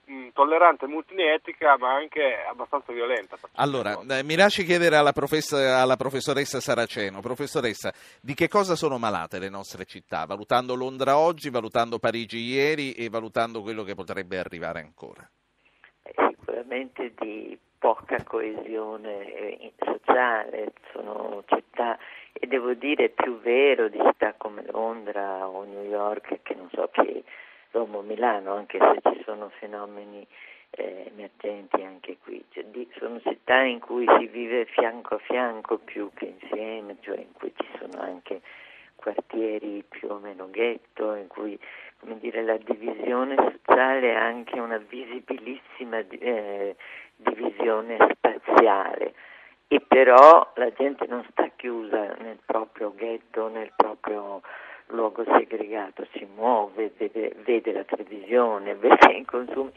mh, 0.10 0.30
tollerante, 0.34 0.88
multietnica, 0.88 1.78
ma 1.78 1.94
anche 1.94 2.44
abbastanza 2.50 2.92
violenta. 2.92 3.38
Allora, 3.56 4.00
eh, 4.10 4.24
mi 4.24 4.36
lasci 4.36 4.64
chiedere 4.64 4.96
alla, 4.96 5.14
alla, 5.14 5.96
professoressa 5.96 6.60
Saraceno, 6.60 7.22
professoressa, 7.22 7.94
di 8.22 8.34
che 8.34 8.48
cosa 8.48 8.76
sono 8.76 8.98
malate 8.98 9.40
le 9.40 9.50
nostre 9.50 9.86
città, 9.86 10.26
valutando 10.26 10.76
Londra 10.76 11.18
oggi, 11.18 11.50
valutando 11.50 12.00
Parigi 12.00 12.40
ieri 12.40 12.94
e 12.94 13.10
valutando 13.10 13.62
quello 13.62 13.84
che 13.84 13.96
potrebbe 13.96 14.38
arrivare 14.38 14.80
ancora? 14.80 15.28
Eh, 16.04 16.14
sicuramente 16.38 17.14
di 17.20 17.58
poca 17.78 18.22
coesione 18.24 19.34
eh, 19.34 19.74
sociale, 19.80 20.74
sono 20.92 21.44
città 21.48 21.98
e 22.40 22.48
devo 22.48 22.74
dire 22.74 23.10
più 23.10 23.40
vero 23.40 23.90
di 23.90 24.00
città 24.02 24.34
come 24.38 24.64
Londra 24.72 25.48
o 25.48 25.64
New 25.64 25.84
York 25.84 26.40
che 26.42 26.56
non 26.56 26.70
so 26.72 26.90
che 26.92 27.24
Roma 27.72 27.98
o 27.98 28.02
Milano, 28.02 28.54
anche 28.54 28.80
se 28.80 29.14
ci 29.14 29.22
sono 29.24 29.50
fenomeni 29.60 30.26
eh, 30.72 31.12
emergenti 31.14 31.84
anche 31.84 32.18
qui. 32.24 32.44
Cioè, 32.50 32.66
di, 32.66 32.88
sono 32.98 33.20
città 33.22 33.62
in 33.62 33.80
cui 33.80 34.06
si 34.18 34.28
vive 34.28 34.66
fianco 34.66 35.16
a 35.16 35.20
fianco 35.20 35.78
più 35.78 36.10
che 36.14 36.34
insieme, 36.40 36.98
cioè 37.02 37.18
in 37.18 37.32
cui 37.34 37.54
ci 37.56 37.68
sono 37.78 38.02
anche 38.02 38.42
quartieri 38.96 39.84
più 39.88 40.10
o 40.10 40.18
meno 40.18 40.50
ghetto, 40.50 41.14
in 41.16 41.28
cui 41.28 41.58
dire, 42.20 42.44
la 42.44 42.58
divisione 42.58 43.36
sociale 43.36 44.16
ha 44.16 44.26
anche 44.26 44.60
una 44.60 44.78
visibilissima 44.78 46.00
eh, 46.10 46.76
divisione 47.16 47.98
spaziale 48.14 49.14
e 49.72 49.82
però 49.82 50.52
la 50.56 50.74
gente 50.74 51.06
non 51.06 51.24
sta 51.30 51.48
chiusa 51.56 52.16
nel 52.20 52.40
proprio 52.44 52.92
ghetto, 52.96 53.50
nel 53.50 53.72
proprio 53.76 54.42
luogo 54.88 55.24
segregato, 55.38 56.08
si 56.14 56.28
muove, 56.36 56.92
vede, 56.98 57.36
vede 57.44 57.72
la 57.72 57.84
televisione, 57.84 58.74
vede 58.76 59.12
i 59.12 59.26
consumi 59.26 59.72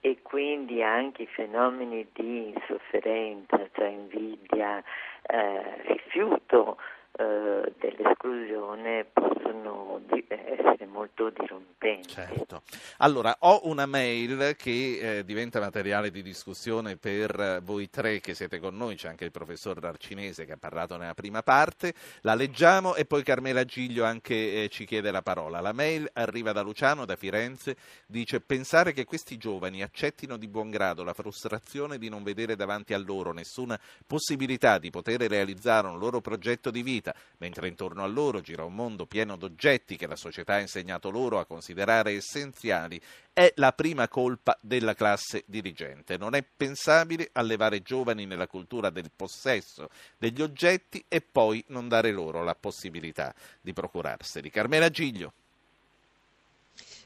e 0.00 0.18
quindi 0.22 0.82
anche 0.82 1.22
i 1.22 1.26
fenomeni 1.26 2.08
di 2.12 2.52
sofferenza, 2.66 3.56
cioè 3.72 3.86
invidia, 3.86 4.82
eh, 5.22 5.82
rifiuto 5.86 6.78
eh, 7.18 7.72
dell'esclusione 7.78 9.06
possono 9.12 10.00
essere 10.28 10.86
molto 10.86 11.30
dirompente. 11.30 12.08
Certo. 12.08 12.62
Allora, 12.98 13.36
ho 13.40 13.60
una 13.64 13.86
mail 13.86 14.54
che 14.56 15.18
eh, 15.18 15.24
diventa 15.24 15.60
materiale 15.60 16.10
di 16.10 16.22
discussione 16.22 16.96
per 16.96 17.38
eh, 17.38 17.60
voi 17.62 17.88
tre 17.90 18.20
che 18.20 18.34
siete 18.34 18.58
con 18.58 18.76
noi, 18.76 18.96
c'è 18.96 19.08
anche 19.08 19.24
il 19.24 19.30
professor 19.30 19.82
Arcinese 19.84 20.44
che 20.44 20.52
ha 20.52 20.56
parlato 20.58 20.96
nella 20.96 21.14
prima 21.14 21.42
parte, 21.42 21.94
la 22.22 22.34
leggiamo 22.34 22.94
e 22.94 23.04
poi 23.04 23.22
Carmela 23.22 23.64
Giglio 23.64 24.04
anche 24.04 24.64
eh, 24.64 24.68
ci 24.68 24.84
chiede 24.84 25.10
la 25.10 25.22
parola. 25.22 25.60
La 25.60 25.72
mail 25.72 26.08
arriva 26.14 26.52
da 26.52 26.62
Luciano, 26.62 27.04
da 27.04 27.16
Firenze, 27.16 27.76
dice 28.06 28.40
pensare 28.40 28.92
che 28.92 29.04
questi 29.04 29.36
giovani 29.36 29.82
accettino 29.82 30.36
di 30.36 30.48
buon 30.48 30.70
grado 30.70 31.04
la 31.04 31.14
frustrazione 31.14 31.98
di 31.98 32.08
non 32.08 32.22
vedere 32.22 32.56
davanti 32.56 32.94
a 32.94 32.98
loro 32.98 33.32
nessuna 33.32 33.78
possibilità 34.06 34.78
di 34.78 34.90
poter 34.90 35.20
realizzare 35.20 35.88
un 35.88 35.98
loro 35.98 36.20
progetto 36.20 36.70
di 36.70 36.82
vita, 36.82 37.05
mentre 37.38 37.68
intorno 37.68 38.02
a 38.02 38.06
loro 38.06 38.40
gira 38.40 38.64
un 38.64 38.74
mondo 38.74 39.06
pieno 39.06 39.36
d'oggetti 39.36 39.96
che 39.96 40.06
la 40.06 40.16
società 40.16 40.54
ha 40.54 40.60
insegnato 40.60 41.10
loro 41.10 41.38
a 41.38 41.44
considerare 41.44 42.12
essenziali, 42.12 43.00
è 43.32 43.52
la 43.56 43.72
prima 43.72 44.08
colpa 44.08 44.56
della 44.60 44.94
classe 44.94 45.42
dirigente. 45.46 46.16
Non 46.16 46.34
è 46.34 46.42
pensabile 46.42 47.28
allevare 47.32 47.82
giovani 47.82 48.24
nella 48.24 48.46
cultura 48.46 48.90
del 48.90 49.10
possesso 49.14 49.90
degli 50.16 50.40
oggetti 50.40 51.04
e 51.08 51.20
poi 51.20 51.62
non 51.68 51.88
dare 51.88 52.12
loro 52.12 52.42
la 52.42 52.54
possibilità 52.54 53.34
di 53.60 53.72
procurarseli. 53.72 54.50
Carmela 54.50 54.88
Giglio. 54.88 55.32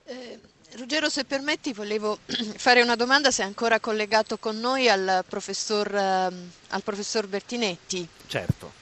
Eh, 0.05 0.40
Ruggero, 0.72 1.09
se 1.09 1.24
permetti, 1.24 1.72
volevo 1.72 2.18
fare 2.57 2.82
una 2.82 2.96
domanda 2.96 3.30
se 3.30 3.42
è 3.42 3.46
ancora 3.46 3.80
collegato 3.80 4.38
con 4.38 4.59
noi 4.59 4.88
al 4.88 5.24
professor, 5.28 5.92
eh, 5.92 6.32
al 6.68 6.82
professor 6.82 7.26
Bertinetti. 7.26 8.07
Certo. 8.26 8.80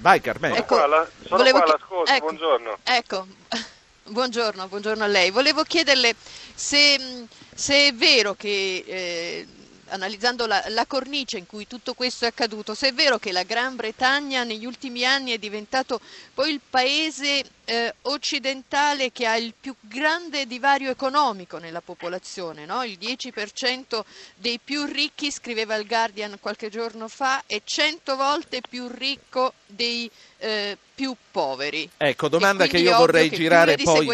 Vai 0.00 0.20
Carmela. 0.20 0.56
Ecco, 0.56 0.76
sono 0.76 0.88
qua, 0.88 1.08
sono 1.22 1.36
volevo 1.36 1.58
qua 1.58 1.66
all'ascolto, 1.66 2.10
ecco, 2.10 2.24
buongiorno. 2.24 2.78
Ecco, 2.84 3.26
buongiorno, 4.08 4.68
buongiorno 4.68 5.04
a 5.04 5.06
lei. 5.06 5.30
Volevo 5.30 5.62
chiederle 5.62 6.14
se, 6.54 7.26
se 7.54 7.88
è 7.88 7.94
vero 7.94 8.34
che... 8.34 8.84
Eh, 8.86 9.46
analizzando 9.90 10.46
la, 10.46 10.64
la, 10.68 10.86
cornice 10.86 11.38
in 11.38 11.46
cui 11.46 11.66
tutto 11.66 11.94
questo 11.94 12.24
è 12.24 12.28
accaduto, 12.28 12.74
se 12.74 12.88
è 12.88 12.92
vero 12.92 13.18
che 13.18 13.32
la 13.32 13.42
Gran 13.42 13.76
Bretagna 13.76 14.44
negli 14.44 14.64
ultimi 14.64 15.04
anni 15.04 15.32
è 15.32 15.38
diventato 15.38 16.00
poi 16.34 16.50
il 16.50 16.60
paese 16.68 17.44
eh, 17.64 17.94
occidentale 18.02 19.12
che 19.12 19.26
ha 19.26 19.36
il 19.36 19.54
più 19.58 19.74
grande 19.80 20.46
divario 20.46 20.90
economico 20.90 21.58
nella 21.58 21.80
popolazione, 21.80 22.64
no? 22.64 22.82
il 22.82 22.98
10% 23.00 24.00
dei 24.36 24.58
più 24.62 24.84
ricchi, 24.84 25.30
scriveva 25.30 25.76
il 25.76 25.86
Guardian 25.86 26.38
qualche 26.40 26.68
giorno 26.68 27.08
fa, 27.08 27.44
è 27.46 27.60
100 27.62 28.16
volte 28.16 28.60
più 28.68 28.88
ricco 28.88 29.54
dei 29.66 30.10
eh, 30.38 30.76
più 30.94 31.14
poveri. 31.30 31.88
Ecco, 31.96 32.28
domanda 32.28 32.66
che 32.66 32.78
io 32.78 32.96
vorrei 32.96 33.30
girare 33.30 33.76
poi... 33.76 34.08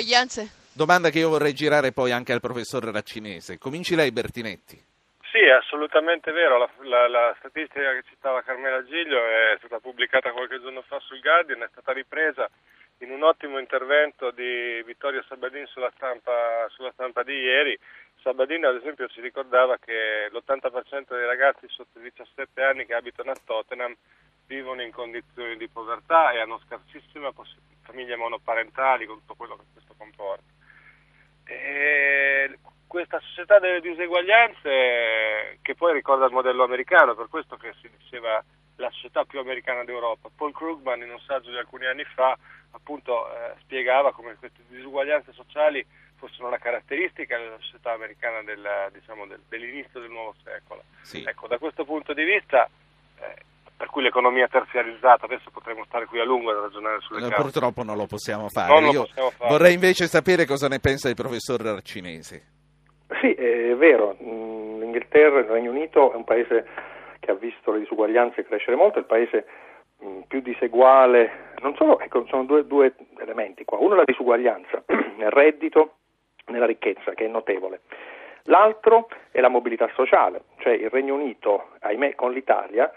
Domanda 0.77 1.09
che 1.09 1.21
io 1.21 1.31
vorrei 1.31 1.55
girare 1.55 1.91
poi 1.91 2.13
anche 2.13 2.35
al 2.35 2.41
professor 2.41 2.85
Raccinese. 2.85 3.57
Cominci 3.57 3.95
lei 3.95 4.13
Bertinetti. 4.13 4.79
Sì, 5.37 5.43
è 5.43 5.51
assolutamente 5.51 6.33
vero, 6.33 6.57
la, 6.57 6.71
la, 6.85 7.09
la, 7.09 7.37
statistica 7.37 7.93
che 7.93 8.05
citava 8.09 8.41
Carmela 8.41 8.83
Giglio 8.85 9.19
è 9.19 9.57
stata 9.59 9.81
pubblicata 9.81 10.33
qualche 10.33 10.59
giorno 10.63 10.81
fa 10.81 10.99
sul 11.01 11.21
Guardian, 11.21 11.61
è 11.61 11.69
stata 11.73 11.93
ripresa 11.93 12.49
in 13.01 13.11
un 13.11 13.23
ottimo 13.23 13.59
intervento 13.59 14.31
di 14.31 14.83
Vittorio 14.87 15.23
Sabadin 15.29 15.67
sulla 15.67 15.93
stampa, 15.95 16.67
sulla 16.71 16.91
stampa 16.93 17.23
di 17.23 17.35
ieri. 17.35 17.79
Sabadin 18.23 18.65
ad 18.65 18.77
esempio 18.77 19.09
ci 19.09 19.21
ricordava 19.21 19.77
che 19.77 20.31
l'80% 20.31 21.15
dei 21.15 21.27
ragazzi 21.27 21.69
sotto 21.69 21.99
i 21.99 22.03
17 22.05 22.63
anni 22.63 22.87
che 22.87 22.95
abitano 22.95 23.33
a 23.33 23.37
Tottenham 23.45 23.95
vivono 24.47 24.81
in 24.81 24.91
condizioni 24.91 25.59
di 25.59 25.69
povertà 25.69 26.31
e 26.31 26.41
hanno 26.41 26.63
scarsissime 26.65 27.35
poss- 27.35 27.59
famiglie 27.83 28.17
monoparentali 28.17 29.05
con 29.05 29.19
tutto 29.19 29.35
quello 29.35 29.57
che 29.57 29.65
questo 29.75 29.93
comporta. 29.99 30.56
E 31.47 32.59
questa 32.87 33.21
società 33.21 33.59
delle 33.59 33.81
diseguaglianze 33.81 35.59
che 35.63 35.75
poi 35.75 35.93
ricorda 35.93 36.27
il 36.27 36.33
modello 36.33 36.65
americano, 36.65 37.15
per 37.15 37.29
questo 37.29 37.57
che 37.57 37.75
si 37.81 37.91
diceva 37.99 38.43
la 38.77 38.91
società 38.91 39.25
più 39.25 39.39
americana 39.39 39.85
d'Europa. 39.85 40.31
Paul 40.35 40.53
Krugman 40.53 41.03
in 41.03 41.11
un 41.11 41.21
saggio 41.21 41.51
di 41.51 41.57
alcuni 41.57 41.87
anni 41.87 42.05
fa 42.05 42.37
appunto 42.71 43.31
eh, 43.33 43.55
spiegava 43.61 44.13
come 44.13 44.35
queste 44.37 44.63
disuguaglianze 44.69 45.33
sociali 45.33 45.85
fossero 46.17 46.47
una 46.47 46.59
caratteristica 46.59 47.39
della 47.39 47.59
società 47.61 47.93
americana 47.93 48.43
del, 48.43 48.91
diciamo, 48.93 49.27
del, 49.27 49.41
dell'inizio 49.49 50.01
del 50.01 50.11
nuovo 50.11 50.35
secolo. 50.43 50.83
Sì. 51.03 51.23
Ecco, 51.27 51.47
da 51.47 51.59
questo 51.59 51.85
punto 51.85 52.13
di 52.13 52.25
vista 52.25 52.69
eh, 53.21 53.37
per 53.77 53.89
cui 53.89 54.03
l'economia 54.03 54.49
terziarizzata, 54.49 55.27
adesso 55.27 55.51
potremmo 55.51 55.85
stare 55.85 56.07
qui 56.07 56.19
a 56.19 56.25
lungo 56.25 56.51
a 56.51 56.61
ragionare 56.61 57.01
sulle 57.01 57.21
no, 57.21 57.29
cause. 57.29 57.43
Purtroppo 57.43 57.83
non 57.83 57.97
lo 57.97 58.07
possiamo 58.07 58.49
fare. 58.49 58.73
Non 58.73 58.85
lo 58.85 58.91
Io 58.91 59.01
possiamo 59.03 59.31
fare. 59.31 59.51
vorrei 59.51 59.75
invece 59.75 60.07
sapere 60.07 60.47
cosa 60.47 60.69
ne 60.69 60.79
pensa 60.79 61.09
il 61.09 61.15
professor 61.15 61.65
Arcinese. 61.67 62.55
Sì, 63.21 63.33
è 63.35 63.75
vero, 63.77 64.17
mm, 64.23 64.81
l'Inghilterra, 64.81 65.41
il 65.41 65.47
Regno 65.47 65.71
Unito 65.71 66.13
è 66.13 66.17
un 66.17 66.25
paese 66.25 66.67
che 67.21 67.31
ha 67.31 67.35
visto 67.35 67.71
le 67.71 67.81
disuguaglianze 67.81 68.45
crescere 68.45 68.77
molto, 68.77 68.97
è 68.97 69.01
il 69.01 69.07
paese 69.07 69.47
mh, 69.99 70.21
più 70.27 70.41
diseguale, 70.41 71.53
non 71.61 71.75
solo, 71.77 72.01
ecco, 72.01 72.25
sono 72.27 72.45
due, 72.45 72.67
due 72.67 72.95
elementi 73.19 73.65
qua, 73.65 73.79
uno 73.79 73.95
è 73.95 73.97
la 73.99 74.05
disuguaglianza 74.05 74.85
nel 75.19 75.31
reddito, 75.31 75.97
nella 76.47 76.67
ricchezza, 76.67 77.13
che 77.13 77.27
è 77.27 77.29
notevole. 77.29 77.81
L'altro 78.45 79.09
è 79.31 79.41
la 79.41 79.49
mobilità 79.49 79.89
sociale, 79.95 80.43
cioè 80.59 80.73
il 80.73 80.89
Regno 80.89 81.15
Unito, 81.15 81.71
ahimè, 81.81 82.15
con 82.15 82.33
l'Italia, 82.33 82.91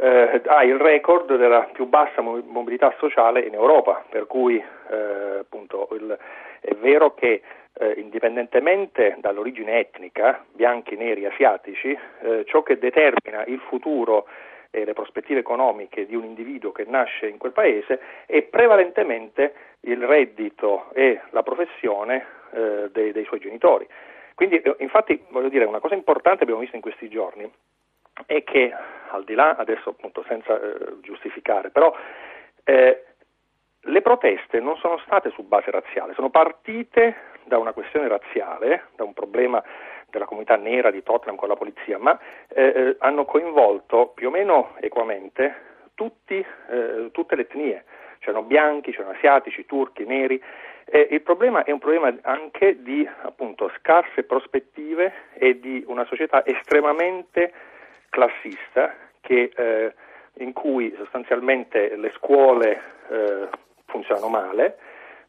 eh, 0.00 0.42
ha 0.46 0.62
il 0.62 0.76
record 0.76 1.36
della 1.36 1.68
più 1.72 1.86
bassa 1.86 2.20
mobilità 2.20 2.94
sociale 2.98 3.40
in 3.40 3.54
Europa, 3.54 4.04
per 4.08 4.26
cui 4.26 4.56
eh, 4.56 5.38
appunto 5.40 5.88
il, 5.92 6.16
è 6.60 6.74
vero 6.74 7.14
che 7.14 7.42
eh, 7.80 7.94
indipendentemente 7.96 9.16
dall'origine 9.18 9.78
etnica, 9.78 10.44
bianchi, 10.52 10.96
neri, 10.96 11.26
asiatici, 11.26 11.96
eh, 12.20 12.44
ciò 12.46 12.62
che 12.62 12.78
determina 12.78 13.44
il 13.46 13.58
futuro 13.60 14.26
e 14.70 14.84
le 14.84 14.92
prospettive 14.92 15.40
economiche 15.40 16.06
di 16.06 16.14
un 16.14 16.24
individuo 16.24 16.72
che 16.72 16.84
nasce 16.86 17.26
in 17.26 17.38
quel 17.38 17.52
paese 17.52 18.00
è 18.26 18.42
prevalentemente 18.42 19.54
il 19.80 20.02
reddito 20.04 20.90
e 20.92 21.20
la 21.30 21.42
professione 21.42 22.26
eh, 22.52 22.88
dei, 22.92 23.12
dei, 23.12 23.24
suoi 23.24 23.40
genitori. 23.40 23.86
Quindi, 24.34 24.60
eh, 24.60 24.76
infatti, 24.78 25.24
voglio 25.30 25.48
dire, 25.48 25.64
una 25.64 25.80
cosa 25.80 25.94
importante 25.94 26.42
abbiamo 26.42 26.60
visto 26.60 26.76
in 26.76 26.82
questi 26.82 27.08
giorni 27.08 27.50
è 28.26 28.42
che, 28.44 28.74
al 29.10 29.24
di 29.24 29.34
là, 29.34 29.56
adesso 29.56 29.90
appunto 29.90 30.24
senza 30.26 30.60
eh, 30.60 31.00
giustificare, 31.00 31.70
però 31.70 31.94
eh, 32.64 33.04
le 33.80 34.02
proteste 34.02 34.60
non 34.60 34.76
sono 34.76 34.98
state 34.98 35.30
su 35.30 35.42
base 35.42 35.70
razziale, 35.70 36.14
sono 36.14 36.30
partite 36.30 37.16
da 37.44 37.58
una 37.58 37.72
questione 37.72 38.08
razziale, 38.08 38.88
da 38.96 39.04
un 39.04 39.14
problema 39.14 39.62
della 40.10 40.26
comunità 40.26 40.56
nera 40.56 40.90
di 40.90 41.02
Tottenham 41.02 41.36
con 41.36 41.48
la 41.48 41.56
polizia, 41.56 41.98
ma 41.98 42.18
eh, 42.48 42.62
eh 42.64 42.96
hanno 43.00 43.24
coinvolto 43.24 44.12
più 44.14 44.28
o 44.28 44.30
meno 44.30 44.74
equamente 44.80 45.66
tutti, 45.94 46.44
eh, 46.70 47.08
tutte 47.12 47.34
le 47.34 47.42
etnie, 47.42 47.84
c'erano 48.20 48.44
bianchi, 48.44 48.92
c'erano 48.92 49.14
asiatici, 49.14 49.66
turchi, 49.66 50.04
neri. 50.04 50.42
Eh, 50.84 51.08
il 51.10 51.22
problema 51.22 51.64
è 51.64 51.70
un 51.70 51.78
problema 51.78 52.14
anche 52.22 52.82
di 52.82 53.08
appunto, 53.22 53.70
scarse 53.78 54.22
prospettive 54.22 55.12
e 55.34 55.58
di 55.58 55.84
una 55.86 56.04
società 56.04 56.44
estremamente 56.46 57.52
classista 58.18 58.92
che, 59.20 59.50
eh, 59.54 59.94
in 60.38 60.52
cui 60.52 60.92
sostanzialmente 60.96 61.94
le 61.96 62.10
scuole 62.16 62.80
eh, 63.08 63.48
funzionano 63.86 64.28
male, 64.28 64.76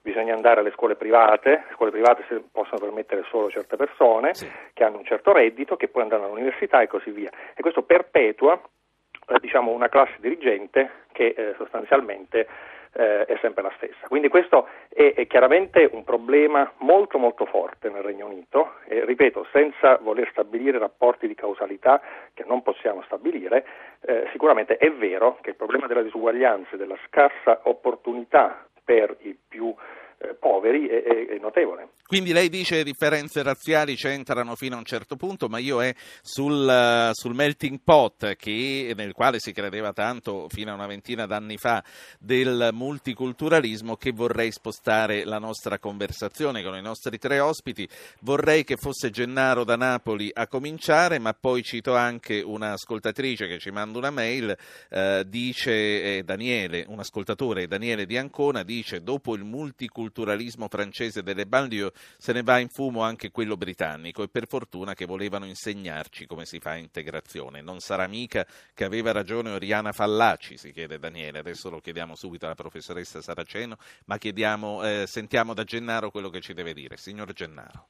bisogna 0.01 0.33
andare 0.33 0.61
alle 0.61 0.71
scuole 0.71 0.95
private, 0.95 1.49
le 1.49 1.73
scuole 1.73 1.91
private 1.91 2.25
si 2.27 2.43
possono 2.51 2.79
permettere 2.79 3.23
solo 3.29 3.51
certe 3.51 3.75
persone 3.75 4.33
sì. 4.33 4.49
che 4.73 4.83
hanno 4.83 4.97
un 4.97 5.05
certo 5.05 5.31
reddito, 5.31 5.75
che 5.75 5.87
poi 5.87 6.01
andranno 6.01 6.25
all'università 6.25 6.81
e 6.81 6.87
così 6.87 7.11
via. 7.11 7.29
E 7.53 7.61
questo 7.61 7.83
perpetua 7.83 8.59
eh, 9.27 9.39
diciamo, 9.39 9.71
una 9.71 9.89
classe 9.89 10.15
dirigente 10.19 11.05
che 11.11 11.35
eh, 11.37 11.53
sostanzialmente 11.57 12.47
eh, 12.93 13.25
è 13.25 13.37
sempre 13.41 13.63
la 13.63 13.71
stessa. 13.75 14.07
Quindi 14.07 14.27
questo 14.29 14.67
è, 14.89 15.13
è, 15.15 15.27
chiaramente 15.27 15.89
un 15.91 16.03
problema 16.03 16.71
molto 16.77 17.17
molto 17.17 17.45
forte 17.45 17.89
nel 17.89 18.01
Regno 18.01 18.25
Unito 18.25 18.73
e 18.87 19.05
ripeto, 19.05 19.47
senza 19.51 19.97
voler 20.01 20.27
stabilire 20.31 20.77
rapporti 20.77 21.27
di 21.27 21.35
causalità 21.35 22.01
che 22.33 22.43
non 22.47 22.61
possiamo 22.61 23.01
stabilire, 23.03 23.65
eh, 24.01 24.27
sicuramente 24.31 24.77
è 24.77 24.91
vero 24.91 25.37
che 25.41 25.51
il 25.51 25.55
problema 25.55 25.87
della 25.87 26.01
disuguaglianza 26.01 26.71
e 26.71 26.77
della 26.77 26.97
scarsa 27.07 27.61
opportunità 27.63 28.65
per 28.83 29.15
i 29.21 29.37
più 29.47 29.73
eh, 30.22 30.36
poveri 30.36 30.88
è, 30.88 31.01
è, 31.01 31.38
notevole. 31.39 31.91
Quindi 32.05 32.34
lei 32.34 32.49
dice 32.49 32.78
che 32.78 32.84
differenze 32.84 33.41
razziali 33.41 33.95
c'entrano 33.95 34.55
fino 34.55 34.76
a 34.76 34.80
un 34.80 34.84
certo 34.84 35.15
punto, 35.15 35.47
ma 35.47 35.59
io 35.59 35.82
è 35.82 35.93
sul, 36.22 37.09
sul, 37.13 37.34
melting 37.34 37.80
pot 37.84 38.36
che, 38.36 38.93
nel 38.97 39.13
quale 39.13 39.39
si 39.39 39.53
credeva 39.53 39.93
tanto 39.93 40.47
fino 40.49 40.72
a 40.72 40.74
una 40.74 40.88
ventina 40.88 41.26
d'anni 41.26 41.55
fa 41.57 41.82
del 42.20 42.72
multiculturalismo 42.74 43.95
che 43.95 44.11
vorrei 44.11 44.51
spostare 44.51 45.24
la 45.24 45.38
nostra 45.38 45.80
conversazione 45.80 46.63
con 46.63 46.76
i 46.76 46.82
nostri 46.82 47.17
tre 47.17 47.39
ospiti. 47.39 47.88
Vorrei 48.22 48.65
che 48.65 48.76
fosse 48.76 49.11
Gennaro 49.11 49.63
da 49.63 49.78
Napoli 49.78 50.30
a 50.34 50.47
cominciare, 50.47 51.20
ma 51.20 51.34
poi 51.34 51.63
cito 51.63 51.95
anche 51.95 52.41
un'ascoltatrice 52.41 53.47
che 53.47 53.59
ci 53.59 53.70
manda 53.70 53.97
una 53.99 54.11
mail, 54.11 54.57
uh, 54.89 55.24
dice 55.24 56.17
eh, 56.17 56.24
Daniele, 56.24 56.84
un 56.88 56.99
ascoltatore 56.99 57.67
Daniele 57.67 58.05
di 58.05 58.17
Ancona, 58.17 58.63
dice 58.63 59.01
dopo 59.01 59.36
il 59.36 59.43
multiculturalismo 59.45 60.07
multiculturalismo 60.10 60.68
francese 60.68 61.24
delle 61.24 61.45
banlieue 61.45 61.91
se 62.18 62.34
ne 62.34 62.43
va 62.43 62.57
in 62.57 62.70
fumo 62.70 63.01
anche 63.01 63.32
quello 63.32 63.55
britannico 63.55 64.24
e 64.24 64.28
per 64.28 64.47
fortuna 64.47 64.93
che 64.93 65.05
volevano 65.05 65.45
insegnarci 65.45 66.26
come 66.26 66.45
si 66.45 66.60
fa 66.60 66.76
integrazione. 66.76 67.62
Non 67.62 67.80
sarà 67.80 68.07
mica 68.07 68.45
che 68.74 68.84
aveva 68.84 69.12
ragione 69.12 69.51
Oriana 69.51 69.91
Fallaci, 69.91 70.57
si 70.57 70.72
chiede 70.72 70.99
Daniele, 70.99 71.39
adesso 71.39 71.70
lo 71.70 71.80
chiediamo 71.80 72.16
subito 72.16 72.45
alla 72.45 72.55
professoressa 72.55 73.22
Saraceno, 73.22 73.78
ma 74.05 74.18
eh, 74.18 75.03
sentiamo 75.05 75.53
da 75.53 75.64
Gennaro 75.64 76.12
quello 76.12 76.30
che 76.30 76.41
ci 76.41 76.53
deve 76.53 76.74
dire. 76.74 76.97
Signor 76.97 77.32
Gennaro. 77.34 77.88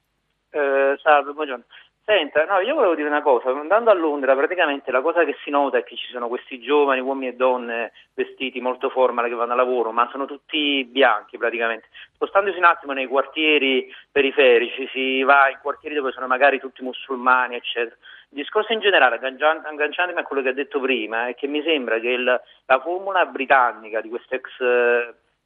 Eh, 0.50 0.98
salve, 1.02 1.32
buongiorno. 1.32 1.64
Senta, 2.10 2.44
no, 2.44 2.58
io 2.58 2.74
volevo 2.74 2.96
dire 2.96 3.06
una 3.06 3.22
cosa, 3.22 3.50
andando 3.50 3.88
a 3.88 3.94
Londra 3.94 4.34
praticamente 4.34 4.90
la 4.90 5.00
cosa 5.00 5.22
che 5.22 5.36
si 5.44 5.50
nota 5.50 5.78
è 5.78 5.84
che 5.84 5.94
ci 5.94 6.08
sono 6.10 6.26
questi 6.26 6.58
giovani 6.58 6.98
uomini 6.98 7.28
e 7.28 7.36
donne 7.36 7.92
vestiti 8.14 8.60
molto 8.60 8.90
formal 8.90 9.28
che 9.28 9.36
vanno 9.36 9.52
a 9.52 9.54
lavoro, 9.54 9.92
ma 9.92 10.08
sono 10.10 10.26
tutti 10.26 10.84
bianchi 10.90 11.38
praticamente. 11.38 11.86
Spostandosi 12.14 12.58
un 12.58 12.64
attimo 12.64 12.94
nei 12.94 13.06
quartieri 13.06 13.94
periferici, 14.10 14.88
si 14.88 15.22
va 15.22 15.50
in 15.50 15.58
quartieri 15.62 15.94
dove 15.94 16.10
sono 16.10 16.26
magari 16.26 16.58
tutti 16.58 16.82
musulmani, 16.82 17.54
eccetera. 17.54 17.94
Il 18.30 18.38
discorso 18.38 18.72
in 18.72 18.80
generale, 18.80 19.14
agganciandomi 19.14 20.18
a 20.18 20.24
quello 20.24 20.42
che 20.42 20.48
ha 20.48 20.52
detto 20.52 20.80
prima, 20.80 21.28
è 21.28 21.36
che 21.36 21.46
mi 21.46 21.62
sembra 21.62 22.00
che 22.00 22.08
il, 22.08 22.24
la 22.24 22.80
formula 22.80 23.24
britannica 23.26 24.00
di 24.00 24.08
questo 24.08 24.34
ex 24.34 24.48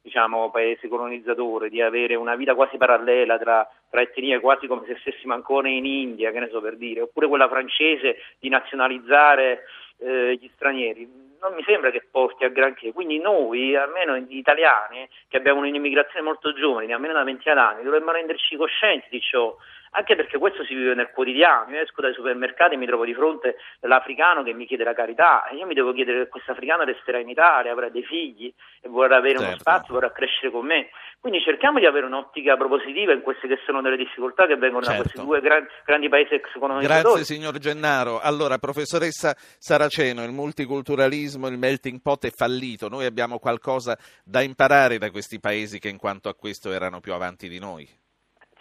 diciamo, 0.05 0.51
paese 0.51 0.87
colonizzatore, 0.87 1.67
di 1.67 1.81
avere 1.81 2.13
una 2.13 2.35
vita 2.35 2.53
quasi 2.53 2.77
parallela 2.77 3.39
tra, 3.39 3.67
tra, 3.89 4.01
etnie, 4.01 4.39
quasi 4.39 4.67
come 4.67 4.85
se 4.85 4.97
stessimo 4.99 5.33
ancora 5.33 5.67
in 5.67 5.83
India, 5.83 6.31
che 6.31 6.39
ne 6.39 6.49
so 6.49 6.61
per 6.61 6.77
dire, 6.77 7.01
oppure 7.01 7.27
quella 7.27 7.49
francese 7.49 8.17
di 8.39 8.47
nazionalizzare 8.47 9.63
eh, 9.97 10.37
gli 10.39 10.47
stranieri. 10.53 11.09
Non 11.41 11.55
mi 11.55 11.63
sembra 11.63 11.89
che 11.89 12.05
porti 12.09 12.43
a 12.43 12.49
granché, 12.49 12.93
quindi 12.93 13.17
noi, 13.17 13.75
almeno 13.75 14.15
gli 14.17 14.37
italiani, 14.37 15.09
che 15.27 15.37
abbiamo 15.37 15.61
un'immigrazione 15.61 16.23
molto 16.23 16.53
giovane, 16.53 16.93
almeno 16.93 17.13
una 17.13 17.23
ventina 17.23 17.55
d'anni, 17.55 17.83
dovremmo 17.83 18.11
renderci 18.11 18.55
coscienti 18.57 19.07
di 19.09 19.21
ciò 19.21 19.55
anche 19.95 20.15
perché 20.15 20.37
questo 20.37 20.63
si 20.65 20.75
vive 20.75 20.93
nel 20.93 21.09
quotidiano. 21.11 21.71
Io 21.71 21.81
esco 21.81 22.01
dai 22.01 22.13
supermercati 22.13 22.73
e 22.73 22.77
mi 22.77 22.85
trovo 22.85 23.05
di 23.05 23.13
fronte 23.13 23.55
l'africano 23.81 24.43
che 24.43 24.53
mi 24.53 24.65
chiede 24.65 24.83
la 24.83 24.93
carità 24.93 25.47
e 25.47 25.55
io 25.55 25.65
mi 25.65 25.73
devo 25.73 25.93
chiedere 25.93 26.23
che 26.23 26.29
questo 26.29 26.51
africano 26.51 26.83
resterà 26.83 27.19
in 27.19 27.29
Italia, 27.29 27.71
avrà 27.71 27.89
dei 27.89 28.03
figli 28.03 28.53
e 28.81 28.89
vorrà 28.89 29.17
avere 29.17 29.37
certo. 29.37 29.47
uno 29.47 29.57
spazio, 29.57 29.93
vorrà 29.93 30.11
crescere 30.11 30.51
con 30.51 30.65
me. 30.65 30.89
Quindi 31.19 31.41
cerchiamo 31.41 31.79
di 31.79 31.85
avere 31.85 32.05
un'ottica 32.05 32.55
propositiva 32.57 33.13
in 33.13 33.21
queste 33.21 33.47
che 33.47 33.57
sono 33.65 33.81
delle 33.81 33.97
difficoltà 33.97 34.45
che 34.45 34.57
vengono 34.57 34.83
certo. 34.83 34.97
da 34.97 35.09
questi 35.09 35.25
due 35.25 35.41
gran, 35.41 35.65
grandi 35.85 36.09
paesi 36.09 36.35
ex. 36.35 36.43
Grazie 36.81 37.23
signor 37.23 37.57
Gennaro. 37.57 38.19
Allora, 38.19 38.57
professoressa 38.57 39.33
Saraceno, 39.35 40.23
il 40.23 40.31
multiculturalismo, 40.31 41.47
il 41.47 41.57
melting 41.57 42.01
pot 42.01 42.25
è 42.25 42.31
fallito. 42.31 42.89
Noi 42.89 43.05
abbiamo 43.05 43.39
qualcosa 43.39 43.97
da 44.23 44.41
imparare 44.41 44.97
da 44.97 45.09
questi 45.09 45.39
paesi 45.39 45.79
che 45.79 45.89
in 45.89 45.97
quanto 45.97 46.29
a 46.29 46.35
questo 46.35 46.71
erano 46.71 46.99
più 46.99 47.13
avanti 47.13 47.47
di 47.47 47.59
noi 47.59 48.03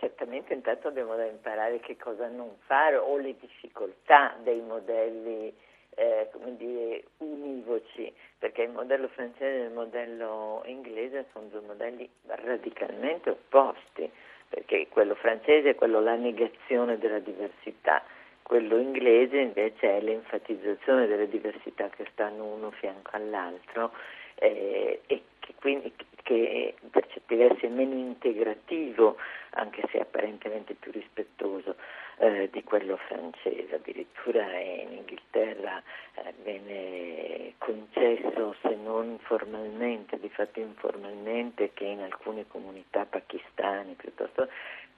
certamente 0.05 0.53
intanto 0.53 0.89
abbiamo 0.89 1.17
da 1.17 1.25
imparare 1.25 1.81
che 1.81 1.97
cosa 1.97 2.29
non 2.29 2.57
fare 2.67 2.97
o 2.97 3.17
le 3.17 3.35
difficoltà 3.41 4.37
dei 4.43 4.61
modelli 4.61 5.53
eh, 5.97 6.29
come 6.33 6.57
dire, 6.57 7.05
univoci, 7.19 8.13
perché 8.39 8.63
il 8.63 8.71
modello 8.71 9.09
francese 9.09 9.63
e 9.63 9.65
il 9.67 9.73
modello 9.73 10.63
inglese 10.67 11.27
sono 11.33 11.47
due 11.47 11.61
modelli 11.61 12.09
radicalmente 12.27 13.31
opposti, 13.31 14.11
perché 14.49 14.89
quello 14.89 15.15
francese 15.15 15.71
è 15.71 15.75
quello 15.75 16.01
la 16.01 16.17
negazione 16.17 16.99
della 16.99 17.21
diversità, 17.21 18.03
quello 18.43 18.77
inglese 18.77 19.39
invece 19.39 19.97
è 19.97 20.01
l'enfatizzazione 20.01 21.07
delle 21.07 21.29
diversità 21.29 21.89
che 21.89 22.07
stanno 22.13 22.45
uno 22.45 22.71
fianco 22.73 23.11
all'altro 23.13 23.93
eh, 24.35 25.01
e 25.07 25.23
che 25.39 25.55
quindi 25.59 25.95
che 26.25 26.75
per 26.91 27.07
certi 27.07 27.37
versi 27.37 27.67
è 27.67 27.69
meno 27.69 27.95
integrativo, 27.95 29.17
anche 29.51 29.87
se 29.91 30.01
apparentemente 30.01 30.75
più 30.75 30.91
rispettoso 30.91 31.77
eh, 32.17 32.49
di 32.51 32.65
quello 32.65 32.97
francese. 32.97 33.77
Addirittura 33.77 34.43
in 34.59 34.93
Inghilterra 34.93 35.81
eh, 36.15 36.35
viene 36.43 37.53
concesso, 37.59 38.57
se 38.63 38.75
non 38.75 39.19
formalmente, 39.21 40.19
di 40.19 40.31
fatto 40.31 40.61
informalmente, 40.61 41.73
che 41.75 41.85
in 41.85 42.01
alcune 42.01 42.47
comunità 42.49 43.05
pakistane 43.05 43.93
piuttosto 43.93 44.49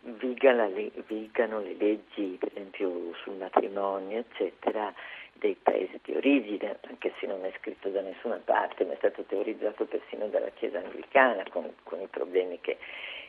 vigano 0.01 0.68
le 0.68 1.74
leggi, 1.77 2.37
per 2.39 2.51
esempio 2.53 3.12
sul 3.22 3.35
matrimonio, 3.35 4.18
eccetera, 4.18 4.95
dei 5.39 5.57
paesi 5.61 5.99
di 6.03 6.14
origine, 6.14 6.78
anche 6.89 7.12
se 7.18 7.26
non 7.26 7.45
è 7.45 7.53
scritto 7.59 7.89
da 7.89 8.01
nessuna 8.01 8.41
parte, 8.45 8.84
ma 8.84 8.93
è 8.93 8.97
stato 8.97 9.22
teorizzato 9.22 9.84
persino 9.84 10.26
dalla 10.26 10.51
Chiesa 10.55 10.78
anglicana 10.78 11.43
con, 11.51 11.72
con 11.82 12.01
i 12.01 12.09
problemi 12.09 12.59
che, 12.61 12.78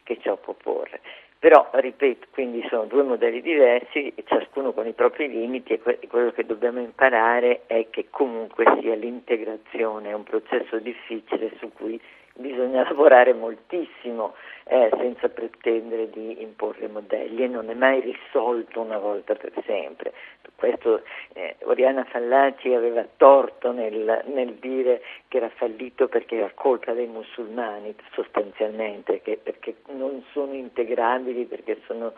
che 0.04 0.18
ciò 0.22 0.38
può 0.38 0.54
porre. 0.54 1.02
Però, 1.40 1.70
ripeto, 1.72 2.28
quindi 2.32 2.66
sono 2.68 2.86
due 2.86 3.04
modelli 3.04 3.42
diversi, 3.42 4.12
ciascuno 4.26 4.74
con 4.74 4.88
i 4.88 4.94
propri 4.94 5.30
limiti 5.30 5.74
e 5.74 5.80
que- 5.80 6.00
quello 6.08 6.32
che 6.32 6.46
dobbiamo 6.46 6.80
imparare 6.80 7.62
è 7.68 7.90
che 7.92 8.08
comunque 8.10 8.66
sia 8.82 8.96
l'integrazione 8.96 10.10
è 10.10 10.14
un 10.14 10.24
processo 10.24 10.80
difficile 10.80 11.52
su 11.60 11.72
cui 11.74 12.02
bisogna 12.38 12.84
lavorare 12.84 13.34
moltissimo 13.34 14.36
eh, 14.66 14.90
senza 14.98 15.30
pretendere 15.30 16.10
di 16.10 16.42
imporre 16.42 16.88
modelli 16.88 17.44
e 17.44 17.48
non 17.48 17.70
è 17.70 17.74
mai 17.74 18.02
risolto 18.02 18.82
una 18.82 18.98
volta 18.98 19.36
per 19.36 19.52
sempre. 19.66 20.14
Questo 20.56 21.04
eh, 21.34 21.56
Oriana 21.64 22.04
Fallaci 22.06 22.74
aveva 22.74 23.06
torto 23.18 23.72
nel, 23.72 24.24
nel, 24.26 24.54
dire 24.56 25.02
che 25.28 25.38
era 25.38 25.50
fallito 25.50 26.08
perché 26.08 26.38
era 26.38 26.52
colpa 26.54 26.94
dei 26.94 27.06
musulmani 27.06 27.96
sostanzialmente, 28.14 29.22
che, 29.22 29.40
perché 29.42 29.76
non 29.90 30.24
sono 30.32 30.54
integrabili, 30.54 31.46
perché 31.46 31.80
sono 31.86 32.14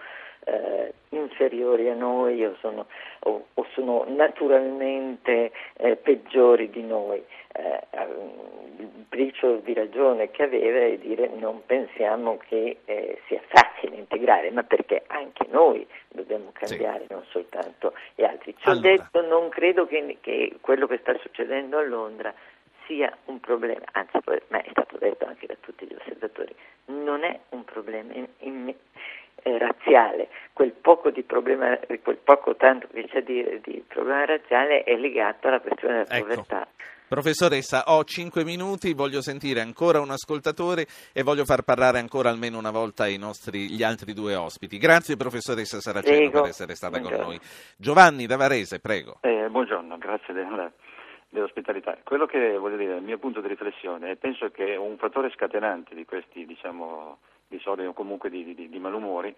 eh, 0.46 0.94
inferiori 1.10 1.90
a 1.90 1.94
noi 1.94 2.44
o 2.46 2.56
sono, 2.60 2.88
o, 3.22 3.46
o 3.54 3.68
sono 3.74 4.06
naturalmente 4.08 5.52
eh, 5.78 5.96
peggiori 5.96 6.70
di 6.70 6.84
noi. 6.84 7.24
Eh, 7.52 7.88
il 8.78 8.88
briciolo 9.10 9.58
di 9.58 9.74
ragione 9.74 10.32
che 10.32 10.44
aveva 10.44 10.80
è 10.80 10.98
dire 10.98 11.30
non 11.36 11.66
pensiamo 11.66 12.38
che 12.48 12.78
eh, 12.86 13.20
sia 13.28 13.42
facile 13.48 13.96
integrare, 13.96 14.52
ma 14.52 14.64
perché 14.64 15.04
anche 15.08 15.46
noi 15.50 15.86
dobbiamo 16.10 16.52
cambiare, 16.54 17.06
sì. 17.08 17.14
non 17.14 17.24
soltanto 17.30 17.94
gli 18.16 18.24
altri. 18.24 18.56
Ci 18.58 18.70
allora. 18.70 18.88
ho 18.88 18.96
detto, 18.96 19.22
non 19.28 19.50
credo 19.50 19.86
che, 19.86 20.18
che 20.22 20.56
quello 20.62 20.88
che 20.88 21.00
sta 21.02 21.18
succedendo 21.18 21.78
a 21.78 21.84
Londra 21.84 22.34
sia 22.86 23.16
un 23.26 23.40
problema, 23.40 23.86
anzi 23.92 24.18
ma 24.48 24.62
è 24.62 24.70
stato 24.72 24.98
detto 24.98 25.26
anche 25.26 25.46
da 25.46 25.56
tutti 25.60 25.86
gli 25.86 25.96
osservatori, 25.96 26.56
non 26.86 27.24
è 27.24 27.40
un 27.50 27.64
problema 27.64 28.14
in, 28.14 28.28
in, 28.40 28.74
eh, 29.44 29.58
razziale, 29.58 30.30
quel 30.54 30.72
poco 30.72 31.10
di 31.10 31.24
problema, 31.24 31.78
quel 32.02 32.18
poco 32.18 32.56
tanto 32.56 32.88
che 32.92 33.08
c'è 33.08 33.24
di, 33.24 33.60
di 33.64 33.84
problema 33.88 34.26
razziale 34.26 34.84
è 34.84 34.96
legato 34.96 35.48
alla 35.48 35.60
questione 35.60 36.04
della 36.04 36.16
ecco. 36.16 36.28
povertà. 36.28 36.68
Professoressa, 37.10 37.86
ho 37.88 38.04
cinque 38.04 38.44
minuti, 38.44 38.94
voglio 38.94 39.20
sentire 39.22 39.62
ancora 39.62 40.00
un 40.00 40.12
ascoltatore 40.12 40.86
e 41.12 41.24
voglio 41.24 41.44
far 41.44 41.64
parlare 41.64 41.98
ancora 41.98 42.30
almeno 42.30 42.60
una 42.60 42.70
volta 42.70 43.08
i 43.08 43.18
nostri, 43.18 43.68
gli 43.72 43.82
altri 43.82 44.14
due 44.14 44.36
ospiti. 44.36 44.78
Grazie 44.78 45.18
professoressa 45.18 45.80
Saraceno 45.80 46.18
prego. 46.18 46.42
per 46.42 46.50
essere 46.52 46.76
stata 46.76 47.00
buongiorno. 47.00 47.26
con 47.26 47.34
noi. 47.34 47.42
Giovanni 47.78 48.28
da 48.28 48.38
Varese, 48.38 48.80
prego. 48.80 49.18
Eh, 49.22 49.48
buongiorno, 49.50 49.98
grazie 49.98 50.36
della, 50.36 50.72
dell'ospitalità. 51.30 51.98
Quello 52.04 52.28
che 52.28 52.56
voglio 52.58 52.78
dire, 52.78 52.98
il 52.98 53.04
mio 53.04 53.18
punto 53.18 53.42
di 53.42 53.48
riflessione, 53.48 54.16
penso 54.16 54.52
che 54.52 54.76
un 54.76 54.98
fattore 54.98 55.32
scatenante 55.32 55.96
di 55.96 56.06
questi 56.06 56.46
diciamo, 56.46 57.18
disordini 57.50 57.88
o 57.88 57.94
comunque 57.94 58.30
di, 58.30 58.54
di, 58.54 58.70
di 58.70 58.80
malumori 58.80 59.36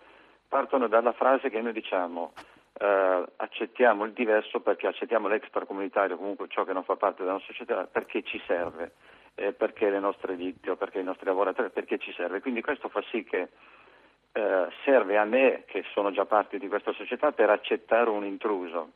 partono 0.48 0.88
dalla 0.88 1.14
frase 1.14 1.50
che 1.50 1.62
noi 1.62 1.72
diciamo 1.72 2.34
eh, 2.80 3.26
accettiamo 3.36 4.06
il 4.06 4.12
diverso 4.12 4.60
perché 4.60 4.88
accettiamo 4.88 5.28
l'extracomunitario, 5.28 6.18
comunque 6.18 6.48
ciò 6.50 6.64
che 6.64 6.74
non 6.74 6.84
fa 6.84 6.96
parte 6.96 7.22
della 7.22 7.34
nostra 7.34 7.54
società, 7.54 7.86
perché 7.86 8.24
ci 8.24 8.42
serve, 8.46 8.94
eh, 9.36 9.54
perché 9.54 9.90
le 9.90 10.00
nostre 10.00 10.34
o 10.68 10.76
perché 10.76 11.00
i 11.00 11.04
nostri 11.04 11.26
lavoratori, 11.26 11.70
perché 11.70 11.98
ci 11.98 12.12
serve. 12.14 12.42
Quindi 12.42 12.62
questo 12.62 12.90
fa 12.90 13.02
sì 13.10 13.24
che 13.24 13.50
eh, 14.32 14.68
serve 14.84 15.18
a 15.18 15.26
me, 15.26 15.64
che 15.68 15.84
sono 15.94 16.12
già 16.12 16.26
parte 16.26 16.58
di 16.58 16.68
questa 16.68 16.94
società, 16.94 17.32
per 17.32 17.50
accettare 17.50 18.10
un 18.10 18.26
intruso 18.26 18.92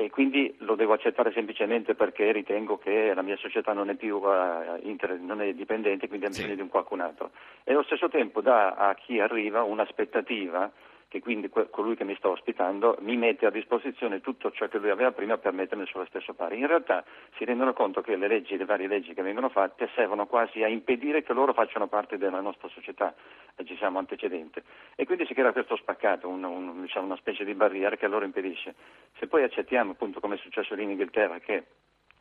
e 0.00 0.10
quindi 0.10 0.54
lo 0.58 0.76
devo 0.76 0.92
accettare 0.92 1.32
semplicemente 1.32 1.96
perché 1.96 2.30
ritengo 2.30 2.78
che 2.78 3.12
la 3.14 3.22
mia 3.22 3.36
società 3.36 3.72
non 3.72 3.90
è 3.90 3.96
più 3.96 4.18
uh, 4.18 4.78
inter- 4.82 5.18
non 5.18 5.42
è 5.42 5.52
dipendente, 5.54 6.06
quindi 6.06 6.26
ha 6.26 6.28
bisogno 6.28 6.50
sì. 6.50 6.54
di 6.54 6.60
un 6.60 6.68
qualcun 6.68 7.00
altro. 7.00 7.32
E 7.64 7.72
allo 7.72 7.82
stesso 7.82 8.08
tempo 8.08 8.40
dà 8.40 8.74
a 8.74 8.94
chi 8.94 9.18
arriva 9.18 9.64
un'aspettativa 9.64 10.70
che 11.08 11.20
quindi 11.20 11.48
colui 11.48 11.96
che 11.96 12.04
mi 12.04 12.14
sta 12.16 12.28
ospitando 12.28 12.98
mi 13.00 13.16
mette 13.16 13.46
a 13.46 13.50
disposizione 13.50 14.20
tutto 14.20 14.50
ciò 14.50 14.68
che 14.68 14.78
lui 14.78 14.90
aveva 14.90 15.10
prima 15.10 15.38
per 15.38 15.52
mettermi 15.52 15.86
sullo 15.86 16.04
stesso 16.04 16.34
pari. 16.34 16.58
In 16.58 16.66
realtà 16.66 17.02
si 17.36 17.44
rendono 17.44 17.72
conto 17.72 18.02
che 18.02 18.14
le 18.16 18.28
leggi, 18.28 18.56
le 18.56 18.66
varie 18.66 18.86
leggi 18.86 19.14
che 19.14 19.22
vengono 19.22 19.48
fatte 19.48 19.88
servono 19.94 20.26
quasi 20.26 20.62
a 20.62 20.68
impedire 20.68 21.22
che 21.22 21.32
loro 21.32 21.54
facciano 21.54 21.86
parte 21.86 22.18
della 22.18 22.40
nostra 22.40 22.68
società, 22.68 23.14
e 23.56 23.64
ci 23.64 23.76
siamo 23.76 23.98
antecedenti. 23.98 24.62
E 24.94 25.06
quindi 25.06 25.26
si 25.26 25.34
crea 25.34 25.52
questo 25.52 25.76
spaccato, 25.76 26.28
un, 26.28 26.44
un, 26.44 26.82
diciamo 26.82 27.06
una 27.06 27.16
specie 27.16 27.44
di 27.44 27.54
barriera 27.54 27.96
che 27.96 28.06
loro 28.06 28.24
impedisce. 28.24 28.74
Se 29.18 29.26
poi 29.26 29.42
accettiamo, 29.42 29.92
appunto 29.92 30.20
come 30.20 30.36
è 30.36 30.38
successo 30.38 30.74
lì 30.74 30.82
in 30.82 30.90
Inghilterra, 30.90 31.38
che 31.38 31.64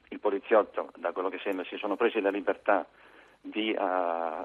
il 0.09 0.19
poliziotto, 0.19 0.91
da 0.95 1.11
quello 1.11 1.29
che 1.29 1.39
sembra, 1.39 1.65
si 1.65 1.75
sono 1.77 1.97
presi 1.97 2.21
la 2.21 2.29
libertà 2.29 2.87
di 3.41 3.69
uh, 3.69 3.75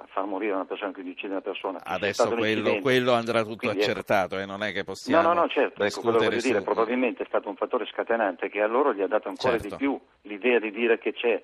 far 0.07 0.25
morire 0.27 0.53
una 0.53 0.65
persona, 0.65 0.93
quindi 0.93 1.11
uccidere 1.13 1.35
una 1.35 1.43
persona. 1.43 1.81
Adesso 1.83 2.31
quello, 2.31 2.79
quello, 2.81 3.13
andrà 3.13 3.43
tutto 3.43 3.69
quindi, 3.69 3.81
accertato 3.81 4.39
e 4.39 4.43
eh, 4.43 4.47
non 4.47 4.63
è 4.63 4.73
che 4.73 4.85
possiamo 4.85 5.23
No, 5.23 5.33
no, 5.33 5.41
no, 5.41 5.49
certo, 5.49 5.83
ecco, 5.83 6.01
quello 6.01 6.19
voglio 6.19 6.41
dire, 6.41 6.63
probabilmente 6.63 7.23
è 7.23 7.27
stato 7.27 7.49
un 7.49 7.57
fattore 7.57 7.87
scatenante 7.87 8.49
che 8.49 8.61
a 8.61 8.67
loro 8.67 8.95
gli 8.95 9.03
ha 9.03 9.09
dato 9.09 9.29
ancora 9.29 9.59
certo. 9.59 9.69
di 9.69 9.77
più 9.77 10.01
l'idea 10.23 10.59
di 10.59 10.71
dire 10.71 10.99
che 10.99 11.13
c'è 11.13 11.43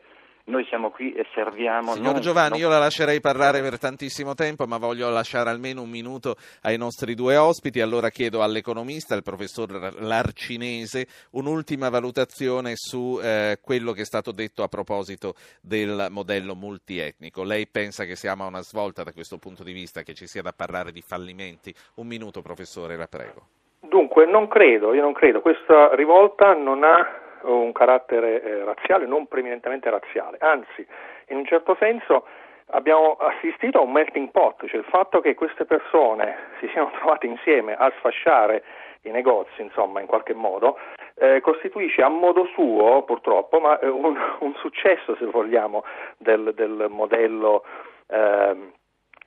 noi 0.48 0.64
siamo 0.66 0.90
qui 0.90 1.12
e 1.12 1.26
serviamo. 1.34 1.92
Signor 1.92 2.14
non, 2.14 2.22
Giovanni, 2.22 2.50
non... 2.50 2.60
io 2.60 2.68
la 2.68 2.78
lascerei 2.78 3.20
parlare 3.20 3.60
per 3.60 3.78
tantissimo 3.78 4.34
tempo, 4.34 4.66
ma 4.66 4.78
voglio 4.78 5.08
lasciare 5.10 5.50
almeno 5.50 5.82
un 5.82 5.90
minuto 5.90 6.36
ai 6.62 6.76
nostri 6.76 7.14
due 7.14 7.36
ospiti. 7.36 7.80
Allora 7.80 8.08
chiedo 8.10 8.42
all'economista, 8.42 9.14
il 9.14 9.22
professor 9.22 9.94
Larcinese, 10.00 11.06
un'ultima 11.32 11.90
valutazione 11.90 12.72
su 12.74 13.18
eh, 13.22 13.58
quello 13.62 13.92
che 13.92 14.02
è 14.02 14.06
stato 14.06 14.32
detto 14.32 14.62
a 14.62 14.68
proposito 14.68 15.34
del 15.60 16.08
modello 16.10 16.54
multietnico. 16.54 17.42
Lei 17.42 17.66
pensa 17.66 18.04
che 18.04 18.16
siamo 18.16 18.44
a 18.44 18.48
una 18.48 18.62
svolta 18.62 19.02
da 19.02 19.12
questo 19.12 19.38
punto 19.38 19.62
di 19.62 19.72
vista, 19.72 20.02
che 20.02 20.14
ci 20.14 20.26
sia 20.26 20.42
da 20.42 20.52
parlare 20.52 20.92
di 20.92 21.02
fallimenti? 21.02 21.74
Un 21.96 22.06
minuto, 22.06 22.40
professore, 22.40 22.96
la 22.96 23.06
prego. 23.06 23.46
Dunque, 23.80 24.26
non 24.26 24.48
credo, 24.48 24.92
io 24.94 25.02
non 25.02 25.12
credo. 25.12 25.40
Questa 25.40 25.94
rivolta 25.94 26.52
non 26.54 26.82
ha 26.84 27.26
un 27.42 27.72
carattere 27.72 28.42
eh, 28.42 28.64
razziale, 28.64 29.06
non 29.06 29.26
preminentemente 29.26 29.90
razziale, 29.90 30.38
anzi, 30.40 30.86
in 31.28 31.36
un 31.36 31.46
certo 31.46 31.76
senso 31.78 32.26
abbiamo 32.72 33.16
assistito 33.18 33.78
a 33.78 33.82
un 33.82 33.92
melting 33.92 34.30
pot, 34.30 34.66
cioè 34.66 34.78
il 34.78 34.86
fatto 34.86 35.20
che 35.20 35.34
queste 35.34 35.64
persone 35.64 36.36
si 36.60 36.68
siano 36.68 36.90
trovate 36.98 37.26
insieme 37.26 37.74
a 37.74 37.90
sfasciare 37.98 38.62
i 39.02 39.10
negozi, 39.10 39.62
insomma, 39.62 40.00
in 40.00 40.06
qualche 40.06 40.34
modo, 40.34 40.78
eh, 41.14 41.40
costituisce 41.40 42.02
a 42.02 42.08
modo 42.08 42.44
suo, 42.46 43.02
purtroppo, 43.02 43.60
ma 43.60 43.78
eh, 43.78 43.88
un, 43.88 44.16
un, 44.40 44.54
successo, 44.56 45.16
se 45.16 45.26
vogliamo, 45.26 45.84
del, 46.16 46.52
del 46.54 46.86
modello 46.88 47.64
eh, 48.08 48.72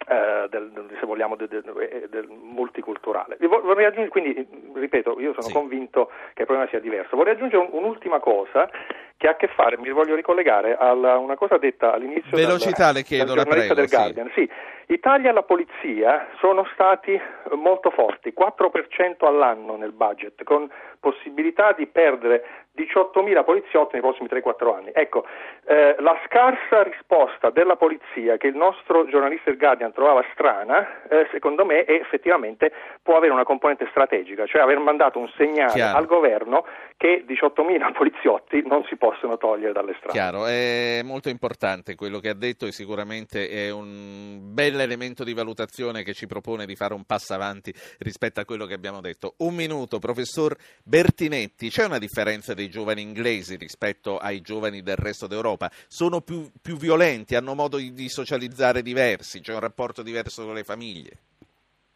eh, 0.07 0.47
del, 0.49 0.71
se 0.99 1.05
vogliamo, 1.05 1.35
del, 1.35 1.47
del, 1.47 2.07
del 2.09 2.27
multiculturale. 2.27 3.37
Vorrei 3.39 3.85
aggiungere, 3.85 4.09
quindi, 4.09 4.47
ripeto, 4.73 5.19
io 5.19 5.33
sono 5.33 5.47
sì. 5.47 5.53
convinto 5.53 6.11
che 6.33 6.41
il 6.41 6.47
problema 6.47 6.67
sia 6.69 6.79
diverso. 6.79 7.15
Vorrei 7.15 7.33
aggiungere 7.33 7.63
un, 7.63 7.69
un'ultima 7.71 8.19
cosa 8.19 8.69
che 9.17 9.27
ha 9.27 9.31
a 9.31 9.35
che 9.35 9.47
fare, 9.49 9.77
mi 9.77 9.91
voglio 9.91 10.15
ricollegare 10.15 10.75
a 10.75 10.93
una 10.93 11.35
cosa 11.35 11.57
detta 11.59 11.93
all'inizio 11.93 12.35
Velocità, 12.35 12.85
dal, 12.85 12.95
le 12.95 13.03
chiedo, 13.03 13.35
dal 13.35 13.47
prego, 13.47 13.75
del 13.75 13.87
Guardian. 13.87 14.31
Sì. 14.33 14.41
sì. 14.41 14.49
Italia 14.93 15.29
e 15.29 15.33
la 15.33 15.43
polizia 15.43 16.27
sono 16.39 16.67
stati 16.73 17.19
molto 17.55 17.91
forti, 17.91 18.33
4% 18.37 19.25
all'anno 19.25 19.77
nel 19.77 19.93
budget, 19.93 20.43
con 20.43 20.69
possibilità 20.99 21.71
di 21.71 21.87
perdere 21.87 22.43
18.000 22.75 23.43
poliziotti 23.43 23.93
nei 23.93 24.01
prossimi 24.01 24.27
3-4 24.29 24.75
anni. 24.75 24.91
Ecco, 24.93 25.25
eh, 25.65 25.95
la 25.99 26.17
scarsa 26.25 26.83
risposta 26.83 27.49
della 27.51 27.77
polizia 27.77 28.35
che 28.37 28.47
il 28.47 28.55
nostro 28.55 29.05
giornalista 29.05 29.49
del 29.49 29.59
Guardian 29.59 29.93
trovava 29.93 30.25
strana, 30.33 31.03
eh, 31.09 31.27
secondo 31.31 31.65
me 31.65 31.85
effettivamente 31.85 32.71
può 33.01 33.15
avere 33.15 33.31
una 33.31 33.43
componente 33.43 33.87
strategica, 33.91 34.45
cioè 34.45 34.61
aver 34.61 34.79
mandato 34.79 35.19
un 35.19 35.29
segnale 35.37 35.71
Chiaro. 35.71 35.97
al 35.97 36.05
governo 36.05 36.65
che 37.01 37.25
18.000 37.27 37.93
poliziotti 37.93 38.61
non 38.67 38.83
si 38.87 38.95
possono 38.95 39.35
togliere 39.35 39.73
dalle 39.73 39.95
strade. 39.95 40.11
Chiaro, 40.11 40.45
è 40.45 41.01
molto 41.03 41.29
importante 41.29 41.95
quello 41.95 42.19
che 42.19 42.29
ha 42.29 42.35
detto 42.35 42.67
e 42.67 42.71
sicuramente 42.71 43.49
è 43.49 43.71
un 43.71 44.53
bel 44.53 44.79
elemento 44.79 45.23
di 45.23 45.33
valutazione 45.33 46.03
che 46.03 46.13
ci 46.13 46.27
propone 46.27 46.67
di 46.67 46.75
fare 46.75 46.93
un 46.93 47.03
passo 47.03 47.33
avanti 47.33 47.73
rispetto 47.97 48.39
a 48.39 48.45
quello 48.45 48.67
che 48.67 48.75
abbiamo 48.75 49.01
detto. 49.01 49.33
Un 49.39 49.55
minuto, 49.55 49.97
professor 49.97 50.55
Bertinetti, 50.83 51.69
c'è 51.69 51.85
una 51.85 51.97
differenza 51.97 52.53
dei 52.53 52.69
giovani 52.69 53.01
inglesi 53.01 53.55
rispetto 53.55 54.19
ai 54.19 54.41
giovani 54.41 54.83
del 54.83 54.97
resto 54.97 55.25
d'Europa? 55.25 55.71
Sono 55.87 56.21
più, 56.21 56.51
più 56.61 56.77
violenti, 56.77 57.33
hanno 57.33 57.55
modo 57.55 57.77
di 57.77 58.09
socializzare 58.09 58.83
diversi, 58.83 59.41
c'è 59.41 59.53
un 59.53 59.59
rapporto 59.59 60.03
diverso 60.03 60.45
con 60.45 60.53
le 60.53 60.63
famiglie? 60.63 61.11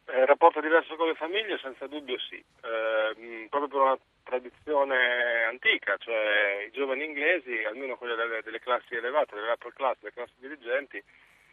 Eh, 0.08 0.22
il 0.22 0.26
rapporto 0.26 0.62
diverso 0.62 0.96
con 0.96 1.06
le 1.06 1.14
famiglie 1.14 1.60
senza 1.62 1.86
dubbio 1.86 2.18
sì, 2.18 2.38
eh, 2.38 3.48
proprio 3.50 3.68
per 3.68 3.80
una 3.80 3.98
tradizione 4.26 5.44
antica, 5.44 5.96
cioè 5.98 6.66
i 6.68 6.72
giovani 6.72 7.06
inglesi, 7.06 7.64
almeno 7.64 7.96
quelli 7.96 8.16
delle, 8.16 8.42
delle 8.42 8.60
classi 8.60 8.96
elevate, 8.96 9.36
delle 9.36 9.52
upper 9.52 9.72
class, 9.74 9.98
delle 10.00 10.14
classi 10.14 10.34
dirigenti, 10.40 11.02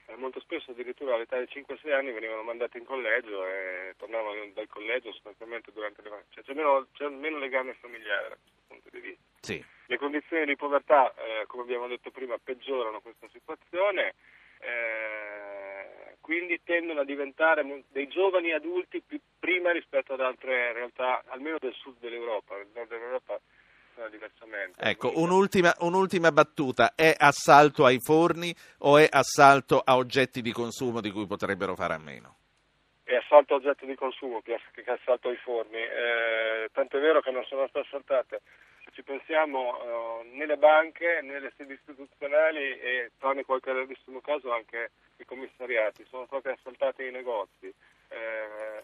eh, 0.06 0.16
molto 0.16 0.40
spesso 0.40 0.72
addirittura 0.72 1.14
all'età 1.14 1.38
di 1.38 1.46
5-6 1.46 1.92
anni 1.92 2.10
venivano 2.10 2.42
mandati 2.42 2.78
in 2.78 2.84
collegio 2.84 3.46
e 3.46 3.94
tornavano 3.98 4.50
dal 4.54 4.66
collegio 4.66 5.12
sostanzialmente 5.12 5.70
durante 5.72 6.02
le 6.02 6.08
vacanze. 6.08 6.32
Cioè, 6.34 6.44
c'è, 6.44 6.54
meno, 6.54 6.88
c'è 6.92 7.08
meno 7.08 7.38
legame 7.38 7.74
familiare 7.74 8.28
da 8.30 8.36
questo 8.36 8.62
punto 8.66 8.88
di 8.90 9.00
vista. 9.00 9.22
Sì. 9.40 9.64
Le 9.86 9.98
condizioni 9.98 10.46
di 10.46 10.56
povertà, 10.56 11.14
eh, 11.14 11.44
come 11.46 11.62
abbiamo 11.62 11.86
detto 11.86 12.10
prima, 12.10 12.36
peggiorano 12.42 13.00
questa 13.00 13.28
situazione. 13.28 14.14
Eh, 14.58 15.71
quindi 16.22 16.60
tendono 16.64 17.00
a 17.00 17.04
diventare 17.04 17.84
dei 17.88 18.08
giovani 18.08 18.52
adulti 18.52 19.02
più 19.04 19.20
prima 19.38 19.72
rispetto 19.72 20.14
ad 20.14 20.20
altre 20.20 20.72
realtà, 20.72 21.22
almeno 21.26 21.58
del 21.60 21.74
sud 21.74 21.96
dell'Europa. 21.98 22.56
Nel 22.56 22.68
nord 22.72 22.88
dell'Europa 22.88 23.38
diversamente. 24.10 24.80
Ecco, 24.80 25.12
un'ultima, 25.16 25.74
un'ultima, 25.80 26.32
battuta, 26.32 26.94
è 26.94 27.14
assalto 27.16 27.84
ai 27.84 28.00
forni 28.00 28.54
o 28.78 28.96
è 28.96 29.06
assalto 29.10 29.82
a 29.84 29.96
oggetti 29.96 30.40
di 30.40 30.52
consumo 30.52 31.00
di 31.00 31.10
cui 31.10 31.26
potrebbero 31.26 31.74
fare 31.74 31.94
a 31.94 31.98
meno? 31.98 32.36
È 33.04 33.14
assalto 33.14 33.54
a 33.54 33.56
oggetti 33.58 33.84
di 33.84 33.94
consumo 33.94 34.40
più 34.40 34.54
che 34.72 34.90
assalto 34.90 35.28
ai 35.28 35.36
forni, 35.36 35.76
eh, 35.76 36.68
tanto 36.72 36.96
è 36.96 37.00
vero 37.00 37.20
che 37.20 37.30
non 37.30 37.44
sono 37.44 37.66
state 37.68 37.86
assaltate. 37.86 38.40
Se 38.84 38.90
ci 38.92 39.02
pensiamo, 39.02 39.78
eh, 39.80 40.24
né 40.32 40.46
le 40.46 40.56
banche 40.56 41.20
né 41.22 41.38
le 41.38 41.52
sedi 41.56 41.74
istituzionali 41.74 42.78
e 42.80 43.12
tranne 43.18 43.44
qualche 43.44 43.72
rarissimo 43.72 44.20
caso 44.20 44.52
anche 44.52 44.90
i 45.16 45.24
commissariati 45.24 46.04
sono 46.08 46.26
stati 46.26 46.48
assaltati 46.48 47.06
i 47.06 47.10
negozi. 47.10 47.72
Eh, 48.08 48.82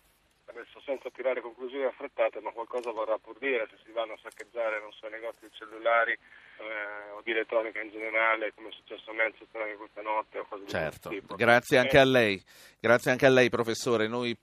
adesso 0.51 0.81
senza 0.85 1.11
tirare 1.11 1.41
conclusioni 1.41 1.85
affrettate, 1.85 2.41
ma 2.41 2.51
qualcosa 2.51 2.91
vorrà 2.91 3.19
pur 3.19 3.37
dire 3.39 3.67
se 3.71 3.77
si 3.85 3.93
vanno 3.93 4.15
a 4.15 4.19
saccheggiare, 4.23 4.81
non 4.81 4.93
so, 4.93 5.07
i 5.07 5.11
negozi 5.11 5.41
di 5.43 5.51
cellulari 5.53 6.13
eh, 6.13 7.11
o 7.15 7.21
di 7.23 7.31
elettronica 7.31 7.81
in 7.81 7.91
generale, 7.91 8.53
come 8.55 8.69
è 8.69 8.73
successo 8.73 9.11
a 9.11 9.15
Manchester 9.15 9.61
anche 9.61 9.77
questa 9.77 10.03
notte 10.03 10.39
o 10.39 10.47
cose 10.49 10.67
certo. 10.67 11.09
di 11.09 11.17
questo 11.17 11.21
tipo. 11.21 11.35
Grazie 11.37 11.79
anche 11.79 11.97
eh. 11.97 12.01
a 12.01 12.05
lei, 12.05 12.43
grazie 12.81 13.11
anche 13.11 13.27
a 13.27 13.31
lei 13.31 13.49
professore, 13.49 14.09
noi 14.09 14.37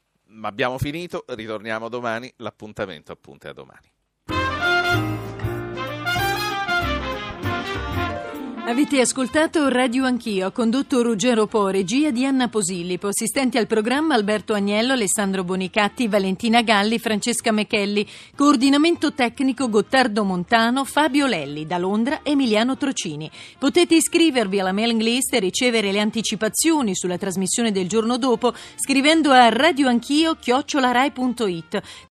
abbiamo 0.44 0.78
finito, 0.78 1.26
ritorniamo 1.28 1.90
domani, 1.90 2.32
l'appuntamento 2.38 3.12
appunto 3.12 3.48
è 3.48 3.50
a 3.50 3.54
domani. 3.54 3.95
Avete 8.68 9.00
ascoltato 9.00 9.70
Radio 9.70 10.06
Anch'io, 10.06 10.52
condotto 10.52 11.04
Ruggero 11.04 11.46
Po, 11.46 11.68
regia 11.68 12.10
di 12.10 12.26
Anna 12.26 12.50
Posillipo, 12.50 13.10
assistenti 13.10 13.60
al 13.60 13.68
programma 13.68 14.16
Alberto 14.16 14.54
Agnello, 14.54 14.94
Alessandro 14.94 15.44
Bonicatti, 15.44 16.08
Valentina 16.08 16.64
Galli, 16.64 16.98
Francesca 16.98 17.52
Mechelli, 17.52 18.08
coordinamento 18.36 19.14
tecnico 19.14 19.70
Gottardo 19.70 20.24
Montano, 20.24 20.84
Fabio 20.84 21.28
Lelli, 21.28 21.68
da 21.68 21.78
Londra 21.78 22.22
Emiliano 22.24 22.76
Trocini. 22.76 23.30
Potete 23.60 23.94
iscrivervi 23.94 24.60
alla 24.60 24.72
mailing 24.72 25.00
list 25.00 25.36
e 25.36 25.40
ricevere 25.40 25.92
le 25.92 26.00
anticipazioni 26.00 26.96
sulla 26.96 27.20
trasmissione 27.20 27.72
del 27.72 27.88
giorno 27.88 28.18
dopo 28.18 28.52
scrivendo 28.78 29.30
a 29.30 29.48
radioanchio-rai.it. 29.50 31.82